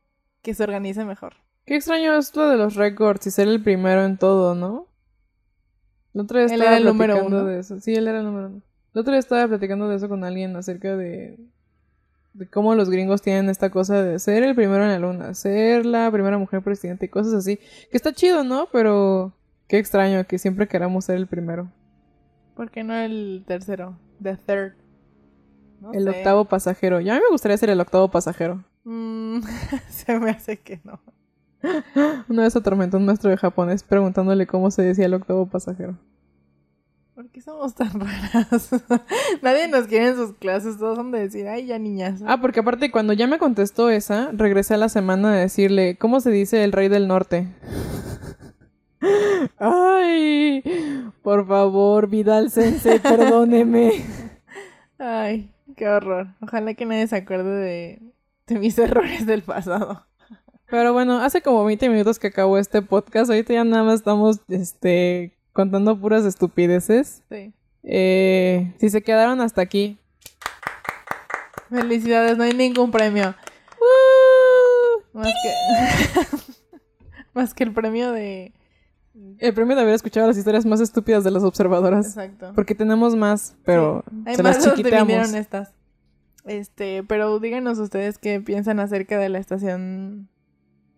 que 0.43 0.55
se 0.55 0.63
organice 0.63 1.05
mejor. 1.05 1.35
Qué 1.67 1.77
extraño 1.77 2.17
esto 2.17 2.49
de 2.49 2.57
los 2.57 2.75
récords 2.75 3.27
y 3.27 3.31
ser 3.31 3.49
el 3.49 3.63
primero 3.63 4.05
en 4.05 4.17
todo, 4.17 4.55
¿no? 4.55 4.89
El 6.15 6.23
otro 6.23 6.39
día 6.39 6.47
estaba 6.47 6.65
era 6.65 6.77
el 6.79 6.85
número 6.85 7.25
uno. 7.25 7.45
de 7.45 7.61
eso. 7.61 7.81
Sí, 7.81 7.95
él 7.95 8.09
era 8.09 8.19
el 8.19 8.25
número 8.25 8.49
uno. 8.49 8.63
El 8.95 9.01
otro 9.01 9.13
día 9.13 9.21
estaba 9.21 9.47
platicando 9.49 9.89
de 9.89 9.97
eso 9.97 10.09
con 10.09 10.25
alguien 10.25 10.55
acerca 10.57 10.97
de, 10.97 11.39
de 12.35 12.49
cómo 12.49 12.75
los 12.75 12.91
gringos 12.91 13.23
tienen 13.23 13.49
esta 13.49 13.71
cosa 13.71 14.03
de 14.03 14.19
ser 14.19 14.43
el 14.43 14.55
primero 14.55 14.85
en 14.85 14.91
la 14.91 14.99
luna, 14.99 15.35
ser 15.35 15.87
la 15.87 16.11
primera 16.11 16.37
mujer 16.37 16.63
presidente 16.63 17.07
y 17.07 17.09
cosas 17.09 17.33
así. 17.35 17.57
Que 17.91 17.97
está 17.97 18.13
chido, 18.13 18.45
¿no? 18.45 18.69
Pero 18.73 19.33
qué 19.69 19.79
extraño 19.79 20.25
que 20.27 20.39
siempre 20.39 20.69
queramos 20.69 21.07
ser 21.07 21.17
el 21.17 21.27
primero. 21.27 21.71
¿Por 22.55 22.71
qué 22.71 22.85
no 22.85 22.95
el 22.95 23.45
tercero? 23.47 23.99
The 24.23 24.37
third 24.37 24.75
el 25.93 26.09
octavo 26.09 26.45
pasajero. 26.45 27.01
Ya 27.01 27.13
a 27.13 27.17
mí 27.17 27.23
me 27.23 27.31
gustaría 27.33 27.57
ser 27.57 27.71
el 27.71 27.81
octavo 27.81 28.11
pasajero. 28.11 28.65
Mm, 28.85 29.41
se 29.89 30.19
me 30.19 30.31
hace 30.31 30.59
que 30.59 30.81
no. 30.85 31.01
Una 32.29 32.43
vez 32.43 32.57
atormentó 32.57 32.97
un 32.97 33.07
maestro 33.07 33.31
de 33.31 33.37
japonés 33.37 33.83
preguntándole 33.85 34.47
cómo 34.47 34.71
se 34.71 34.83
decía 34.83 35.07
el 35.07 35.15
octavo 35.15 35.47
pasajero. 35.47 35.97
¿Por 37.15 37.29
qué 37.29 37.41
somos 37.41 37.75
tan 37.75 38.01
raras? 38.01 38.71
Nadie 39.43 39.69
nos 39.69 39.87
quiere 39.87 40.09
en 40.09 40.17
sus 40.17 40.33
clases, 40.33 40.79
todos 40.79 40.97
son 40.97 41.13
de 41.13 41.21
decir, 41.21 41.47
ay, 41.47 41.67
ya 41.67 41.79
niñas. 41.79 42.23
Ah, 42.27 42.41
porque 42.41 42.61
aparte 42.61 42.91
cuando 42.91 43.13
ya 43.13 43.27
me 43.27 43.39
contestó 43.39 43.91
esa, 43.91 44.31
regresé 44.33 44.75
a 44.75 44.79
la 44.79 44.89
semana 44.89 45.35
a 45.35 45.37
decirle, 45.37 45.97
¿cómo 45.99 46.21
se 46.21 46.31
dice 46.31 46.65
el 46.65 46.73
rey 46.73 46.89
del 46.89 47.07
norte? 47.09 47.47
ay, 49.59 50.65
por 51.23 51.47
favor, 51.47 52.09
Vidal 52.09 52.51
Sensei, 52.51 52.99
perdóneme. 52.99 53.93
ay, 54.99 55.52
Qué 55.77 55.89
horror. 55.89 56.29
Ojalá 56.41 56.75
que 56.75 56.85
nadie 56.85 57.07
se 57.07 57.17
acuerde 57.17 58.01
de, 58.49 58.59
mis 58.59 58.79
errores 58.79 59.27
del 59.27 59.43
pasado. 59.43 60.07
Pero 60.67 60.93
bueno, 60.93 61.21
hace 61.21 61.43
como 61.43 61.65
20 61.65 61.89
minutos 61.89 62.19
que 62.19 62.29
acabó 62.29 62.59
este 62.59 62.83
podcast. 62.83 63.31
Ahorita 63.31 63.53
ya 63.53 63.65
nada 63.65 63.85
más 63.85 63.97
estamos 63.97 64.41
este, 64.49 65.37
contando 65.53 65.99
puras 65.99 66.25
estupideces. 66.25 67.23
Sí. 67.31 67.53
Eh, 67.83 68.73
si 68.79 68.89
se 68.89 69.03
quedaron 69.03 69.41
hasta 69.41 69.61
aquí. 69.61 69.99
Felicidades, 71.69 72.37
no 72.37 72.45
hay 72.45 72.55
ningún 72.55 72.91
premio. 72.91 73.35
Más 75.13 75.29
que, 75.43 76.37
más 77.35 77.53
que 77.53 77.65
el 77.65 77.73
premio 77.73 78.13
de, 78.13 78.55
El 79.39 79.53
premio 79.55 79.77
de 79.77 79.83
haber 79.83 79.95
escuchado 79.95 80.27
las 80.27 80.37
historias 80.39 80.65
más 80.65 80.81
estúpidas 80.81 81.23
de 81.25 81.31
las 81.31 81.43
observadoras. 81.43 82.07
Exacto. 82.07 82.53
Porque 82.55 82.75
tenemos 82.75 83.15
más, 83.15 83.57
pero 83.65 84.05
Sí, 84.11 84.23
Hay 84.27 84.37
se 84.37 84.43
más 84.43 84.65
las 84.65 84.75
chiquiteamos. 84.75 85.35
estas. 85.35 85.73
Este, 86.45 87.03
pero 87.05 87.39
díganos 87.39 87.79
ustedes 87.79 88.19
qué 88.19 88.41
piensan 88.41 88.81
acerca 88.81 89.19
de 89.19 89.29
la 89.29 89.39
estación 89.39 90.29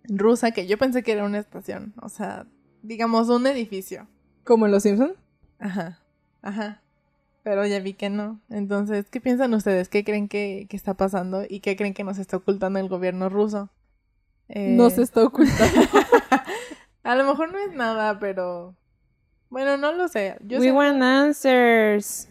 rusa, 0.05 0.53
que 0.53 0.67
yo 0.67 0.79
pensé 0.79 1.03
que 1.03 1.13
era 1.13 1.25
una 1.25 1.39
estación. 1.39 1.93
O 2.01 2.09
sea, 2.09 2.47
digamos, 2.83 3.29
un 3.29 3.47
edificio. 3.47 4.07
Como 4.45 4.67
en 4.67 4.73
Los 4.73 4.85
Simpson. 4.85 5.13
Ajá, 5.59 5.99
ajá. 6.43 6.81
Pero 7.43 7.67
ya 7.67 7.79
vi 7.81 7.93
que 7.95 8.09
no. 8.11 8.41
Entonces, 8.49 9.07
¿qué 9.11 9.21
piensan 9.21 9.53
ustedes? 9.55 9.89
¿Qué 9.91 10.03
creen 10.05 10.29
que, 10.29 10.67
que 10.71 10.77
está 10.77 10.95
pasando? 10.95 11.43
¿Y 11.49 11.61
qué 11.61 11.77
creen 11.77 11.93
que 11.95 12.05
nos 12.05 12.19
está 12.19 12.39
ocultando 12.39 12.79
el 12.79 12.89
gobierno 12.89 13.29
ruso? 13.29 13.71
Eh, 14.49 14.75
No 14.77 14.89
se 14.91 15.03
está 15.03 15.25
ocultando. 15.25 15.81
A 17.05 17.15
lo 17.15 17.25
mejor 17.25 17.53
no 17.53 17.59
es 17.59 17.73
nada, 17.73 18.19
pero... 18.19 18.75
Bueno, 19.51 19.77
no 19.77 19.93
lo 19.93 20.09
sé. 20.09 20.37
Yo 20.45 20.59
We 20.59 20.67
sé- 20.67 20.73
want 20.73 21.01
answers. 21.03 22.29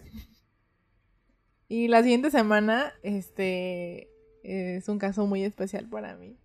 Y 1.70 1.88
la 1.88 2.02
siguiente 2.04 2.30
semana, 2.32 2.94
este... 3.04 4.10
Es 4.44 4.90
un 4.90 5.00
caso 5.00 5.26
muy 5.26 5.44
especial 5.46 5.88
para 5.88 6.16
mí. 6.18 6.36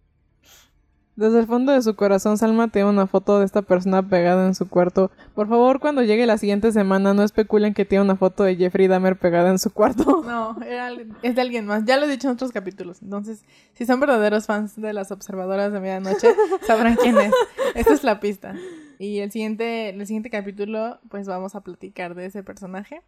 Desde 1.18 1.40
el 1.40 1.46
fondo 1.48 1.72
de 1.72 1.82
su 1.82 1.96
corazón, 1.96 2.38
Salma 2.38 2.68
tiene 2.68 2.88
una 2.88 3.08
foto 3.08 3.40
de 3.40 3.44
esta 3.44 3.62
persona 3.62 4.08
pegada 4.08 4.46
en 4.46 4.54
su 4.54 4.68
cuarto. 4.68 5.10
Por 5.34 5.48
favor, 5.48 5.80
cuando 5.80 6.04
llegue 6.04 6.26
la 6.26 6.38
siguiente 6.38 6.70
semana, 6.70 7.12
no 7.12 7.24
especulen 7.24 7.74
que 7.74 7.84
tiene 7.84 8.04
una 8.04 8.14
foto 8.14 8.44
de 8.44 8.54
Jeffrey 8.54 8.86
Dahmer 8.86 9.18
pegada 9.18 9.50
en 9.50 9.58
su 9.58 9.72
cuarto. 9.72 10.22
No, 10.28 10.56
era, 10.62 10.92
es 11.22 11.34
de 11.34 11.40
alguien 11.40 11.66
más. 11.66 11.84
Ya 11.86 11.96
lo 11.96 12.06
he 12.06 12.08
dicho 12.08 12.28
en 12.28 12.34
otros 12.34 12.52
capítulos. 12.52 13.02
Entonces, 13.02 13.42
si 13.74 13.84
son 13.84 13.98
verdaderos 13.98 14.46
fans 14.46 14.80
de 14.80 14.92
las 14.92 15.10
observadoras 15.10 15.72
de 15.72 15.80
medianoche, 15.80 16.28
sabrán 16.68 16.94
quién 16.94 17.18
es. 17.18 17.32
Esta 17.74 17.94
es 17.94 18.04
la 18.04 18.20
pista. 18.20 18.54
Y 19.00 19.18
el 19.18 19.32
siguiente, 19.32 19.88
el 19.88 20.06
siguiente 20.06 20.30
capítulo, 20.30 21.00
pues 21.08 21.26
vamos 21.26 21.56
a 21.56 21.62
platicar 21.62 22.14
de 22.14 22.26
ese 22.26 22.44
personaje. 22.44 23.02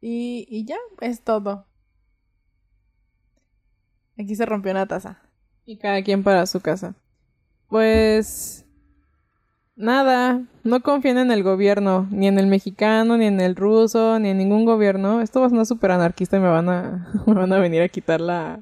Y, 0.00 0.46
y 0.48 0.66
ya, 0.66 0.76
es 1.00 1.24
todo. 1.24 1.66
Aquí 4.16 4.36
se 4.36 4.46
rompió 4.46 4.70
una 4.70 4.86
taza. 4.86 5.20
Y 5.66 5.78
cada 5.78 6.00
quien 6.04 6.22
para 6.22 6.46
su 6.46 6.60
casa. 6.60 6.94
Pues... 7.70 8.66
Nada, 9.76 10.42
no 10.62 10.82
confíen 10.82 11.16
en 11.16 11.30
el 11.30 11.42
gobierno, 11.42 12.06
ni 12.10 12.28
en 12.28 12.38
el 12.38 12.46
mexicano, 12.46 13.16
ni 13.16 13.24
en 13.24 13.40
el 13.40 13.56
ruso, 13.56 14.18
ni 14.18 14.28
en 14.28 14.36
ningún 14.36 14.66
gobierno. 14.66 15.22
Esto 15.22 15.40
va 15.40 15.46
a 15.46 15.48
sonar 15.48 15.64
súper 15.64 15.92
anarquista 15.92 16.36
y 16.36 16.40
me 16.40 16.50
van 16.50 16.68
a, 16.68 17.10
me 17.26 17.32
van 17.32 17.50
a 17.50 17.58
venir 17.58 17.80
a 17.80 17.88
quitar 17.88 18.20
la, 18.20 18.60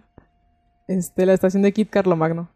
este, 0.87 1.27
la 1.27 1.33
estación 1.33 1.65
de 1.65 1.73
Kit 1.73 1.91
Carlomagno. 1.91 2.49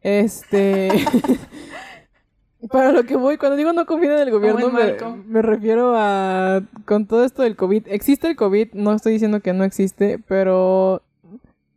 Este... 0.00 0.88
Para 2.70 2.90
lo 2.90 3.04
que 3.04 3.16
voy, 3.16 3.36
cuando 3.36 3.56
digo 3.56 3.72
no 3.74 3.84
confíen 3.84 4.12
en 4.12 4.20
el 4.20 4.30
gobierno, 4.30 4.70
me, 4.70 4.96
me 5.26 5.42
refiero 5.42 5.92
a... 5.94 6.62
Con 6.86 7.06
todo 7.06 7.22
esto 7.22 7.42
del 7.42 7.54
COVID, 7.54 7.86
existe 7.88 8.28
el 8.28 8.34
COVID, 8.34 8.72
no 8.72 8.94
estoy 8.94 9.12
diciendo 9.12 9.40
que 9.40 9.52
no 9.52 9.62
existe, 9.62 10.18
pero 10.26 11.02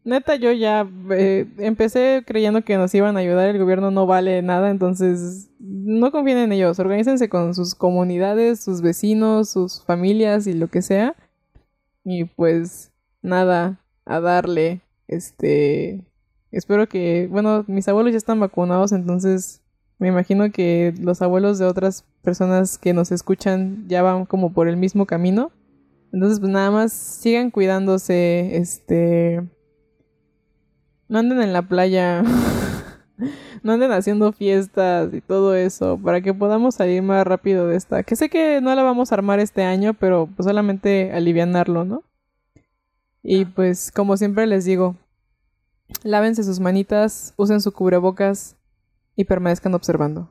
Neta, 0.09 0.35
yo 0.35 0.51
ya 0.51 0.89
eh, 1.11 1.47
empecé 1.59 2.23
creyendo 2.25 2.63
que 2.63 2.77
nos 2.77 2.93
iban 2.93 3.15
a 3.15 3.19
ayudar, 3.21 3.49
el 3.49 3.59
gobierno 3.59 3.91
no 3.91 4.05
vale 4.05 4.41
nada, 4.41 4.69
entonces 4.69 5.49
no 5.59 6.11
confíen 6.11 6.39
en 6.39 6.51
ellos, 6.51 6.79
organícense 6.79 7.29
con 7.29 7.53
sus 7.53 7.75
comunidades, 7.75 8.59
sus 8.59 8.81
vecinos, 8.81 9.49
sus 9.49 9.83
familias 9.85 10.47
y 10.47 10.53
lo 10.53 10.67
que 10.67 10.81
sea. 10.81 11.15
Y 12.03 12.25
pues 12.25 12.91
nada, 13.21 13.79
a 14.05 14.19
darle, 14.19 14.81
este, 15.07 16.03
espero 16.51 16.89
que, 16.89 17.27
bueno, 17.31 17.63
mis 17.67 17.87
abuelos 17.87 18.11
ya 18.11 18.17
están 18.17 18.39
vacunados, 18.39 18.91
entonces 18.91 19.61
me 19.99 20.07
imagino 20.07 20.51
que 20.51 20.93
los 20.99 21.21
abuelos 21.21 21.59
de 21.59 21.65
otras 21.65 22.05
personas 22.23 22.77
que 22.77 22.93
nos 22.93 23.11
escuchan 23.11 23.85
ya 23.87 24.01
van 24.01 24.25
como 24.25 24.53
por 24.53 24.67
el 24.67 24.77
mismo 24.77 25.05
camino. 25.05 25.51
Entonces, 26.11 26.39
pues 26.39 26.51
nada 26.51 26.71
más 26.71 26.91
sigan 26.91 27.51
cuidándose, 27.51 28.57
este... 28.57 29.43
No 31.09 31.19
anden 31.19 31.41
en 31.41 31.51
la 31.51 31.63
playa, 31.63 32.23
no 33.63 33.73
anden 33.73 33.91
haciendo 33.91 34.31
fiestas 34.31 35.13
y 35.13 35.21
todo 35.21 35.55
eso, 35.55 35.99
para 36.01 36.21
que 36.21 36.33
podamos 36.33 36.75
salir 36.75 37.01
más 37.01 37.25
rápido 37.25 37.67
de 37.67 37.75
esta. 37.75 38.03
Que 38.03 38.15
sé 38.15 38.29
que 38.29 38.61
no 38.61 38.73
la 38.75 38.83
vamos 38.83 39.11
a 39.11 39.15
armar 39.15 39.39
este 39.39 39.63
año, 39.63 39.93
pero 39.93 40.29
pues 40.35 40.45
solamente 40.45 41.11
alivianarlo, 41.11 41.83
¿no? 41.83 42.03
Y 43.23 43.45
pues, 43.45 43.91
como 43.91 44.15
siempre 44.17 44.47
les 44.47 44.65
digo, 44.65 44.95
lávense 46.03 46.43
sus 46.43 46.59
manitas, 46.59 47.33
usen 47.37 47.59
su 47.59 47.71
cubrebocas 47.73 48.55
y 49.15 49.25
permanezcan 49.25 49.73
observando. 49.73 50.29